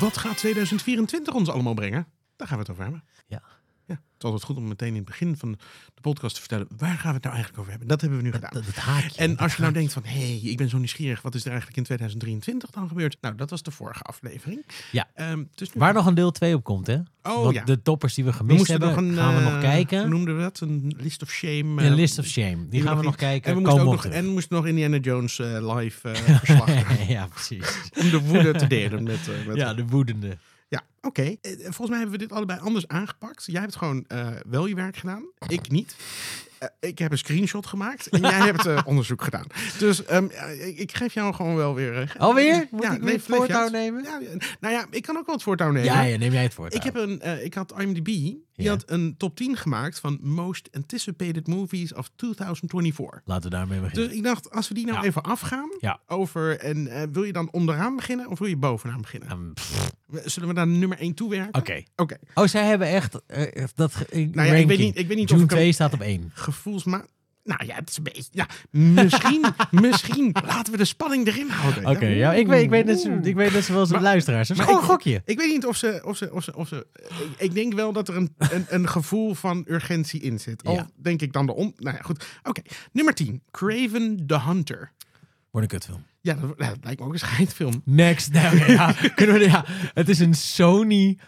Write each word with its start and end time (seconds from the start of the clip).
Wat 0.00 0.16
gaat 0.16 0.36
2024 0.36 1.34
ons 1.34 1.48
allemaal 1.48 1.74
brengen? 1.74 2.06
Daar 2.36 2.48
gaan 2.48 2.56
we 2.56 2.62
het 2.62 2.72
over 2.72 2.82
hebben. 2.82 3.04
Ja. 3.26 3.42
Is 4.24 4.30
altijd 4.30 4.50
goed 4.50 4.56
om 4.62 4.68
meteen 4.68 4.88
in 4.88 4.94
het 4.94 5.04
begin 5.04 5.36
van 5.36 5.52
de 5.94 6.00
podcast 6.00 6.34
te 6.34 6.40
vertellen... 6.40 6.66
waar 6.76 6.98
gaan 6.98 7.08
we 7.08 7.14
het 7.14 7.22
nou 7.22 7.34
eigenlijk 7.34 7.58
over 7.58 7.70
hebben? 7.70 7.88
Dat 7.88 8.00
hebben 8.00 8.18
we 8.18 8.24
nu 8.24 8.32
gedaan. 8.32 8.50
Dat, 8.52 8.66
het 8.66 8.76
haakje. 8.76 9.18
En 9.18 9.30
dat 9.30 9.38
als 9.38 9.54
je 9.54 9.60
nou 9.62 9.72
haakje. 9.72 9.72
denkt 9.72 9.92
van, 9.92 10.04
hé, 10.04 10.38
hey, 10.40 10.50
ik 10.50 10.56
ben 10.56 10.68
zo 10.68 10.78
nieuwsgierig, 10.78 11.22
wat 11.22 11.34
is 11.34 11.42
er 11.42 11.48
eigenlijk 11.48 11.76
in 11.78 11.84
2023 11.84 12.70
dan 12.70 12.88
gebeurd? 12.88 13.16
Nou, 13.20 13.34
dat 13.34 13.50
was 13.50 13.62
de 13.62 13.70
vorige 13.70 14.02
aflevering. 14.02 14.64
Ja. 14.92 15.08
Ehm, 15.14 15.44
dus 15.54 15.72
nu- 15.72 15.80
Waar 15.80 15.92
nog 15.94 16.06
een 16.06 16.14
deel 16.14 16.30
2 16.30 16.54
op 16.54 16.64
komt, 16.64 16.86
hè? 16.86 16.98
Oh 17.22 17.42
Want 17.42 17.54
ja. 17.54 17.64
de 17.64 17.82
toppers 17.82 18.14
die 18.14 18.24
we 18.24 18.32
gemist 18.32 18.66
hebben, 18.66 18.88
een, 18.98 19.14
gaan 19.14 19.34
we 19.34 19.40
eh, 19.40 19.52
nog 19.52 19.60
kijken. 19.60 20.00
Hoe 20.00 20.08
noemden 20.08 20.36
we 20.36 20.42
dat? 20.42 20.60
Een 20.60 20.94
list 20.98 21.22
of 21.22 21.30
shame. 21.30 21.58
Een 21.58 21.78
eh, 21.78 21.94
list 21.94 22.18
of 22.18 22.26
shame. 22.26 22.68
Die, 22.68 22.82
gaan 22.82 22.96
we 22.96 23.02
nog 23.02 23.16
kijken. 23.16 23.50
En 23.50 23.56
we 23.56 23.62
moesten, 23.62 23.84
nog, 23.84 24.04
en 24.04 24.26
moesten 24.26 24.56
nog 24.56 24.66
Indiana 24.66 24.96
Jones 24.96 25.38
eh, 25.38 25.74
live 25.76 26.08
eh, 26.08 26.14
verslag 26.38 26.66
doen. 26.66 27.06
ja, 27.08 27.26
precies. 27.26 27.80
Om 28.00 28.10
de 28.10 28.20
woede 28.20 28.52
te 28.52 28.66
delen 28.66 29.02
met, 29.02 29.28
eh, 29.28 29.46
met 29.46 29.56
Ja, 29.56 29.74
de 29.74 29.86
woedende. 29.86 30.38
Ja, 30.74 30.82
oké. 31.00 31.22
Eh, 31.22 31.52
Volgens 31.58 31.88
mij 31.88 31.98
hebben 31.98 32.18
we 32.18 32.26
dit 32.26 32.32
allebei 32.32 32.60
anders 32.60 32.88
aangepakt. 32.88 33.44
Jij 33.46 33.60
hebt 33.60 33.76
gewoon 33.76 34.04
eh, 34.08 34.28
wel 34.46 34.66
je 34.66 34.74
werk 34.74 34.96
gedaan. 34.96 35.24
Ik 35.48 35.70
niet. 35.70 35.96
Eh, 36.58 36.68
ik 36.80 36.98
heb 36.98 37.12
een 37.12 37.18
screenshot 37.18 37.66
gemaakt 37.66 38.08
en 38.08 38.20
jij 38.20 38.40
hebt 38.52 38.84
onderzoek 38.84 39.22
gedaan. 39.22 39.46
Dus 39.78 40.04
ehm, 40.04 40.26
ik, 40.76 40.96
geef 40.96 41.14
jou 41.14 41.34
gewoon 41.34 41.56
wel 41.56 41.74
weer... 41.74 42.14
Alweer? 42.18 42.68
Moet 42.70 42.82
ja, 42.82 42.92
ik 42.92 43.02
weer 43.02 43.12
het 43.12 43.22
voortouw 43.22 43.68
nemen? 43.68 44.02
Ja, 44.02 44.20
nou 44.60 44.74
ja, 44.74 44.86
ik 44.90 45.02
kan 45.02 45.16
ook 45.16 45.26
wel 45.26 45.34
het 45.34 45.44
voortouw 45.44 45.70
nemen. 45.70 45.94
Ja, 45.94 46.02
ja, 46.02 46.16
neem 46.16 46.32
jij 46.32 46.42
het 46.42 46.54
voortouw. 46.54 46.78
Ik, 46.78 46.84
heb 46.84 46.94
een, 46.94 47.44
ik 47.44 47.54
had 47.54 47.74
IMDb, 47.78 48.34
die 48.54 48.64
Ja. 48.64 48.70
had 48.70 48.90
een 48.90 49.14
top 49.16 49.36
10 49.36 49.56
gemaakt 49.56 50.00
van 50.00 50.18
Most 50.22 50.68
Anticipated 50.72 51.46
Movies 51.46 51.94
of 51.94 52.10
2024. 52.16 53.20
Laten 53.24 53.50
we 53.50 53.56
daarmee 53.56 53.80
beginnen. 53.80 54.08
Dus 54.08 54.16
ik 54.16 54.22
dacht, 54.24 54.50
als 54.50 54.68
we 54.68 54.74
die 54.74 54.86
nou 54.86 54.98
Ja. 54.98 55.04
even 55.04 55.22
afgaan 55.22 55.68
Ja. 55.80 56.00
over... 56.06 56.58
En 56.58 56.86
eh, 56.86 57.02
wil 57.12 57.22
je 57.24 57.32
dan 57.32 57.48
onderaan 57.52 57.96
beginnen 57.96 58.28
of 58.28 58.38
wil 58.38 58.48
je 58.48 58.56
bovenaan 58.56 59.00
beginnen? 59.00 59.52
Pff, 59.54 59.92
Zullen 60.24 60.48
we 60.48 60.54
naar 60.54 60.66
nummer 60.66 60.98
1 60.98 61.14
toewerken? 61.14 61.60
Oké. 61.60 61.82
Oké. 61.96 62.16
Oh, 62.34 62.46
zij 62.46 62.66
hebben 62.66 62.88
echt 62.88 63.20
eh, 63.26 63.64
dat 63.74 63.94
ge- 63.94 64.28
Nou 64.32 64.48
ja, 64.48 64.54
ik 64.54 64.66
weet 64.66 64.78
niet, 64.78 64.98
ik 64.98 65.06
weet 65.08 65.16
niet 65.16 65.28
June 65.28 65.40
of 65.42 65.46
ik 65.46 65.52
2 65.52 65.64
hem 65.64 65.72
staat 65.72 65.92
op 65.92 66.00
1. 66.00 66.30
gevoelsma... 66.34 67.04
Nou 67.44 67.66
ja, 67.66 67.74
het 67.74 67.90
is 67.90 67.96
een 67.96 68.02
beetje... 68.02 68.22
Ja, 68.30 68.46
misschien, 68.70 69.44
misschien. 69.70 70.34
Laten 70.46 70.72
we 70.72 70.78
de 70.78 70.84
spanning 70.84 71.26
erin 71.26 71.48
houden. 71.48 71.86
Oké, 71.86 72.06
ja, 72.06 72.32
ik 72.32 72.46
weet, 72.46 72.62
ik 72.62 72.70
weet 72.70 72.84
net, 72.84 73.00
zo- 73.00 73.18
ik 73.22 73.34
weet 73.34 73.52
net 73.52 73.64
zoals 73.64 73.88
de 73.88 73.94
Maar- 73.94 74.02
luisteraars. 74.02 74.50
Is 74.50 74.58
gewoon 74.58 74.76
een 74.76 74.82
gokje. 74.82 75.22
Ik 75.24 75.38
weet 75.38 75.50
niet 75.50 75.66
of 75.66 75.76
ze... 75.76 76.00
Of 76.04 76.16
ze, 76.16 76.32
of 76.32 76.44
ze, 76.44 76.56
of 76.56 76.68
ze 76.68 76.86
ik, 77.08 77.28
ik 77.36 77.54
denk 77.54 77.74
wel 77.74 77.92
dat 77.92 78.08
er 78.08 78.16
een, 78.16 78.34
een, 78.38 78.64
een 78.68 78.88
gevoel 78.88 79.34
van 79.34 79.64
urgentie 79.68 80.20
in 80.20 80.38
zit. 80.40 80.64
Al 80.64 80.74
Ja. 80.74 80.88
denk 80.96 81.20
ik 81.22 81.32
dan 81.32 81.46
de 81.46 81.54
on... 81.54 81.74
Nou 81.78 81.96
ja, 81.96 82.02
goed. 82.02 82.24
Oké, 82.42 82.60
nummer 82.92 83.14
10. 83.14 83.42
Craven 83.50 84.26
the 84.26 84.40
Hunter. 84.40 84.92
Wordt 85.50 85.72
een 85.72 85.78
kutfilm. 85.78 86.04
Ja, 86.20 86.34
dat, 86.34 86.54
lijkt 86.82 87.00
me 87.00 87.06
ook 87.06 87.12
een 87.12 87.18
scheidfilm. 87.18 87.82
Next. 87.84 88.32
Nou, 88.32 88.56
ja, 88.72 88.94
kunnen 89.14 89.38
we, 89.38 89.44
ja, 89.44 89.64
het 89.94 90.08
is 90.08 90.18
een 90.18 90.34
Sony... 90.34 91.18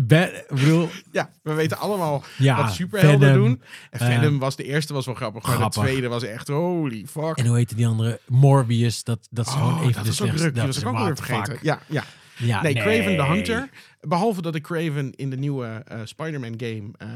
be- 0.00 0.44
ik 0.48 0.54
bedoel, 0.56 0.88
Ja, 1.12 1.30
we 1.42 1.52
weten 1.52 1.78
allemaal 1.78 2.22
ja, 2.38 2.56
wat 2.62 2.72
superhelden 2.74 3.28
Venom. 3.28 3.44
doen. 3.46 3.62
En 3.90 4.00
eh, 4.00 4.06
Venom 4.06 4.38
was 4.38 4.56
de 4.56 4.64
eerste, 4.64 4.92
was 4.92 5.06
wel 5.06 5.14
grappig. 5.14 5.42
Maar 5.46 5.56
grappig. 5.56 5.82
de 5.82 5.88
tweede 5.88 6.08
was 6.08 6.22
echt 6.22 6.48
holy 6.48 7.06
fuck. 7.06 7.36
En 7.36 7.46
hoe 7.46 7.56
heette 7.56 7.74
die 7.74 7.86
andere? 7.86 8.20
Morbius. 8.26 9.04
Dat, 9.04 9.28
dat 9.30 9.46
is 9.46 9.52
gewoon 9.52 9.72
Oh, 9.74 9.80
even 9.80 9.92
dat 9.92 10.04
de 10.04 10.12
slechtste. 10.12 10.52
dat 10.52 10.66
was 10.66 10.78
ik 10.78 10.86
ook 10.86 10.98
weer 10.98 11.16
vergeten. 11.16 11.58
Ja, 11.62 11.80
ja. 11.88 12.04
Ja, 12.36 12.62
nee, 12.62 12.74
Craven 12.74 13.16
the. 13.16 13.22
Hunter. 13.24 13.68
Behalve 14.00 14.42
dat 14.42 14.54
ik 14.54 14.62
Craven 14.62 15.12
in 15.14 15.30
de 15.30 15.36
nieuwe 15.36 15.66
eh, 15.86 16.00
Spider-Man 16.04 16.54
game 16.56 16.90
eh, 16.96 17.08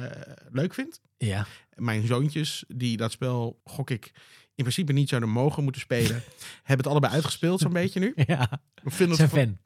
leuk 0.50 0.74
vind. 0.74 1.00
Ja. 1.18 1.46
Mijn 1.74 2.06
zoontjes, 2.06 2.64
die 2.68 2.96
dat 2.96 3.12
spel, 3.12 3.60
gok 3.64 3.90
ik, 3.90 4.12
in 4.54 4.64
principe 4.64 4.92
niet 4.92 5.08
zouden 5.08 5.30
mogen 5.30 5.62
moeten 5.62 5.80
spelen, 5.80 6.22
hebben 6.62 6.76
het 6.76 6.86
allebei 6.86 7.12
uitgespeeld 7.12 7.60
zo'n 7.60 7.72
beetje 7.72 8.00
nu. 8.00 8.12
ja. 8.26 8.60
Zijn 8.84 9.10
het 9.10 9.22
fan. 9.30 9.58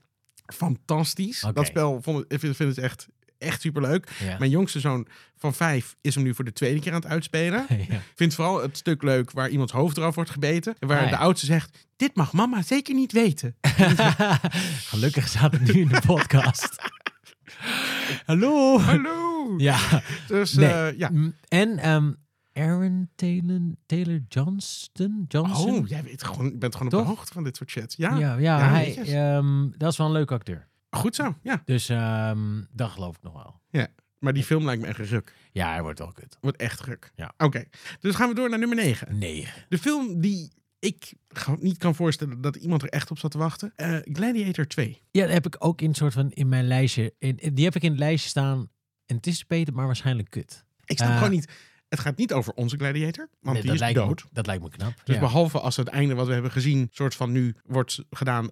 Fantastisch. 0.54 1.44
Dat 1.54 1.66
spel 1.66 2.02
vond 2.02 2.24
ik, 2.28 2.40
vind, 2.40 2.56
vind 2.56 2.76
het 2.76 2.84
echt, 2.84 3.06
echt 3.38 3.60
superleuk. 3.60 4.08
Ja. 4.24 4.38
Mijn 4.38 4.50
jongste 4.50 4.80
zoon 4.80 5.06
van 5.36 5.54
vijf 5.54 5.96
is 6.00 6.14
hem 6.14 6.24
nu 6.24 6.34
voor 6.34 6.44
de 6.44 6.52
tweede 6.52 6.80
keer 6.80 6.92
aan 6.92 7.00
het 7.00 7.10
uitspelen. 7.10 7.66
ja. 7.88 8.00
Vindt 8.14 8.34
vooral 8.34 8.62
het 8.62 8.76
stuk 8.76 9.02
leuk 9.02 9.30
waar 9.30 9.48
iemands 9.48 9.72
hoofd 9.72 9.96
eraf 9.96 10.14
wordt 10.14 10.30
gebeten. 10.30 10.76
En 10.78 10.88
waar 10.88 10.98
Ah, 10.98 11.04
ja. 11.04 11.10
de 11.10 11.16
oudste 11.16 11.46
zegt, 11.46 11.86
dit 11.96 12.14
mag 12.16 12.32
mama 12.32 12.62
zeker 12.62 12.94
niet 12.94 13.12
weten. 13.12 13.56
Gelukkig 14.90 15.28
staat 15.28 15.52
het 15.52 15.72
nu 15.72 15.80
in 15.80 15.88
de 15.88 16.00
podcast. 16.14 16.76
Hallo. 18.26 18.78
Hallo! 18.80 19.54
Ja. 19.56 20.02
Dus 20.28 20.52
Nee. 20.54 20.68
eh, 20.72 20.98
ja. 20.98 21.10
En 21.48 21.78
ehm, 21.78 22.12
Aaron 22.58 23.08
Taylor, 23.14 23.60
Taylor 23.86 24.20
Johnston? 24.28 25.24
Johnson? 25.28 25.74
Oh, 25.78 25.88
jij 25.88 26.02
weet 26.02 26.22
gewoon, 26.22 26.44
je 26.50 26.56
bent 26.58 26.74
gewoon 26.76 26.92
op 26.92 26.98
de 26.98 27.04
hoogte 27.06 27.32
van 27.32 27.44
dit 27.44 27.56
soort 27.56 27.70
chats. 27.70 27.96
Ja, 27.96 28.16
ja, 28.18 28.36
ja, 28.36 28.58
Ja, 28.58 28.68
hij, 28.70 28.96
ehm, 28.96 29.68
dat 29.76 29.92
is 29.92 29.98
wel 29.98 30.06
een 30.06 30.12
leuke 30.12 30.34
acteur. 30.34 30.68
goed 30.90 31.14
zo. 31.14 31.34
Ja. 31.42 31.62
Dus 31.64 31.88
ehm, 31.88 32.62
dat 32.72 32.90
geloof 32.90 33.16
ik 33.16 33.22
nog 33.22 33.32
wel. 33.32 33.56
Maar 34.18 34.32
die 34.32 34.44
film 34.44 34.64
lijkt 34.64 34.82
me 34.82 34.88
echt 34.88 34.98
ruk. 35.10 35.34
Ja, 35.52 35.70
hij 35.72 35.82
wordt 35.82 35.98
wel 35.98 36.12
kut. 36.12 36.38
Wordt 36.40 36.56
echt 36.56 36.80
ruk. 36.80 37.12
Ja. 37.14 37.32
Oké, 37.36 37.64
dus 38.00 38.14
gaan 38.14 38.28
we 38.28 38.34
door 38.34 38.48
naar 38.50 38.58
nummer 38.58 38.76
9. 38.76 39.18
Nee. 39.18 39.48
De 39.68 39.78
film 39.78 40.20
die 40.20 40.52
ik 40.78 41.12
niet 41.58 41.78
kan 41.78 41.94
voorstellen 41.94 42.40
dat 42.40 42.56
iemand 42.56 42.82
er 42.82 42.88
echt 42.88 43.10
op 43.10 43.18
zat 43.18 43.30
te 43.30 43.38
wachten. 43.38 43.72
Eh, 43.76 43.96
Gladiator 44.02 44.66
2. 44.66 45.02
Ja, 45.10 45.22
dat 45.22 45.32
heb 45.32 45.46
ik 45.46 45.56
ook 45.58 45.80
in 45.80 45.94
soort 45.94 46.12
van 46.12 46.30
in 46.30 46.48
mijn 46.48 46.66
lijstje. 46.66 47.14
In, 47.18 47.36
in- 47.38 47.54
die 47.54 47.64
heb 47.64 47.74
ik 47.74 47.82
in 47.82 47.90
het 47.90 47.98
lijstje 47.98 48.28
staan. 48.28 48.68
Anticipated, 49.06 49.74
maar 49.74 49.86
waarschijnlijk 49.86 50.30
kut. 50.30 50.64
Ik 50.84 50.96
snap 50.96 51.08
Eh, 51.08 51.16
gewoon 51.16 51.30
niet. 51.32 51.52
Het 51.88 52.00
gaat 52.00 52.16
niet 52.16 52.32
over 52.32 52.52
onze 52.52 52.76
Gladiator, 52.76 53.28
want 53.40 53.54
Nee, 53.54 53.62
die 53.62 53.72
is 53.72 53.80
lijkt 53.80 53.98
dood. 53.98 54.22
Me, 54.22 54.28
dat 54.32 54.46
lijkt 54.46 54.62
me 54.62 54.68
knap. 54.68 54.92
Dus 55.04 55.14
ja. 55.14 55.20
behalve 55.20 55.60
als 55.60 55.76
het 55.76 55.88
einde 55.88 56.14
wat 56.14 56.26
we 56.26 56.32
hebben 56.32 56.50
gezien, 56.50 56.88
soort 56.92 57.14
van 57.14 57.32
nu 57.32 57.54
wordt 57.64 58.04
gedaan, 58.10 58.50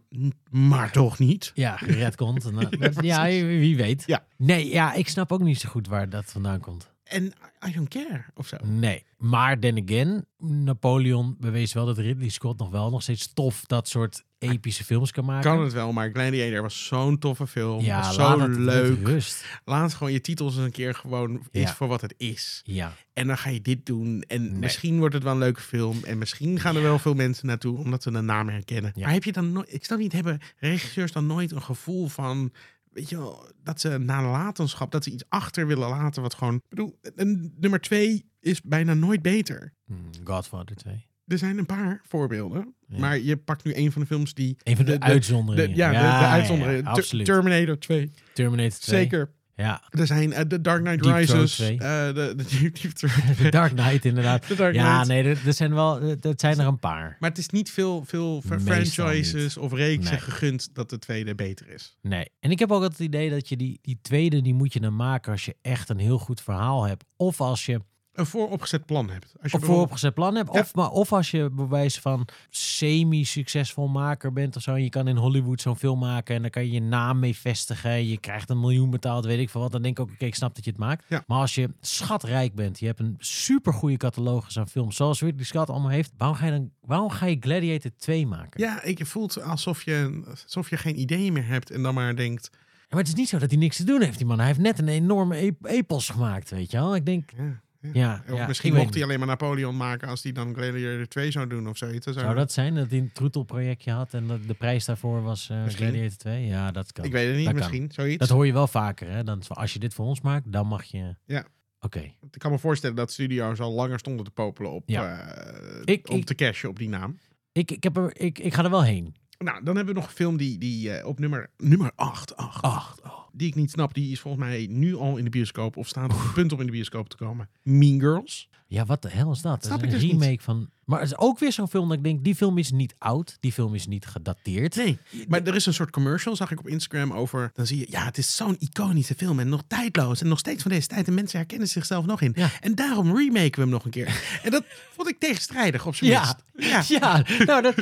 maar 0.51 0.93
toch 0.93 1.19
niet. 1.19 1.51
Ja, 1.55 1.77
gered 1.77 2.17
komt. 2.17 2.51
Ja, 3.01 3.25
ja, 3.25 3.45
wie 3.45 3.59
wie 3.59 3.77
weet. 3.77 4.03
Ja. 4.07 4.27
Nee, 4.37 4.69
ja, 4.69 4.93
ik 4.93 5.09
snap 5.09 5.33
ook 5.33 5.41
niet 5.41 5.61
zo 5.61 5.69
goed 5.69 5.89
waar 5.89 6.09
dat 6.09 6.25
vandaan 6.25 6.61
komt. 6.61 6.95
En 7.07 7.25
I 7.69 7.73
don't 7.73 7.89
care 7.89 8.25
of 8.35 8.47
zo. 8.47 8.57
Nee. 8.65 9.05
Maar 9.19 9.59
then 9.59 9.83
again, 9.83 10.27
Napoleon 10.39 11.37
bewees 11.41 11.73
wel 11.73 11.87
dat 11.87 11.99
Ridley 11.99 12.29
Scott 12.29 12.59
nog 12.59 12.71
wel 12.71 12.91
nog 12.91 13.03
steeds 13.03 13.33
tof 13.33 13.65
dat 13.67 13.89
soort 13.89 14.25
epische 14.39 14.85
films 14.85 15.11
kan 15.13 15.25
maken. 15.25 15.51
Kan 15.51 15.63
het 15.65 15.73
wel, 15.73 15.93
maar 15.93 16.11
Gladiator 16.11 16.63
was 16.63 16.87
zo'n 16.87 17.19
toffe 17.19 17.47
film. 17.47 17.85
ja, 17.85 18.01
was 18.01 18.15
zo 18.15 18.47
leuk. 18.49 19.07
rust. 19.07 19.45
Laat 19.65 19.95
gewoon 19.95 20.13
je 20.13 20.21
titels 20.21 20.57
eens 20.57 20.65
een 20.65 20.71
keer 20.71 20.95
gewoon 20.95 21.43
Ja. 21.51 21.63
is 21.63 21.71
voor 21.71 21.89
wat 21.89 22.01
het 22.01 22.15
is. 22.17 22.61
Ja. 22.65 22.93
En 23.13 23.27
dan 23.27 23.39
ga 23.39 23.51
je 23.51 23.61
dit 23.63 23.87
doen. 23.87 24.25
En 24.27 24.43
Nee. 24.43 24.53
misschien 24.59 24.99
wordt 24.99 25.15
het 25.15 25.23
wel 25.23 25.33
een 25.33 25.39
leuke 25.39 25.61
film. 25.61 26.05
En 26.05 26.19
misschien 26.19 26.61
gaan 26.61 26.77
er 26.77 26.83
wel 26.83 26.99
veel 26.99 27.15
mensen 27.15 27.47
naartoe 27.47 27.79
omdat 27.79 28.03
ze 28.03 28.11
de 28.11 28.21
naam 28.21 28.49
herkennen. 28.49 28.93
Maar 29.01 29.13
heb 29.13 29.25
je 29.25 29.33
dan 29.33 29.53
nooit... 29.53 29.73
Ik 29.75 29.85
snap 29.85 29.99
niet, 29.99 30.13
hebben 30.13 30.41
regisseurs 30.59 31.13
dan 31.13 31.27
nooit 31.27 31.53
een 31.53 31.63
gevoel 31.63 32.09
van... 32.09 32.53
Weet 32.97 33.09
je 33.09 33.17
wel, 33.17 33.51
dat 33.63 33.81
ze 33.81 33.99
nalatenschap, 33.99 34.91
dat 34.91 35.05
ze 35.05 35.11
iets 35.11 35.25
achter 35.29 35.67
willen 35.67 35.89
laten 35.89 36.23
wat 36.23 36.35
gewoon... 36.35 36.55
Ik 36.55 36.69
bedoel, 36.69 36.99
een, 37.15 37.55
nummer 37.61 37.81
twee 37.81 38.31
is 38.41 38.63
bijna 38.63 38.95
nooit 38.95 39.23
beter. 39.23 39.73
Hmm, 39.87 40.11
Godfather 40.25 40.77
2. 40.77 41.07
Er 41.27 41.39
zijn 41.39 41.59
een 41.59 41.67
paar 41.67 42.01
voorbeelden. 42.09 42.75
Ja. 42.89 42.99
Maar 42.99 43.19
je 43.19 43.37
pakt 43.37 43.65
nu 43.65 43.75
een 43.75 43.93
van 43.93 44.01
de 44.01 44.07
films 44.07 44.35
die... 44.35 44.57
Een 44.63 44.77
van 44.77 44.85
de, 44.85 44.91
De- 44.93 44.99
de- 44.99 45.05
uitzonderingen. 45.05 45.71
De, 45.71 45.77
ja, 45.77 45.89
de, 45.91 45.97
de 45.99 46.27
uitzondering. 46.27 46.77
ja, 46.79 46.83
Ter- 46.93 46.93
absoluut. 47.03 47.27
Terminator 47.27 47.79
2. 47.79 48.11
Terminator 48.33 48.79
2. 48.79 49.01
Zeker. 49.01 49.35
Ja. 49.59 49.83
Er 49.91 50.07
zijn 50.07 50.49
The 50.49 50.61
Dark 50.61 50.85
Knight 50.85 51.03
Deep 51.03 51.15
Rises. 51.17 51.55
2. 51.55 51.73
eh, 51.79 51.79
de, 52.07 52.13
de 52.15 52.45
Deep, 52.61 52.81
Deep 52.81 52.93
Throat. 52.93 53.13
The 53.43 53.51
Dark 53.51 53.73
Knight, 53.77 54.05
inderdaad. 54.05 54.57
Dark 54.57 54.75
Ja, 54.75 55.03
Knight. 55.03 55.09
nee, 55.25 55.37
er 55.47 55.53
zijn 55.53 55.75
wel, 55.75 56.01
er, 56.01 56.17
er 56.21 56.33
zijn 56.37 56.59
er 56.59 56.67
een 56.67 56.79
paar. 56.79 57.17
Maar 57.21 57.31
het 57.31 57.39
is 57.39 57.49
niet 57.49 57.71
veel, 57.71 58.05
veel 58.05 58.43
franchises 58.65 59.57
of 59.57 59.73
reeksen 59.73 60.11
Nee. 60.13 60.21
gegund 60.21 60.75
dat 60.75 60.91
de 60.91 60.99
tweede 60.99 61.35
beter 61.35 61.69
is. 61.69 61.97
Nee. 62.03 62.29
En 62.41 62.51
ik 62.51 62.59
heb 62.59 62.73
ook 62.73 62.83
het 62.83 62.99
idee 62.99 63.31
dat 63.31 63.49
je 63.49 63.57
die, 63.57 63.79
die 63.83 63.99
tweede, 64.03 64.43
die 64.43 64.55
moet 64.55 64.73
je 64.73 64.81
dan 64.81 64.97
maken 64.97 65.33
als 65.33 65.45
je 65.45 65.57
echt 65.63 65.89
een 65.89 65.99
heel 65.99 66.19
goed 66.19 66.41
verhaal 66.41 66.85
hebt. 66.85 67.05
Of 67.17 67.41
als 67.41 67.67
je 67.67 67.81
Een 68.17 68.27
vooropgezet 68.27 68.87
plan 68.87 69.11
hebt. 69.11 69.35
Als 69.43 69.53
je 69.53 69.59
een 69.59 69.65
vooropgezet 69.65 70.15
plan 70.15 70.35
hebt. 70.35 70.53
Ja. 70.55 70.61
Of, 70.61 70.75
maar, 70.75 70.91
of 70.91 71.13
als 71.13 71.31
je 71.31 71.51
bewijs 71.51 71.99
van 72.01 72.27
semi-succesvol 72.51 73.89
maker 73.89 74.33
bent 74.33 74.57
of 74.57 74.63
zo. 74.63 74.75
En 74.75 74.83
je 74.83 74.89
kan 74.89 75.09
in 75.09 75.17
Hollywood 75.17 75.61
zo'n 75.61 75.77
film 75.77 75.99
maken 75.99 76.35
en 76.35 76.41
dan 76.43 76.51
kan 76.51 76.65
je 76.65 76.71
je 76.71 76.81
naam 76.81 77.19
mee 77.19 77.37
vestigen. 77.37 78.07
Je 78.09 78.19
krijgt 78.19 78.51
een 78.51 78.61
miljoen 78.61 78.91
betaald, 78.91 79.25
weet 79.25 79.39
ik 79.39 79.51
veel 79.51 79.61
wat. 79.61 79.73
Dan 79.73 79.83
denk 79.83 79.99
ik 79.99 80.05
ook, 80.05 80.11
oké, 80.13 80.25
ik 80.25 80.35
snap 80.35 80.55
dat 80.55 80.65
je 80.65 80.71
het 80.71 80.79
maakt. 80.81 81.05
Ja. 81.09 81.25
Maar 81.27 81.39
als 81.39 81.55
je 81.55 81.71
schatrijk 81.81 82.55
bent, 82.55 82.79
je 82.79 82.87
hebt 82.87 83.01
een 83.01 83.15
super 83.19 83.73
goede 83.73 83.97
catalogus 83.97 84.59
aan 84.59 84.69
films, 84.69 84.97
zoals 84.97 85.21
Ridley 85.21 85.45
Scott 85.45 85.71
allemaal 85.71 85.91
heeft. 85.91 86.13
Waarom 86.17 86.37
ga 86.37 86.45
je 86.47 86.51
dan, 86.53 86.71
waarom 86.81 87.11
ga 87.11 87.27
je 87.27 87.37
Gladiator 87.41 87.91
2 87.97 88.27
maken? 88.27 88.61
Ja, 88.61 88.83
ik 88.83 89.07
voelt 89.07 89.43
alsof 89.43 89.83
je, 89.83 90.23
alsof 90.45 90.71
je 90.71 90.77
geen 90.77 91.01
idee 91.01 91.33
meer 91.33 91.47
hebt 91.47 91.71
en 91.71 91.83
dan 91.83 91.95
maar 91.95 92.17
denkt... 92.17 92.49
Ja, 92.53 92.59
Maar 92.89 92.99
het 93.01 93.09
is 93.09 93.15
niet 93.21 93.29
zo 93.29 93.39
dat 93.39 93.51
hij 93.51 93.59
niks 93.59 93.77
te 93.77 93.85
doen 93.85 94.03
heeft, 94.03 94.19
die 94.19 94.27
man. 94.27 94.39
Hij 94.39 94.47
heeft 94.47 94.59
net 94.59 94.79
een 94.79 94.89
enorme 94.89 95.37
ep- 95.37 95.67
epos 95.67 96.09
gemaakt, 96.09 96.51
weet 96.51 96.71
je 96.71 96.77
wel. 96.77 96.95
Ik 96.95 97.07
denk, 97.07 97.31
Ja, 97.37 97.61
ja, 97.93 98.23
Of 98.31 98.37
ja, 98.39 98.47
misschien 98.47 98.75
mocht 98.75 98.95
hij 98.95 99.03
alleen 99.03 99.19
maar 99.19 99.29
Napoleon 99.29 99.77
maken 99.77 100.09
als 100.09 100.23
hij 100.23 100.33
dan 100.33 100.55
Gladiator 100.55 101.09
2 101.09 101.31
zou 101.31 101.47
doen 101.47 101.69
of 101.69 101.77
zoiets. 101.77 102.07
Zou 102.07 102.35
dat 102.35 102.53
zijn, 102.53 102.75
dat 102.75 102.91
hij 102.91 102.99
een 102.99 103.13
troetelprojectje 103.13 103.91
had 103.93 104.15
en 104.15 104.27
dat 104.27 104.39
de 104.47 104.55
prijs 104.55 104.85
daarvoor 104.85 105.23
was 105.23 105.49
Misschien. 105.49 105.87
Gladiator 105.87 106.17
2? 106.19 106.47
Ja, 106.47 106.71
dat 106.71 106.93
kan. 106.93 107.05
Ik 107.05 107.13
weet 107.13 107.27
het 107.27 107.37
niet, 107.37 107.45
Dat 107.45 107.55
kan. 107.55 107.63
misschien. 107.63 107.91
Zoiets. 107.93 108.19
Dat 108.19 108.29
hoor 108.29 108.47
je 108.47 108.53
wel 108.53 108.67
vaker, 108.69 109.11
hè? 109.11 109.25
Dan, 109.25 109.43
als 109.49 109.73
je 109.73 109.79
dit 109.79 109.95
voor 109.95 110.07
ons 110.07 110.21
maakt, 110.21 110.53
dan 110.53 110.67
mag 110.67 110.85
je... 110.85 111.15
Ja. 111.25 111.45
Oké. 111.81 111.99
Ik 112.31 112.39
kan 112.39 112.51
me 112.51 112.59
voorstellen 112.59 112.97
dat 112.97 113.13
studio's 113.13 113.61
al 113.61 113.73
langer 113.73 113.99
stonden 113.99 114.25
te 114.25 114.31
popelen 114.31 114.71
op 114.71 114.83
Ja. 114.89 115.19
eh, 115.21 115.81
Ik- 115.85 116.11
om 116.11 116.17
ik- 116.17 116.25
te 116.25 116.35
cashen 116.35 116.69
op 116.69 116.79
die 116.79 116.89
naam. 116.89 117.19
Ik, 117.53 117.71
ik, 117.71 117.83
heb 117.83 117.97
er, 117.97 118.21
ik, 118.21 118.39
ik 118.39 118.55
ga 118.55 118.65
er 118.65 118.71
wel 118.71 118.85
heen. 118.85 119.15
Nou, 119.39 119.65
dan 119.65 119.77
hebben 119.77 119.95
we 119.95 120.01
nog 120.01 120.09
een 120.09 120.17
film 120.17 120.37
die, 120.37 120.59
die 120.59 120.91
eh, 120.93 121.07
op 121.07 121.19
nummer, 121.19 121.51
nummer 121.57 121.91
8, 121.95 122.37
8, 122.37 122.63
Acht. 122.65 123.01
Die 123.37 123.49
ik 123.49 123.55
niet 123.55 123.71
snap. 123.71 123.95
Die 123.95 124.13
is 124.13 124.21
volgens 124.21 124.45
mij 124.45 124.67
nu 124.71 124.97
al 124.97 125.17
in 125.17 125.25
de 125.25 125.31
bioscoop 125.31 125.77
of 125.77 125.89
staat 125.89 126.13
op 126.13 126.19
het 126.23 126.33
punt 126.33 126.53
om 126.53 126.61
in 126.61 126.67
de 126.67 126.73
bioscoop 126.73 127.09
te 127.09 127.17
komen. 127.17 127.49
Mean 127.63 128.01
Girls. 128.01 128.49
Ja, 128.69 128.85
wat 128.85 129.03
de 129.03 129.09
hel 129.09 129.31
is 129.33 129.41
dat? 129.41 129.65
Snap 129.65 129.81
dat 129.81 129.91
dus 129.91 130.03
een 130.03 130.09
niet. 130.09 130.21
remake 130.21 130.43
van... 130.43 130.71
Maar 130.85 131.01
het 131.01 131.09
is 131.09 131.19
ook 131.19 131.39
weer 131.39 131.53
zo'n 131.53 131.69
film 131.69 131.89
dat 131.89 131.97
ik 131.97 132.05
denk, 132.05 132.25
die 132.25 132.35
film 132.35 132.59
is 132.59 132.71
niet 132.71 132.95
oud. 132.99 133.37
Die 133.41 133.53
film 133.53 133.75
is 133.75 133.87
niet 133.87 134.07
gedateerd. 134.07 134.77
Nee, 134.77 134.99
maar 135.29 135.43
er 135.43 135.55
is 135.55 135.67
een 135.67 135.75
soort 135.75 135.91
commercial, 135.91 136.37
zag 136.37 136.51
ik 136.51 136.59
op 136.59 136.69
Instagram, 136.69 137.13
over... 137.13 137.51
Dan 137.55 137.67
zie 137.67 137.79
je, 137.79 137.87
ja, 137.89 138.05
het 138.05 138.19
is 138.19 138.37
zo'n 138.37 138.57
iconische 138.59 139.15
film 139.15 139.41
en 139.41 139.49
nog 139.49 139.63
tijdloos. 139.67 140.21
En 140.21 140.29
nog 140.29 140.39
steeds 140.39 140.63
van 140.63 140.71
deze 140.71 140.87
tijd. 140.87 141.07
En 141.09 141.15
mensen 141.15 141.39
herkennen 141.39 141.69
zichzelf 141.69 142.07
nog 142.07 142.21
in. 142.21 142.33
Ja. 142.37 142.51
En 142.61 142.75
daarom 142.75 143.17
remaken 143.17 143.55
we 143.55 143.61
hem 143.61 143.71
nog 143.71 143.85
een 143.85 143.91
keer. 143.91 144.23
en 144.45 144.51
dat 144.51 144.65
vond 144.95 145.09
ik 145.09 145.19
tegenstrijdig, 145.19 145.87
op 145.87 145.95
zijn 145.95 146.11
Ja. 146.11 146.39
minst. 146.53 146.89
Ja. 146.89 146.99
Ja, 146.99 147.25
nou, 147.45 147.63
dat, 147.63 147.75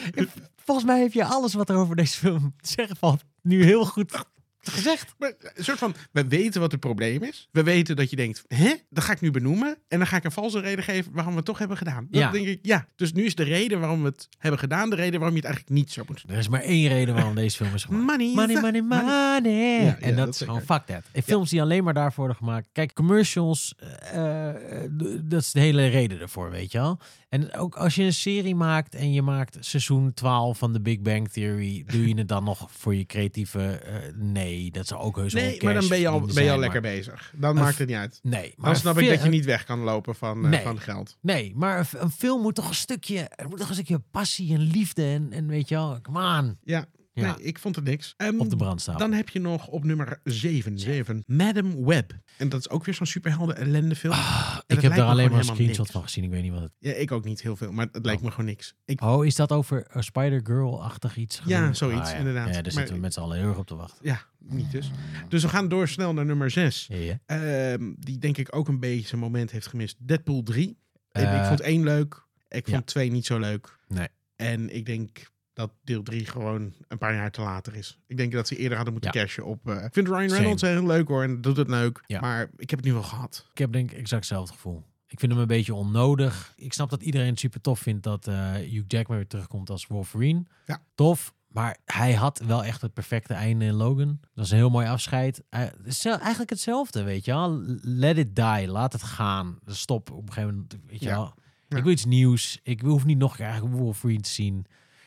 volgens 0.57 0.87
mij 0.87 1.01
heb 1.01 1.13
je 1.13 1.25
alles 1.25 1.55
wat 1.55 1.69
er 1.69 1.77
over 1.77 1.97
deze 1.97 2.19
film 2.19 2.55
te 2.61 2.69
zeggen 2.69 2.97
valt 2.97 3.25
nu 3.43 3.65
heel 3.65 3.85
goed 3.87 4.25
gezegd. 4.71 5.15
Maar 5.19 5.33
een 5.55 5.65
soort 5.65 5.79
van, 5.79 5.95
we 6.13 6.29
weten 6.29 6.61
wat 6.61 6.71
het 6.71 6.81
probleem 6.81 7.23
is. 7.23 7.49
We 7.53 7.63
weten 7.63 7.97
dat 7.97 8.11
je 8.11 8.17
denkt, 8.17 8.45
hè, 8.49 8.75
dat 8.91 9.05
ga 9.05 9.13
ik 9.13 9.21
nu 9.21 9.31
benoemen. 9.31 9.77
En 9.89 9.99
dan 9.99 10.07
ga 10.07 10.17
ik 10.17 10.25
een 10.25 10.31
valse 10.33 10.61
reden 10.61 10.85
geven 10.85 11.13
waarom 11.13 11.33
we 11.33 11.37
het 11.39 11.47
toch 11.47 11.59
hebben 11.59 11.77
gedaan. 11.77 12.07
Dan 12.11 12.21
Ja. 12.21 12.31
denk 12.31 12.47
ik, 12.47 12.59
ja. 12.63 12.87
Dus 12.97 13.13
nu 13.13 13.25
is 13.25 13.35
de 13.35 13.43
reden 13.43 13.81
waarom 13.81 14.01
we 14.03 14.09
het 14.09 14.29
hebben 14.39 14.61
gedaan, 14.61 14.91
de 14.91 14.97
reden 14.97 15.21
waarom 15.21 15.37
je 15.37 15.43
het 15.43 15.45
eigenlijk 15.51 15.77
niet 15.81 15.93
zou 15.93 16.07
moeten 16.09 16.27
doen. 16.27 16.37
Er 16.37 16.43
is 16.43 16.49
maar 16.49 16.61
één 16.61 16.89
reden 16.89 17.15
waarom 17.15 17.35
deze 17.45 17.57
film 17.57 17.75
is 17.75 17.85
gemaakt. 17.85 18.07
Money, 18.07 18.35
Money, 18.35 18.61
money, 18.61 18.83
money. 18.83 19.53
Ja, 19.81 19.85
ja, 19.85 19.97
en 20.01 20.17
dat, 20.17 20.25
dat 20.25 20.35
is 20.35 20.41
gewoon 20.41 20.63
fuck 20.63 20.87
that. 20.87 21.03
En 21.13 21.23
films 21.23 21.51
die 21.51 21.63
alleen 21.63 21.85
maar 21.85 21.95
daarvoor 21.95 22.25
worden 22.27 22.37
gemaakt. 22.37 22.69
Kijk, 22.73 22.93
commercials, 22.93 23.75
eh, 23.79 24.49
eh, 24.85 24.91
dat 25.23 25.41
is 25.41 25.53
de 25.53 25.61
hele 25.61 25.87
reden 25.87 26.21
ervoor, 26.21 26.51
weet 26.51 26.73
je 26.73 26.79
wel. 26.79 26.99
En 27.35 27.55
ook 27.55 27.75
als 27.77 27.95
je 27.95 28.03
een 28.03 28.13
serie 28.13 28.55
maakt 28.55 28.95
en 28.95 29.13
je 29.13 29.23
maakt 29.23 29.57
seizoen 29.61 30.15
12 30.15 30.59
van 30.59 30.73
The 30.73 30.81
Big 30.81 31.01
Bang 31.01 31.29
Theory, 31.29 31.85
doe 31.87 32.09
je 32.09 32.15
het 32.15 32.29
dan 32.29 32.45
nog 32.45 32.69
voor 32.71 32.95
je 32.95 33.07
creatieve... 33.07 33.61
eh, 33.61 33.95
nee, 34.15 34.71
dat 34.71 34.87
zou 34.87 35.01
ook 35.03 35.17
heus 35.17 35.33
wel 35.33 35.43
Nee, 35.43 35.63
maar 35.63 35.75
dan 35.75 35.89
ben 35.89 35.99
je 36.01 36.09
al, 36.09 36.21
ben 36.21 36.45
je 36.45 36.51
al 36.51 36.59
lekker 36.59 36.81
bezig. 36.81 37.33
Dan 37.37 37.55
maakt 37.55 37.79
het 37.79 37.89
niet 37.89 37.97
uit. 37.97 38.19
Nee, 38.23 38.55
maar 38.57 38.67
Dan 38.71 38.81
snap 38.81 38.99
ik 38.99 39.09
dat 39.09 39.23
je 39.23 39.29
niet 39.29 39.45
weg 39.45 39.65
kan 39.65 39.79
lopen 39.79 40.15
van, 40.15 40.45
eh, 40.45 40.51
Nee. 40.51 40.63
van 40.63 40.79
geld. 40.79 41.17
Nee, 41.21 41.53
maar 41.57 41.89
een, 41.99 42.11
film 42.11 42.43
moet 42.43 42.55
toch 42.55 42.69
een 42.69 42.75
stukje, 42.75 43.19
er 43.19 43.49
moet 43.49 43.59
toch 43.59 43.69
een 43.69 43.75
stukje 43.75 43.99
passie 44.11 44.55
en 44.55 44.61
liefde 44.61 45.05
en, 45.05 45.33
en 45.33 45.47
weet 45.47 45.69
je 45.69 45.75
wel, 45.75 46.01
come 46.03 46.39
on, 46.39 46.59
Ja, 46.65 46.87
Ja. 47.17 47.35
Nee, 47.37 47.45
ik 47.47 47.59
vond 47.59 47.77
het 47.77 47.85
niks. 47.85 48.15
Ehm, 48.17 48.39
op 48.41 48.51
de 48.51 48.57
brandstapel. 48.57 49.01
Dan 49.01 49.13
heb 49.13 49.29
je 49.29 49.41
nog 49.41 49.67
op 49.69 49.85
nummer 49.85 50.21
7, 50.25 50.79
7 50.79 51.23
Madam 51.27 51.85
Web. 51.85 52.13
En 52.39 52.49
dat 52.49 52.61
is 52.61 52.69
ook 52.71 52.85
weer 52.85 52.95
zo'n 52.95 53.07
superhelden 53.07 53.57
ellende 53.57 53.97
film. 53.97 54.13
Ah, 54.13 54.59
ik 54.67 54.81
heb 54.81 54.95
daar 54.95 55.07
alleen 55.07 55.31
maar 55.31 55.39
een 55.39 55.45
screenshot 55.45 55.79
niks. 55.79 55.91
van 55.91 56.03
gezien. 56.03 56.25
Ik 56.25 56.31
weet 56.31 56.43
niet 56.43 56.53
wat 56.53 56.61
het. 56.63 56.73
Ja, 56.79 56.93
ik 56.93 57.13
ook 57.13 57.25
niet 57.25 57.43
heel 57.43 57.57
veel, 57.57 57.73
maar 57.73 57.89
het 57.93 58.05
lijkt 58.05 58.23
me 58.23 58.31
gewoon 58.31 58.47
niks. 58.47 58.75
Ik, 58.85 59.01
Oh, 59.03 59.27
is 59.27 59.35
dat 59.35 59.53
over 59.53 59.87
Spider-Girl-achtig 59.99 61.17
iets? 61.17 61.41
Ja, 61.47 61.73
zoiets, 61.73 62.11
ja. 62.11 62.17
inderdaad. 62.17 62.47
Ja, 62.47 62.53
daar 62.53 62.63
Maar- 62.63 62.73
zitten 62.73 62.95
we 62.95 63.01
met 63.01 63.13
z'n 63.13 63.21
allen 63.21 63.39
heel 63.39 63.49
erg 63.49 63.59
op 63.59 63.67
te 63.67 63.75
wachten. 63.77 63.99
ja, 64.03 64.21
niet 64.39 64.71
dus. 64.71 64.91
Dus 65.29 65.43
we 65.43 65.49
gaan 65.49 65.69
door 65.69 65.89
snel 65.89 66.13
naar 66.15 66.25
nummer 66.25 66.51
6. 66.51 66.87
Ja, 66.89 66.97
ja. 66.97 67.19
Ehm, 67.27 67.93
die 67.99 68.19
denk 68.19 68.37
ik 68.37 68.57
ook 68.57 68.69
een 68.69 68.81
beetje 68.81 69.07
zijn 69.09 69.21
moment 69.21 69.51
heeft 69.51 69.67
gemist. 69.67 69.97
Deadpool 69.99 70.43
3. 70.43 70.79
En 71.11 71.23
ik 71.23 71.41
Eh, 71.41 71.49
vond 71.49 71.61
één 71.61 71.83
leuk. 71.85 72.27
Ik 72.49 72.69
vond 72.69 72.87
twee 72.87 73.11
niet 73.11 73.27
zo 73.27 73.39
leuk. 73.39 73.79
Nee. 73.89 74.09
En 74.37 74.75
ik 74.75 74.87
denk 74.87 75.33
dat 75.55 75.71
deel 75.85 76.03
3 76.03 76.27
gewoon 76.27 76.73
een 76.89 76.99
paar 76.99 77.15
jaar 77.15 77.31
te 77.31 77.41
later 77.41 77.75
is. 77.75 77.99
Ik 78.07 78.17
denk 78.17 78.33
dat 78.33 78.49
ze 78.49 78.57
eerder 78.57 78.77
hadden 78.77 78.93
moeten 78.95 79.11
Ja. 79.15 79.21
cashen 79.25 79.45
op... 79.45 79.69
eh, 79.69 79.85
ik 79.85 79.93
vind 79.93 80.09
Ryan 80.09 80.23
Same. 80.29 80.35
Reynolds 80.41 80.63
heel 80.63 80.87
leuk 80.87 81.09
hoor. 81.09 81.23
En 81.23 81.41
doet 81.41 81.57
het 81.57 81.69
leuk. 81.69 82.03
Ja. 82.07 82.21
Maar 82.21 82.51
ik 82.57 82.71
heb 82.71 82.79
het 82.79 82.89
nu 82.89 82.93
wel 82.95 83.03
gehad. 83.03 83.47
Ik 83.53 83.59
heb 83.59 83.73
denk 83.73 83.91
ik 83.91 83.99
exact 83.99 84.21
hetzelfde 84.25 84.53
gevoel. 84.55 84.83
Ik 85.07 85.19
vind 85.21 85.33
hem 85.33 85.41
een 85.41 85.47
beetje 85.47 85.75
onnodig. 85.75 86.53
Ik 86.57 86.73
snap 86.73 86.91
dat 86.91 87.03
iedereen 87.03 87.29
het 87.31 87.39
super 87.39 87.61
tof 87.61 87.79
vindt 87.79 88.03
dat 88.03 88.27
eh, 88.27 88.53
Hugh 88.53 88.85
Jackman 88.87 89.17
weer 89.17 89.27
terugkomt 89.27 89.71
als 89.71 89.87
Wolverine. 89.87 90.45
Ja. 90.67 90.83
Tof. 90.95 91.35
Maar 91.49 91.77
hij 91.85 92.15
had 92.15 92.39
wel 92.47 92.65
echt 92.65 92.81
het 92.81 92.93
perfecte 92.95 93.35
einde 93.35 93.65
in 93.65 93.75
Logan. 93.75 94.21
Dat 94.35 94.45
is 94.45 94.51
een 94.51 94.57
heel 94.57 94.71
mooi 94.71 94.87
afscheid. 94.87 95.43
Eh, 95.49 95.63
is 95.85 96.05
eigenlijk 96.05 96.51
hetzelfde, 96.51 97.03
weet 97.03 97.25
je 97.25 97.31
wel. 97.33 97.63
Let 97.83 98.19
it 98.19 98.37
die. 98.37 98.69
Laat 98.69 98.93
het 98.93 99.03
gaan. 99.03 99.59
Stop 99.67 100.11
op 100.11 100.27
een 100.27 100.33
gegeven 100.33 100.51
moment, 100.55 100.77
weet 100.87 101.01
je 101.01 101.07
Ja. 101.07 101.13
wel. 101.17 101.35
Ik 101.69 101.83
wil 101.83 101.93
iets 101.93 102.05
nieuws. 102.05 102.61
Ik 102.63 102.81
hoef 102.81 103.05
niet 103.05 103.19
nog 103.19 103.31
een 103.31 103.37
keer 103.37 103.47
eigenlijk 103.47 103.77
Wolverine 103.77 104.21
te 104.21 104.31
zien. 104.31 104.67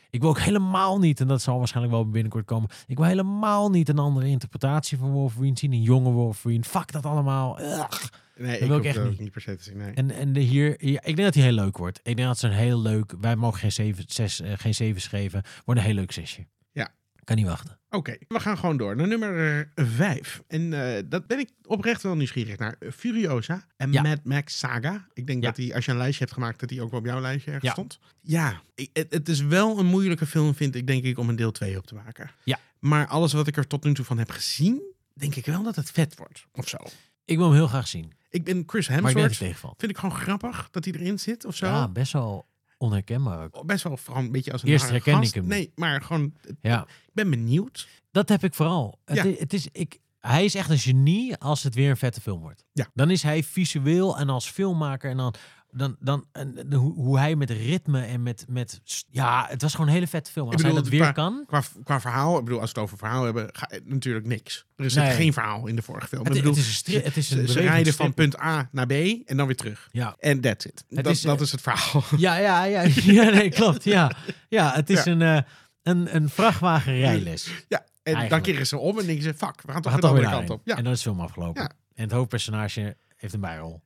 Ik 0.09 0.21
wil 0.21 0.30
ook 0.30 0.39
helemaal 0.39 1.00
niet, 1.00 1.19
en 1.19 1.27
dat 1.27 1.42
zal 1.42 1.57
waarschijnlijk 1.57 1.95
wel 1.95 2.09
binnenkort 2.09 2.45
komen. 2.45 2.69
Ik 2.86 2.98
wil 2.98 3.06
helemaal 3.06 3.69
niet 3.69 3.89
een 3.89 4.00
andere 4.00 4.27
interpretatie 4.27 4.98
van 4.98 5.12
Wolverine 5.12 5.57
zien. 5.57 5.74
Een 5.74 5.81
jonge 5.81 6.12
Wolverine. 6.12 6.63
Fuck 6.63 6.92
dat 6.92 7.06
allemaal. 7.06 7.62
Ugh. 7.62 8.04
Nee, 8.38 8.59
ik 8.59 8.68
wil 8.68 8.77
ik 8.77 8.83
echt 8.83 9.04
niet. 9.04 9.19
niet 9.19 9.31
per 9.31 9.42
se 9.42 9.56
te 9.56 9.63
zien. 9.63 9.77
Nee. 9.77 9.94
En, 9.94 10.12
en 10.12 10.33
de 10.33 10.39
hier, 10.39 10.86
ja, 10.86 11.00
ik 11.00 11.15
denk 11.15 11.18
dat 11.18 11.33
hij 11.33 11.44
heel 11.44 11.54
leuk 11.54 11.77
wordt. 11.77 12.00
Ik 12.04 12.15
denk 12.15 12.27
dat 12.27 12.38
ze 12.38 12.48
een 12.48 12.54
heel 12.54 12.81
leuk. 12.81 13.13
Wij 13.21 13.36
mogen 13.36 13.59
geen 13.59 13.71
zeven, 13.71 14.04
zes, 14.07 14.42
eh, 14.42 14.51
geen 14.56 14.74
zeven 14.74 15.01
schrijven. 15.01 15.44
Wordt 15.65 15.80
een 15.80 15.86
heel 15.88 15.95
leuk 15.95 16.12
zesje. 16.12 16.48
Ja. 16.71 16.89
Kan 17.24 17.36
niet 17.36 17.45
wachten. 17.45 17.80
Oké, 17.97 18.17
we 18.27 18.39
gaan 18.39 18.57
gewoon 18.57 18.77
door 18.77 18.95
naar 18.95 19.07
nummer 19.07 19.71
5. 19.75 20.44
En 20.47 20.73
eh, 20.95 21.03
dat 21.05 21.27
ben 21.27 21.39
ik 21.39 21.49
oprecht 21.65 22.01
wel 22.03 22.15
nieuwsgierig 22.15 22.57
naar. 22.57 22.75
Eh, 22.79 22.91
Furiosa 22.91 23.65
en 23.77 23.91
Ja. 23.91 24.01
Mad 24.01 24.23
Max 24.23 24.57
Saga. 24.59 25.07
Ik 25.13 25.27
denk 25.27 25.41
Ja. 25.41 25.47
dat 25.47 25.55
die, 25.55 25.75
als 25.75 25.85
je 25.85 25.91
een 25.91 25.97
lijstje 25.97 26.19
hebt 26.23 26.33
gemaakt, 26.35 26.59
dat 26.59 26.69
die 26.69 26.81
ook 26.81 26.91
wel 26.91 26.99
op 26.99 27.05
jouw 27.05 27.19
lijstje 27.21 27.51
ergens 27.51 27.65
Ja. 27.65 27.71
stond. 27.71 27.99
Ja, 28.21 28.61
ik- 28.75 28.89
het, 28.94 29.13
het 29.13 29.29
is 29.29 29.41
wel 29.41 29.79
een 29.79 29.85
moeilijke 29.85 30.25
film, 30.25 30.55
vind 30.55 30.75
ik, 30.75 30.88
denk 30.88 31.03
ik, 31.03 31.17
om 31.17 31.29
een 31.29 31.35
deel 31.35 31.51
2 31.51 31.77
op 31.77 31.88
te 31.88 31.95
maken. 31.95 32.31
Ja. 32.44 32.59
Maar 32.79 33.07
alles 33.07 33.33
wat 33.33 33.47
ik 33.47 33.57
er 33.57 33.67
tot 33.67 33.83
nu 33.83 33.94
toe 33.94 34.05
van 34.05 34.17
heb 34.17 34.29
gezien, 34.29 34.81
denk 35.13 35.35
ik 35.35 35.45
wel 35.45 35.63
dat 35.63 35.75
het 35.75 35.91
vet 35.91 36.15
wordt. 36.17 36.45
Of 36.53 36.67
zo. 36.67 36.77
Ik 37.25 37.38
wil 37.38 37.45
hem 37.45 37.55
heel 37.55 37.67
graag 37.67 37.88
zien. 37.88 38.11
Ik 38.29 38.44
ben 38.44 38.63
Chris 38.65 38.88
Maar 38.89 38.97
ik 38.97 39.03
Hemsworth. 39.03 39.38
tegenvalt. 39.38 39.75
Vind 39.77 39.91
ik 39.91 39.97
gewoon 39.97 40.15
grappig 40.15 40.67
dat 40.71 40.85
hij 40.85 40.94
erin 40.94 41.19
zit 41.19 41.45
of 41.45 41.55
zo. 41.55 41.65
Ja, 41.65 41.88
best 41.88 42.13
wel 42.13 42.45
onherkenbaar 42.77 43.44
ook. 43.44 43.65
Best 43.65 43.83
wel 43.83 43.97
vooral 43.97 44.24
een 44.24 44.31
beetje 44.31 44.51
als 44.51 44.63
een 44.63 44.68
Eerst 44.69 44.85
gast. 44.85 45.27
ik 45.27 45.33
hem. 45.33 45.47
Nee, 45.47 45.71
maar 45.75 46.01
gewoon, 46.01 46.33
Ja, 46.62 46.81
ik 46.81 47.13
ben 47.13 47.29
benieuwd. 47.29 47.88
dat 48.12 48.29
heb 48.29 48.44
ik 48.44 48.53
vooral. 48.53 49.00
Het, 49.06 49.18
Ja. 49.18 49.24
het 49.39 49.53
is, 49.53 49.68
ik, 49.71 50.00
hij 50.19 50.45
is 50.45 50.56
echt 50.56 50.69
een 50.69 50.77
genie 50.77 51.35
als 51.38 51.63
het 51.63 51.75
weer 51.75 51.89
een 51.89 51.97
vette 51.97 52.21
film 52.21 52.41
wordt. 52.41 52.65
Ja. 52.74 52.88
Dan 52.94 53.09
is 53.09 53.24
hij 53.24 53.44
visueel 53.44 54.18
en 54.18 54.29
als 54.29 54.50
filmmaker 54.50 55.09
en 55.09 55.18
dan... 55.18 55.33
Dan, 55.72 55.96
dan 56.00 56.25
en, 56.31 56.54
de- 56.69 56.75
hoe, 56.75 56.94
hoe 56.94 57.18
hij 57.19 57.36
met 57.36 57.50
ritme 57.50 58.02
en 58.02 58.24
met, 58.24 58.46
met... 58.50 58.81
Ja, 59.10 59.46
het 59.50 59.62
was 59.62 59.72
gewoon 59.72 59.88
een 59.88 59.94
hele 59.94 60.08
vette 60.08 60.31
film. 60.31 60.46
Als 60.48 60.56
bedoel, 60.56 60.72
hij 60.74 60.81
dat 60.81 60.90
qua- 60.92 61.00
weer 61.04 61.14
kan... 61.14 61.44
Qua, 61.48 61.62
qua 61.84 62.02
verhaal, 62.02 62.38
ik 62.38 62.44
bedoel, 62.44 62.60
als 62.62 62.72
we 62.72 62.80
het 62.80 62.86
over 62.86 62.98
verhaal 62.98 63.24
hebben, 63.24 63.50
ga, 63.52 63.69
natuurlijk 63.84 64.25
niks. 64.25 64.66
Er 64.75 64.86
is 64.86 64.94
Nee. 64.94 65.12
geen 65.12 65.34
verhaal 65.34 65.68
in 65.68 65.75
de 65.75 65.81
vorige 65.81 66.08
film. 66.08 66.24
Het, 66.25 66.36
ik 66.36 66.42
bedoel, 66.42 66.54
het 66.56 66.62
is 66.64 66.68
een, 66.68 66.74
stri- 66.75 67.02
het 67.04 67.18
is 67.18 67.31
een 67.31 67.48
ze, 67.48 67.60
rijden 67.62 67.94
van 67.94 68.14
punt 68.14 68.40
A 68.42 68.69
naar 68.72 68.86
B 68.86 68.92
en 69.25 69.38
dan 69.38 69.46
weer 69.46 69.56
terug. 69.56 69.88
Ja, 69.92 70.16
En 70.19 70.42
that's 70.42 70.66
it. 70.66 70.84
Het 70.90 71.04
dat, 71.04 71.14
is, 71.14 71.22
dat 71.22 71.36
eh, 71.38 71.42
is 71.44 71.52
het 71.52 71.62
verhaal. 71.62 72.04
Ja, 72.18 72.38
ja, 72.38 72.64
ja, 72.64 72.81
ja, 73.24 73.30
nee, 73.30 73.50
klopt. 73.50 73.83
Ja, 73.83 74.12
ja 74.50 74.74
het 74.74 74.90
is 74.90 75.04
Ja. 75.04 75.12
Een, 75.12 75.21
eh, 75.21 75.42
een, 75.83 76.16
een 76.16 76.30
vrachtwagen 76.30 76.97
rijles. 76.97 77.50
ja, 77.68 77.86
en 78.04 78.30
dan 78.30 78.42
keren 78.42 78.68
ze 78.68 78.78
om 78.78 79.00
en 79.00 79.06
denken 79.06 79.24
ze, 79.24 79.33
fuck, 79.33 79.62
we 79.62 79.71
gaan 79.71 79.76
We 79.76 79.81
toch 79.81 79.92
gaan 79.92 80.02
de 80.02 80.07
andere 80.07 80.30
kant 80.30 80.50
op. 80.50 80.62
Ja. 80.66 80.78
En 80.78 80.83
dan 80.83 80.94
is 80.94 81.02
de 81.02 81.09
film 81.09 81.21
afgelopen. 81.21 81.62
Ja. 81.62 81.69
En 81.94 82.04
het 82.04 82.12
hoofdpersonage 82.12 82.97
heeft 83.16 83.33
een 83.33 83.40
bijrol. 83.40 83.81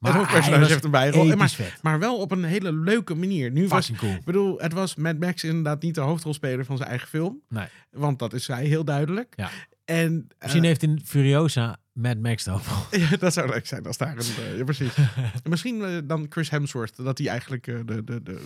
Het 0.00 0.12
hoofdpersonage 0.12 0.72
heeft 0.72 0.84
een 0.84 0.90
bijrol. 0.90 1.36
Maar, 1.36 1.78
maar 1.82 1.98
wel 1.98 2.16
op 2.16 2.30
een 2.30 2.44
hele 2.44 2.72
leuke 2.72 3.14
manier. 3.14 3.50
Nu 3.50 3.68
was, 3.68 3.92
cool. 3.96 4.12
ik 4.12 4.24
bedoel, 4.24 4.58
het 4.58 4.72
was 4.72 4.94
Mad 4.94 5.18
Max 5.18 5.44
inderdaad 5.44 5.82
niet 5.82 5.94
de 5.94 6.00
hoofdrolspeler 6.00 6.64
van 6.64 6.76
zijn 6.76 6.88
eigen 6.88 7.08
film. 7.08 7.40
Nee. 7.48 7.66
Want 7.90 8.18
dat 8.18 8.32
is 8.32 8.44
zij 8.44 8.64
heel 8.64 8.84
duidelijk. 8.84 9.32
Ja. 9.36 9.50
En 9.84 10.26
eh, 10.28 10.36
Misschien 10.42 10.64
heeft 10.64 10.82
in 10.82 11.00
Furiosa 11.04 11.76
Mad 12.00 12.18
Max 12.18 12.46
hoofdrol. 12.46 12.76
Ja, 13.00 13.16
dat 13.16 13.32
zou 13.32 13.48
leuk 13.48 13.66
zijn 13.66 13.86
als 13.86 13.96
daar 13.96 14.16
een... 14.18 14.44
eh, 14.44 14.56
ja, 14.58 14.64
precies. 14.64 14.94
En 14.96 15.40
Misschien 15.50 15.82
eh, 15.84 15.98
dan 16.04 16.26
Chris 16.28 16.50
Hemsworth, 16.50 16.96
dat 16.96 17.18
hij 17.18 17.28
eigenlijk 17.28 17.66
eh, 17.66 17.74
de, 17.86 18.04
de, 18.04 18.22
de, 18.22 18.40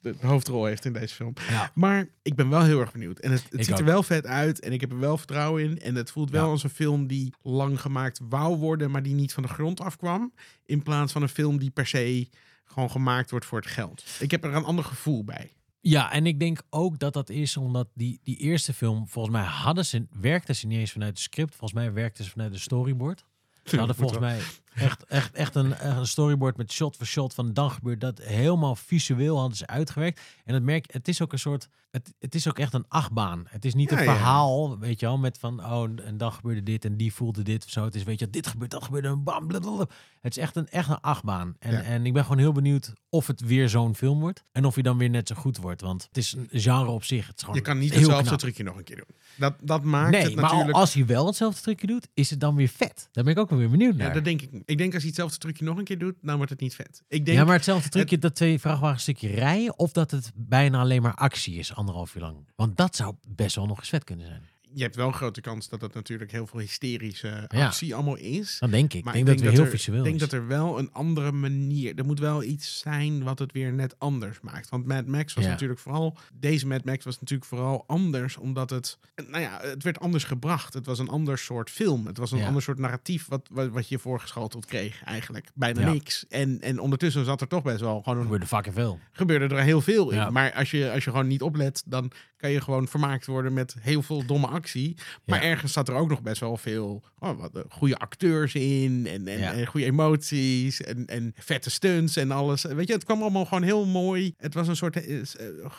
de 0.00 0.14
hoofdrol 0.20 0.64
heeft 0.64 0.84
in 0.84 0.92
deze 0.92 1.14
film. 1.14 1.32
Ja. 1.48 1.70
Maar 1.74 2.08
ik 2.22 2.34
ben 2.34 2.48
wel 2.48 2.62
heel 2.62 2.80
erg 2.80 2.92
benieuwd. 2.92 3.18
En 3.18 3.30
het, 3.30 3.44
ziet 3.50 3.78
er 3.78 3.84
wel 3.84 4.02
vet 4.02 4.26
uit 4.26 4.60
en 4.60 4.72
ik 4.72 4.80
heb 4.80 4.90
er 4.92 4.98
wel 4.98 5.16
vertrouwen 5.18 5.62
in. 5.62 5.80
En 5.80 5.94
het 5.94 6.10
voelt 6.10 6.30
wel 6.30 6.44
Ja. 6.44 6.50
als 6.50 6.62
een 6.64 6.70
film 6.70 7.06
die 7.06 7.34
lang 7.42 7.80
gemaakt 7.80 8.20
wou 8.28 8.56
worden, 8.56 8.90
maar 8.90 9.02
die 9.02 9.14
niet 9.14 9.32
van 9.32 9.42
de 9.42 9.48
grond 9.48 9.80
afkwam. 9.80 10.32
In 10.66 10.82
plaats 10.82 11.12
van 11.12 11.22
een 11.22 11.28
film 11.28 11.58
die 11.58 11.70
per 11.70 11.86
se 11.86 12.28
gewoon 12.64 12.90
gemaakt 12.90 13.30
wordt 13.30 13.46
voor 13.46 13.58
het 13.58 13.70
geld. 13.70 14.04
Ik 14.20 14.30
heb 14.30 14.44
er 14.44 14.54
een 14.54 14.64
ander 14.64 14.84
gevoel 14.84 15.24
bij. 15.24 15.52
Ja, 15.88 16.12
en 16.12 16.26
ik 16.26 16.40
denk 16.40 16.62
ook 16.70 16.98
dat 16.98 17.12
dat 17.12 17.30
is 17.30 17.56
omdat 17.56 17.88
die, 17.94 18.20
die 18.22 18.36
eerste 18.36 18.72
film, 18.74 19.08
volgens 19.08 19.34
mij 19.34 19.44
hadden 19.44 19.86
ze, 19.86 20.06
werkten 20.20 20.54
ze 20.56 20.66
niet 20.66 20.78
eens 20.78 20.92
vanuit 20.92 21.10
het 21.10 21.20
script. 21.20 21.50
Volgens 21.54 21.80
mij 21.80 21.92
werkten 21.92 22.24
ze 22.24 22.30
vanuit 22.30 22.52
de 22.52 22.58
storyboard. 22.58 23.24
Ze 23.64 23.76
hadden 23.76 23.96
volgens 23.96 24.20
mij 24.20 24.40
echt, 24.78 25.04
echt, 25.04 25.34
echt 25.34 25.54
een, 25.54 25.74
echt 25.74 25.96
een 25.96 26.06
storyboard 26.06 26.56
met 26.56 26.72
shot 26.72 26.96
voor 26.96 27.06
shot 27.06 27.34
van 27.34 27.52
dan 27.52 27.70
gebeurt 27.70 28.00
dat 28.00 28.18
helemaal 28.22 28.74
visueel 28.74 29.38
hadden 29.38 29.56
ze 29.56 29.66
uitgewerkt. 29.66 30.20
En 30.44 30.54
het 30.54 30.62
merk, 30.62 30.92
het 30.92 31.08
is 31.08 31.22
ook 31.22 31.32
een 31.32 31.38
soort, 31.38 31.68
het, 31.90 32.14
het 32.18 32.34
is 32.34 32.48
ook 32.48 32.58
echt 32.58 32.72
een 32.74 32.84
achtbaan. 32.88 33.44
Het 33.48 33.64
is 33.64 33.74
niet 33.74 33.90
Ja, 33.90 33.98
een 33.98 34.04
ja. 34.04 34.12
verhaal, 34.12 34.78
weet 34.78 35.00
je 35.00 35.06
wel, 35.06 35.18
met 35.18 35.38
van 35.38 35.64
oh 35.64 35.88
en 36.04 36.16
dan 36.16 36.32
gebeurde 36.32 36.62
dit 36.62 36.84
en 36.84 36.96
die 36.96 37.14
voelde 37.14 37.42
dit 37.42 37.64
of 37.64 37.70
zo. 37.70 37.84
Het 37.84 37.94
is 37.94 38.02
weet 38.02 38.18
je, 38.18 38.30
dit 38.30 38.46
gebeurt, 38.46 38.70
dat 38.70 38.84
gebeurde, 38.84 39.08
en 39.08 39.22
bam, 39.22 39.46
blablabla. 39.46 39.86
Het 40.20 40.36
is 40.36 40.42
echt 40.42 40.56
een, 40.56 40.68
echt 40.68 40.88
een 40.88 41.00
achtbaan. 41.00 41.56
En, 41.58 41.72
Ja. 41.72 41.82
en 41.82 42.06
ik 42.06 42.12
ben 42.12 42.22
gewoon 42.22 42.38
heel 42.38 42.52
benieuwd 42.52 42.92
of 43.08 43.26
het 43.26 43.40
weer 43.40 43.68
zo'n 43.68 43.94
film 43.94 44.20
wordt 44.20 44.44
en 44.52 44.64
of 44.64 44.74
hij 44.74 44.82
dan 44.82 44.98
weer 44.98 45.10
net 45.10 45.28
zo 45.28 45.34
goed 45.34 45.56
wordt, 45.56 45.80
want 45.80 46.02
het 46.02 46.16
is 46.16 46.32
een 46.32 46.60
genre 46.60 46.90
op 46.90 47.04
zich. 47.04 47.26
Het 47.26 47.36
is 47.36 47.40
gewoon 47.40 47.56
Je 47.56 47.62
kan 47.62 47.78
niet 47.78 47.94
hetzelfde 47.94 48.36
trucje 48.36 48.62
nog 48.62 48.76
een 48.76 48.84
keer 48.84 48.96
doen. 48.96 49.16
Dat, 49.36 49.54
dat 49.62 49.82
maakt 49.82 50.10
Nee, 50.10 50.22
het 50.22 50.34
maar 50.34 50.44
natuurlijk... 50.44 50.76
als 50.76 50.94
hij 50.94 51.06
wel 51.06 51.26
hetzelfde 51.26 51.60
trucje 51.60 51.86
doet, 51.86 52.08
is 52.14 52.30
het 52.30 52.40
dan 52.40 52.54
weer 52.54 52.68
vet. 52.68 53.08
Daar 53.12 53.24
ben 53.24 53.32
ik 53.32 53.38
ook 53.38 53.50
wel 53.50 53.58
weer 53.58 53.70
benieuwd 53.70 53.96
naar. 53.96 54.06
Ja, 54.06 54.12
dat 54.14 54.24
denk 54.24 54.42
ik 54.42 54.52
niet. 54.52 54.62
Ik 54.68 54.78
denk 54.78 54.92
als 54.92 55.02
hij 55.02 55.10
hetzelfde 55.10 55.38
trucje 55.38 55.64
nog 55.64 55.78
een 55.78 55.84
keer 55.84 55.98
doet, 55.98 56.14
dan 56.22 56.36
wordt 56.36 56.50
het 56.50 56.60
niet 56.60 56.74
vet. 56.74 57.02
Ik 57.08 57.24
denk, 57.24 57.38
ja, 57.38 57.44
maar 57.44 57.54
hetzelfde 57.54 57.88
trucje 57.88 58.18
dat 58.18 58.34
twee 58.34 58.58
vrachtwagens 58.58 59.06
een 59.06 59.14
stukje 59.16 59.36
rijden... 59.36 59.78
of 59.78 59.92
dat 59.92 60.10
het 60.10 60.32
bijna 60.34 60.80
alleen 60.80 61.02
maar 61.02 61.14
actie 61.14 61.54
is, 61.54 61.74
anderhalf 61.74 62.14
uur 62.14 62.22
lang. 62.22 62.36
Want 62.56 62.76
dat 62.76 62.96
zou 62.96 63.14
best 63.28 63.56
wel 63.56 63.66
nog 63.66 63.78
eens 63.78 63.88
vet 63.88 64.04
kunnen 64.04 64.26
zijn. 64.26 64.42
Je 64.78 64.84
hebt 64.84 64.96
wel 64.96 65.06
een 65.06 65.14
grote 65.14 65.40
kans 65.40 65.68
dat 65.68 65.80
het 65.80 65.94
natuurlijk 65.94 66.30
heel 66.30 66.46
veel 66.46 66.60
hysterische 66.60 67.46
Ja. 67.48 67.66
actie 67.66 67.94
allemaal 67.94 68.16
is. 68.16 68.56
Dan 68.58 68.70
denk 68.70 68.92
ik. 68.92 69.04
Maar 69.04 69.16
ik 69.16 69.24
denk 69.24 69.38
dat 69.38 69.46
weer 69.54 69.64
heel 69.64 69.94
er, 69.94 69.96
Ik 69.98 70.04
denk 70.04 70.20
dat 70.20 70.32
er 70.32 70.46
wel 70.46 70.78
een 70.78 70.92
andere 70.92 71.32
manier... 71.32 71.98
Er 71.98 72.04
moet 72.04 72.18
wel 72.18 72.42
iets 72.42 72.78
zijn 72.78 73.22
wat 73.22 73.38
het 73.38 73.52
weer 73.52 73.72
net 73.72 73.94
anders 73.98 74.40
maakt. 74.40 74.68
Want 74.68 74.86
Mad 74.86 75.06
Max 75.06 75.34
was 75.34 75.44
Ja. 75.44 75.50
natuurlijk 75.50 75.80
vooral... 75.80 76.16
Deze 76.34 76.66
Mad 76.66 76.84
Max 76.84 77.04
was 77.04 77.20
natuurlijk 77.20 77.48
vooral 77.48 77.84
anders, 77.86 78.36
omdat 78.36 78.70
het... 78.70 78.98
Nou 79.28 79.40
ja, 79.42 79.58
het 79.62 79.82
werd 79.82 80.00
anders 80.00 80.24
gebracht. 80.24 80.74
Het 80.74 80.86
was 80.86 80.98
een 80.98 81.08
ander 81.08 81.38
soort 81.38 81.70
film. 81.70 82.06
Het 82.06 82.18
was 82.18 82.32
een 82.32 82.38
Ja. 82.38 82.46
ander 82.46 82.62
soort 82.62 82.78
narratief 82.78 83.26
wat, 83.28 83.48
wat, 83.52 83.68
wat 83.68 83.88
je 83.88 83.98
voorgeschoteld 83.98 84.66
kreeg 84.66 85.02
eigenlijk. 85.04 85.46
Bijna 85.54 85.90
niks. 85.92 86.26
En, 86.28 86.60
en 86.60 86.78
ondertussen 86.80 87.24
zat 87.24 87.40
er 87.40 87.48
toch 87.48 87.62
best 87.62 87.80
wel 87.80 88.02
gewoon 88.02 88.16
een 88.18 88.24
gebeurde 88.24 88.46
fucking 88.46 88.74
veel. 88.74 88.98
gebeurde 89.12 89.54
er 89.54 89.62
heel 89.62 89.80
veel 89.80 90.10
in. 90.10 90.16
Ja. 90.16 90.30
Maar 90.30 90.52
als 90.52 90.70
je, 90.70 90.92
als 90.92 91.04
je 91.04 91.10
gewoon 91.10 91.26
niet 91.26 91.42
oplet, 91.42 91.82
dan 91.86 92.10
kan 92.36 92.50
je 92.50 92.60
gewoon 92.60 92.88
vermaakt 92.88 93.26
worden 93.26 93.52
met 93.52 93.76
heel 93.80 94.02
veel 94.02 94.24
domme 94.26 94.46
actie. 94.68 94.96
Maar 95.24 95.42
Ja. 95.42 95.48
ergens 95.50 95.72
zat 95.72 95.88
er 95.88 95.94
ook 95.94 96.08
nog 96.08 96.22
best 96.22 96.40
wel 96.40 96.56
veel 96.56 97.02
oh, 97.18 97.38
wat, 97.38 97.54
eh, 97.56 97.62
goede 97.68 97.96
acteurs 97.96 98.54
in 98.54 99.06
en, 99.06 99.28
en, 99.28 99.38
Ja. 99.38 99.52
en 99.52 99.66
goede 99.66 99.86
emoties 99.86 100.80
en, 100.80 101.06
en 101.06 101.32
vette 101.36 101.70
stunts 101.70 102.16
en 102.16 102.30
alles. 102.30 102.62
Weet 102.62 102.86
je, 102.88 102.92
het 102.92 103.04
kwam 103.04 103.20
allemaal 103.22 103.44
gewoon 103.44 103.62
heel 103.62 103.86
mooi. 103.86 104.34
Het 104.36 104.54
was 104.54 104.68
een 104.68 104.76
soort 104.76 104.96
eh, 104.96 105.18
eh, 105.20 105.24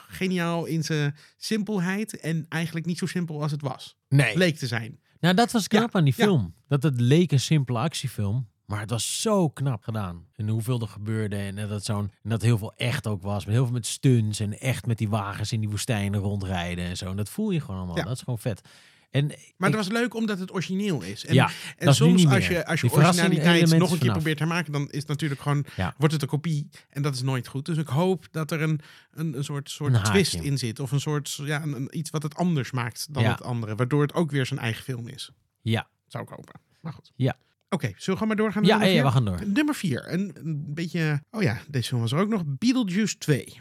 geniaal 0.09 0.65
in 0.65 0.83
zijn 0.83 1.15
simpelheid 1.37 2.19
en 2.19 2.45
eigenlijk 2.49 2.85
niet 2.85 2.97
zo 2.97 3.05
simpel 3.05 3.41
als 3.41 3.51
het 3.51 3.61
was. 3.61 3.95
Nee. 4.09 4.37
Leek 4.37 4.57
te 4.57 4.67
zijn. 4.67 4.99
Nou, 5.19 5.35
dat 5.35 5.51
was 5.51 5.67
knap 5.67 5.93
Ja, 5.93 5.99
aan 5.99 6.03
die 6.05 6.13
ja. 6.17 6.23
film. 6.23 6.53
Dat 6.67 6.83
het 6.83 6.99
leek 7.01 7.31
een 7.31 7.39
simpele 7.39 7.79
actiefilm. 7.79 8.47
Maar 8.69 8.79
het 8.79 8.89
was 8.89 9.21
zo 9.21 9.49
knap 9.49 9.83
gedaan. 9.83 10.25
En 10.35 10.47
hoeveel 10.47 10.81
er 10.81 10.87
gebeurde. 10.87 11.35
En 11.35 11.67
dat, 11.67 11.85
zo'n, 11.85 12.11
en 12.23 12.29
dat 12.29 12.41
heel 12.41 12.57
veel 12.57 12.73
echt 12.75 13.07
ook 13.07 13.21
was. 13.21 13.45
Met 13.45 13.53
heel 13.55 13.63
veel 13.63 13.73
met 13.73 13.85
stunts. 13.85 14.39
En 14.39 14.59
echt 14.59 14.85
met 14.85 14.97
die 14.97 15.09
wagens 15.09 15.51
in 15.51 15.59
die 15.59 15.69
woestijnen 15.69 16.19
rondrijden. 16.19 16.85
En 16.85 16.97
zo. 16.97 17.09
En 17.09 17.15
dat 17.15 17.29
voel 17.29 17.49
je 17.51 17.59
gewoon 17.61 17.77
allemaal. 17.77 17.97
Ja. 17.97 18.03
Dat 18.03 18.15
is 18.15 18.19
gewoon 18.21 18.39
vet. 18.39 18.61
En 19.09 19.25
Maar 19.27 19.35
ik- 19.69 19.75
het 19.75 19.75
was 19.75 19.87
leuk 19.87 20.13
omdat 20.15 20.39
het 20.39 20.53
origineel 20.53 21.01
is. 21.01 21.25
En, 21.25 21.33
ja, 21.33 21.45
en 21.77 21.85
dat 21.85 21.93
is 21.93 21.99
nu 21.99 22.19
soms 22.19 22.33
als 22.33 22.47
je, 22.47 22.65
als 22.65 22.81
je 22.81 22.91
originaliteit 22.91 23.61
nog 23.61 23.71
een 23.71 23.87
keer 23.87 23.97
vanaf. 23.97 24.13
probeert 24.13 24.37
te 24.37 24.45
maken, 24.45 24.71
dan 24.71 24.89
is 24.89 24.99
het 24.99 25.07
natuurlijk 25.07 25.41
gewoon, 25.41 25.65
Ja. 25.75 25.93
wordt 25.97 26.13
het 26.13 26.21
een 26.23 26.29
kopie. 26.29 26.69
En 26.89 27.01
dat 27.01 27.15
is 27.15 27.21
nooit 27.21 27.47
goed. 27.47 27.65
Dus 27.65 27.77
ik 27.77 27.87
hoop 27.87 28.27
dat 28.31 28.51
er 28.51 28.61
een, 28.61 28.79
een, 29.11 29.37
een 29.37 29.43
soort, 29.43 29.69
soort 29.69 29.93
Een 29.93 30.03
twist 30.03 30.33
in 30.33 30.57
zit. 30.57 30.79
Of 30.79 30.91
een 30.91 30.99
soort, 30.99 31.33
ja, 31.43 31.61
een, 31.61 31.75
een- 31.75 31.97
iets 31.97 32.09
wat 32.09 32.23
het 32.23 32.35
anders 32.35 32.71
maakt 32.71 33.13
dan 33.13 33.23
Ja. 33.23 33.31
het 33.31 33.43
andere. 33.43 33.75
Waardoor 33.75 34.01
het 34.01 34.13
ook 34.13 34.31
weer 34.31 34.45
zijn 34.45 34.59
eigen 34.59 34.83
film 34.83 35.07
is. 35.07 35.31
Ja. 35.61 35.87
Zou 36.07 36.23
ik 36.23 36.29
hopen. 36.29 36.61
Maar 36.81 36.93
goed. 36.93 37.11
Ja. 37.15 37.35
Oké, 37.69 37.91
zullen 37.97 38.19
we 38.19 38.25
maar 38.25 38.35
doorgaan? 38.35 38.61
naar 38.61 38.71
Ja, 38.71 38.77
nummer 38.77 38.95
ja, 38.97 39.03
we 39.03 39.11
gaan 39.11 39.25
door. 39.25 39.39
Nummer 39.47 39.75
4. 39.75 40.13
Een, 40.13 40.31
een 40.33 40.63
beetje... 40.73 41.21
Oh 41.31 41.41
ja, 41.41 41.57
deze 41.67 41.87
film 41.87 42.01
was 42.01 42.11
er 42.11 42.19
ook 42.19 42.29
nog. 42.29 42.43
Beetlejuice 42.45 43.17
2. 43.17 43.59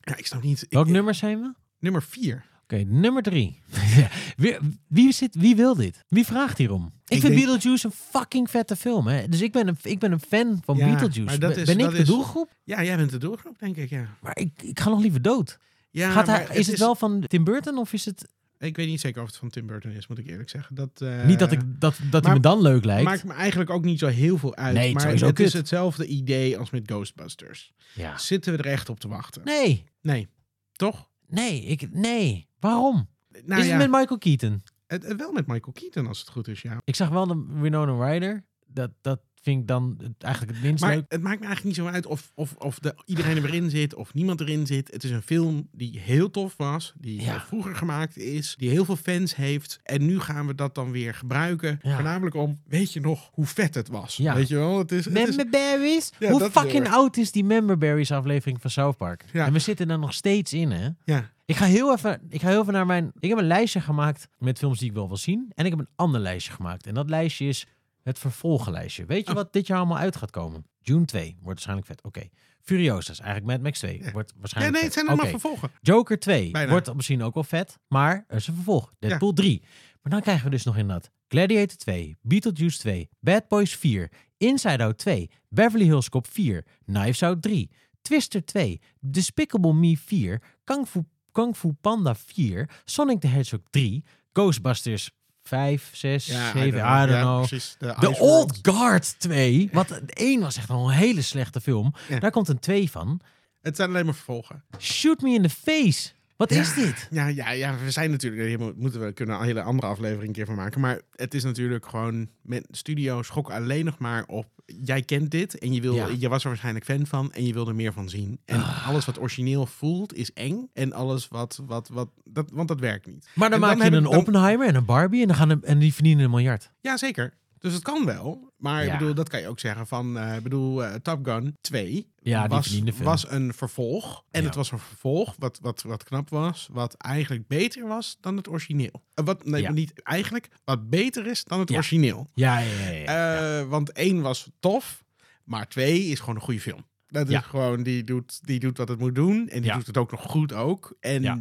Ja, 0.00 0.16
ik 0.16 0.26
snap 0.26 0.42
niet... 0.42 0.66
Welk 0.68 0.86
ik- 0.86 0.92
nummer 0.92 1.14
zijn 1.14 1.40
we? 1.40 1.52
Nummer 1.78 2.02
4. 2.02 2.44
Oké, 2.62 2.76
nummer 2.86 3.22
drie. 3.22 3.62
wie, 4.36 4.56
wie, 4.88 5.12
zit, 5.12 5.34
wie 5.34 5.56
wil 5.56 5.74
dit? 5.74 6.04
Wie 6.08 6.24
vraagt 6.24 6.58
hierom? 6.58 6.84
Ik, 6.84 6.90
Ik 7.16 7.20
vind 7.20 7.22
denk- 7.34 7.46
Beetlejuice 7.46 7.86
een 7.86 7.92
fucking 7.92 8.50
vette 8.50 8.76
film. 8.76 9.06
Hè? 9.06 9.28
Dus 9.28 9.40
ik 9.40 9.52
ben 9.52 9.68
een, 9.68 9.76
ik 9.82 9.98
ben 9.98 10.12
een 10.12 10.20
fan 10.20 10.60
van 10.64 10.76
Ja, 10.76 10.84
Beetlejuice. 10.86 11.38
Ben- 11.38 11.56
is- 11.56 11.64
ben 11.66 11.80
ik 11.80 11.90
de 11.90 11.96
is- 11.98 12.06
doelgroep? 12.06 12.50
Ja, 12.64 12.82
jij 12.84 12.96
bent 12.96 13.10
de 13.10 13.18
doelgroep, 13.18 13.58
denk 13.58 13.76
ik, 13.76 13.90
ja. 13.90 14.06
Maar 14.20 14.38
ik, 14.38 14.50
ik 14.62 14.80
ga 14.80 14.90
nog 14.90 15.00
liever 15.00 15.22
dood. 15.22 15.58
ja 15.90 16.10
Gaat 16.10 16.26
hij, 16.26 16.44
maar 16.46 16.56
is 16.56 16.66
het 16.66 16.78
wel 16.78 16.94
van 16.94 17.24
Tim 17.26 17.44
Burton 17.44 17.78
of 17.78 17.92
is 17.92 18.04
het... 18.04 18.28
Ik 18.58 18.76
weet 18.76 18.86
niet 18.88 19.00
zeker 19.00 19.20
of 19.22 19.26
het 19.28 19.36
van 19.36 19.48
Tim 19.48 19.66
Burton 19.66 19.90
is, 19.90 20.06
moet 20.06 20.18
ik 20.18 20.26
eerlijk 20.26 20.48
zeggen. 20.50 20.74
Dat, 20.74 21.00
eh, 21.00 21.24
niet 21.24 21.38
dat, 21.38 21.52
ik, 21.52 21.60
dat, 21.80 21.98
dat 22.10 22.24
hij 22.24 22.34
me 22.34 22.40
dan 22.40 22.62
leuk 22.62 22.84
lijkt. 22.84 23.04
Maakt 23.04 23.24
me 23.24 23.32
eigenlijk 23.32 23.70
ook 23.70 23.84
niet 23.84 23.98
zo 23.98 24.06
heel 24.06 24.38
veel 24.38 24.56
uit. 24.56 24.74
Nee, 24.74 24.88
het 24.92 24.96
is 24.96 25.20
maar 25.20 25.28
het 25.28 25.40
is 25.40 25.52
hetzelfde 25.52 26.06
idee 26.06 26.58
als 26.58 26.70
met 26.70 26.82
Ghostbusters. 26.86 27.72
ja. 27.94 28.18
Zitten 28.18 28.52
we 28.52 28.58
er 28.58 28.66
echt 28.66 28.88
op 28.88 29.00
te 29.00 29.08
wachten? 29.08 29.42
Nee, 29.44 29.84
Nee. 30.00 30.28
Toch? 30.72 31.10
nee, 31.26 31.62
ik, 31.62 31.92
nee. 31.92 32.48
Waarom? 32.60 33.08
Nou 33.44 33.60
is 33.60 33.66
ja, 33.66 33.78
het 33.78 33.90
met 33.90 34.00
Michael 34.00 34.18
Keaton? 34.18 34.62
het, 34.86 35.02
het- 35.06 35.16
wel 35.16 35.32
met 35.32 35.46
Michael 35.46 35.72
Keaton 35.72 36.06
als 36.06 36.18
het 36.20 36.28
goed 36.28 36.48
is, 36.48 36.62
ja. 36.62 36.80
Ik 36.84 36.96
zag 36.96 37.08
wel 37.08 37.26
de 37.26 37.46
Winona 37.60 38.10
Ryder. 38.10 38.44
Dat, 38.66 38.90
dat 39.00 39.20
vind 39.42 39.60
ik 39.60 39.66
dan 39.66 40.14
eigenlijk 40.18 40.54
het 40.56 40.66
minst 40.66 40.84
Maar 40.84 40.94
leuk. 40.94 41.04
het 41.08 41.22
maakt 41.22 41.40
me 41.40 41.46
eigenlijk 41.46 41.76
niet 41.76 41.86
zo 41.86 41.92
uit 41.92 42.06
of, 42.06 42.32
of, 42.34 42.54
of 42.58 42.78
de, 42.78 42.94
iedereen 43.04 43.36
er 43.36 43.42
weer 43.42 43.54
in 43.54 43.70
zit 43.70 43.94
of 43.94 44.14
niemand 44.14 44.40
erin 44.40 44.66
zit. 44.66 44.92
Het 44.92 45.04
is 45.04 45.10
een 45.10 45.22
film 45.22 45.68
die 45.72 45.98
heel 46.00 46.30
tof 46.30 46.54
was, 46.56 46.92
die 46.98 47.22
Ja. 47.22 47.34
eh, 47.34 47.44
vroeger 47.44 47.74
gemaakt 47.76 48.16
is, 48.16 48.54
die 48.58 48.70
heel 48.70 48.84
veel 48.84 48.96
fans 48.96 49.36
heeft. 49.36 49.78
En 49.82 50.06
nu 50.06 50.20
gaan 50.20 50.46
we 50.46 50.54
dat 50.54 50.74
dan 50.74 50.90
weer 50.90 51.14
gebruiken. 51.14 51.78
Ja. 51.82 51.94
Voornamelijk 51.94 52.36
om, 52.36 52.60
weet 52.66 52.92
je 52.92 53.00
nog 53.00 53.30
hoe 53.32 53.46
vet 53.46 53.74
het 53.74 53.88
was? 53.88 54.16
Ja. 54.16 54.34
Weet 54.34 54.48
je 54.48 54.54
wel? 54.56 54.78
Het 54.78 54.92
is, 54.92 55.04
het 55.04 55.16
is, 55.16 55.36
Memberberries? 55.36 56.10
Hoe 56.18 56.50
fucking 56.50 56.88
oud 56.88 57.16
is 57.16 57.32
die 57.32 57.44
Memberberries 57.44 58.12
aflevering 58.12 58.60
van 58.60 58.70
South 58.70 58.96
Park? 58.96 59.24
Ja. 59.32 59.46
En 59.46 59.52
we 59.52 59.58
zitten 59.58 59.90
er 59.90 59.98
nog 59.98 60.14
steeds 60.14 60.52
in, 60.52 60.70
hè? 60.70 60.88
ja. 61.04 61.30
Ik 61.44 61.56
ga 61.56 61.64
heel 61.64 61.92
even, 61.92 62.20
ik 62.28 62.40
ga 62.40 62.48
heel 62.48 62.60
even 62.60 62.72
naar 62.72 62.86
mijn... 62.86 63.12
Ik 63.18 63.28
heb 63.28 63.38
een 63.38 63.46
lijstje 63.46 63.80
gemaakt 63.80 64.28
met 64.38 64.58
films 64.58 64.78
die 64.78 64.88
ik 64.88 64.94
wel 64.94 65.08
wil 65.08 65.16
zien. 65.16 65.52
En 65.54 65.64
ik 65.64 65.70
heb 65.70 65.80
een 65.80 65.88
ander 65.96 66.20
lijstje 66.20 66.52
gemaakt. 66.52 66.86
En 66.86 66.94
dat 66.94 67.08
lijstje 67.08 67.46
is 67.48 67.66
het 68.08 68.18
vervolgenlijstje. 68.18 69.04
Weet 69.06 69.24
je 69.24 69.30
Oh. 69.30 69.36
wat 69.36 69.52
dit 69.52 69.66
jaar 69.66 69.78
allemaal 69.78 69.98
uit 69.98 70.16
gaat 70.16 70.30
komen? 70.30 70.66
June 70.80 71.04
2 71.04 71.26
wordt 71.30 71.44
waarschijnlijk 71.46 71.86
vet. 71.86 72.02
Oké. 72.02 72.28
Furiosa's, 72.62 73.20
eigenlijk 73.20 73.50
Mad 73.52 73.62
Max 73.62 73.78
2, 73.78 74.02
Ja. 74.02 74.10
wordt 74.12 74.30
ja, 74.30 74.36
waarschijnlijk 74.40 74.74
nee, 74.76 74.84
het 74.84 74.92
zijn 74.92 75.06
allemaal 75.06 75.26
vervolgen. 75.26 75.70
Joker 75.80 76.18
2 76.18 76.50
Bijna. 76.50 76.70
wordt 76.70 76.94
misschien 76.94 77.22
ook 77.22 77.34
wel 77.34 77.44
vet, 77.44 77.78
maar 77.88 78.24
er 78.28 78.36
is 78.36 78.46
een 78.46 78.54
vervolg. 78.54 78.92
Deadpool 78.98 79.32
3. 79.32 79.62
Maar 80.02 80.12
dan 80.12 80.20
krijgen 80.20 80.44
we 80.44 80.50
dus 80.50 80.64
nog 80.64 80.76
inderdaad 80.76 81.10
Gladiator 81.28 81.76
2, 81.76 82.16
Beetlejuice 82.22 82.78
2, 82.78 83.08
Bad 83.20 83.48
Boys 83.48 83.76
4, 83.76 84.10
Inside 84.36 84.82
Out 84.82 84.98
2, 84.98 85.30
Beverly 85.48 85.84
Hills 85.84 86.08
Cop 86.08 86.26
4, 86.26 86.64
Knives 86.84 87.22
Out 87.22 87.42
3, 87.42 87.70
Twister 88.02 88.44
2, 88.44 88.80
Despicable 89.00 89.72
Me 89.72 89.96
4, 89.96 90.40
Kung 90.64 90.86
Fu, 90.86 91.04
Kung 91.32 91.56
Fu 91.56 91.72
Panda 91.80 92.14
4, 92.14 92.68
Sonic 92.84 93.20
the 93.20 93.26
Hedgehog 93.26 93.62
3, 93.70 94.04
Ghostbusters 94.32 95.10
5, 95.48 95.90
6, 95.92 96.24
7, 96.26 96.58
I 96.66 96.70
don't 96.70 96.74
Ja, 97.10 97.20
know. 97.20 97.38
precies. 97.46 97.76
De, 97.78 97.94
The 98.00 98.18
Old. 98.18 98.58
Guard 98.62 99.14
2. 99.20 99.68
Wat 99.72 99.88
de 99.88 100.02
1 100.06 100.40
was 100.40 100.56
echt 100.56 100.70
al 100.70 100.88
een 100.90 100.94
hele 100.96 101.22
slechte 101.22 101.60
film. 101.60 101.94
Ja. 102.08 102.18
Daar 102.18 102.30
komt 102.30 102.48
een 102.48 102.58
2 102.58 102.90
van. 102.90 103.20
Het 103.62 103.76
zijn 103.76 103.88
alleen 103.88 104.04
maar 104.04 104.14
vervolgen. 104.14 104.62
Shoot 104.78 105.20
me 105.20 105.30
in 105.30 105.42
the 105.42 105.50
face. 105.50 106.10
Wat 106.36 106.54
Ja. 106.54 106.60
is 106.60 106.74
dit? 106.74 107.08
Ja, 107.10 107.26
ja, 107.26 107.50
ja, 107.50 107.76
we 107.84 107.90
zijn 107.90 108.10
natuurlijk, 108.10 108.42
hier 108.48 108.58
mo- 108.58 108.72
moeten 108.76 109.00
we 109.04 109.12
kunnen 109.12 109.36
een 109.38 109.44
hele 109.44 109.62
andere 109.62 109.86
aflevering 109.88 110.26
een 110.26 110.32
keer 110.32 110.46
van 110.46 110.54
maken. 110.54 110.80
Maar 110.80 111.00
het 111.14 111.34
is 111.34 111.44
natuurlijk 111.44 111.86
gewoon, 111.88 112.28
met 112.42 112.66
studio's 112.70 113.28
gokken 113.28 113.54
alleen 113.54 113.84
nog 113.84 113.98
maar 113.98 114.24
op, 114.26 114.46
jij 114.82 115.02
kent 115.02 115.30
dit 115.30 115.58
en 115.58 115.72
je, 115.72 115.80
wil, 115.80 115.94
Ja. 115.94 116.06
je 116.18 116.28
was 116.28 116.42
er 116.42 116.48
waarschijnlijk 116.48 116.84
fan 116.84 117.06
van 117.06 117.32
en 117.32 117.44
je 117.46 117.52
wil 117.52 117.68
er 117.68 117.74
meer 117.74 117.92
van 117.92 118.08
zien. 118.08 118.40
En 118.44 118.60
Ah. 118.60 118.88
alles 118.88 119.04
wat 119.04 119.18
origineel 119.20 119.66
voelt 119.66 120.14
is 120.14 120.32
eng 120.32 120.68
en 120.72 120.92
alles 120.92 121.28
wat, 121.28 121.60
wat, 121.66 121.88
wat 121.88 122.08
dat, 122.24 122.50
want 122.52 122.68
dat 122.68 122.80
werkt 122.80 123.06
niet. 123.06 123.28
Maar 123.34 123.50
dan 123.50 123.60
dan 123.60 123.68
maak 123.76 123.88
je 123.90 123.96
een 123.96 124.06
Oppenheimer 124.06 124.66
en 124.66 124.74
een 124.74 124.84
Barbie 124.84 125.20
en, 125.20 125.26
dan 125.28 125.36
gaan 125.36 125.62
en 125.62 125.78
die 125.78 125.94
verdienen 125.94 126.24
een 126.24 126.30
miljard. 126.30 126.70
Ja, 126.80 126.96
zeker. 126.96 127.34
Dus 127.58 127.72
het 127.72 127.82
kan 127.82 128.04
wel. 128.04 128.52
Maar 128.56 128.84
Ja. 128.84 128.92
ik 128.92 128.98
bedoel, 128.98 129.14
dat 129.14 129.28
kan 129.28 129.40
je 129.40 129.48
ook 129.48 129.58
zeggen 129.60 129.86
van, 129.86 130.18
eh, 130.18 130.36
ik 130.36 130.42
bedoel, 130.42 130.84
eh, 130.84 130.94
Top 130.94 131.24
Gun 131.26 131.54
2 131.60 132.12
Ja, 132.18 132.40
die 132.48 132.56
was, 132.56 132.80
was 133.02 133.30
een 133.30 133.54
vervolg. 133.54 134.24
En 134.30 134.40
Ja. 134.40 134.46
het 134.46 134.56
was 134.56 134.70
een 134.72 134.78
vervolg 134.78 135.34
wat, 135.38 135.58
wat, 135.62 135.82
wat 135.82 136.04
knap 136.04 136.30
was, 136.30 136.68
wat 136.72 136.94
eigenlijk 136.94 137.46
beter 137.46 137.86
was 137.86 138.16
dan 138.20 138.36
het 138.36 138.48
origineel. 138.48 139.02
Eh, 139.14 139.24
wat, 139.24 139.44
nee, 139.44 139.68
niet 139.70 140.02
eigenlijk, 140.02 140.48
wat 140.64 140.90
beter 140.90 141.26
is 141.26 141.44
dan 141.44 141.58
het 141.60 141.70
origineel. 141.70 142.26
Ja, 142.34 142.58
ja, 142.58 142.88
ja. 142.90 143.38
ja. 143.58 143.66
Want 143.66 143.92
één 143.92 144.20
was 144.20 144.50
tof, 144.60 145.04
maar 145.44 145.68
twee 145.68 146.04
is 146.04 146.20
gewoon 146.20 146.34
een 146.34 146.40
goede 146.40 146.60
film. 146.60 146.86
Dat 147.10 147.28
Ja. 147.28 147.38
is 147.38 147.44
gewoon, 147.46 147.82
die 147.82 148.04
doet, 148.04 148.38
die 148.46 148.60
doet 148.60 148.76
wat 148.78 148.88
het 148.88 148.98
moet 148.98 149.14
doen. 149.14 149.48
En 149.48 149.60
die 149.60 149.70
Ja. 149.70 149.76
doet 149.76 149.86
het 149.86 149.96
ook 149.96 150.10
nog 150.10 150.22
goed 150.22 150.52
ook. 150.52 150.96
En 151.00 151.22
Ja. 151.22 151.40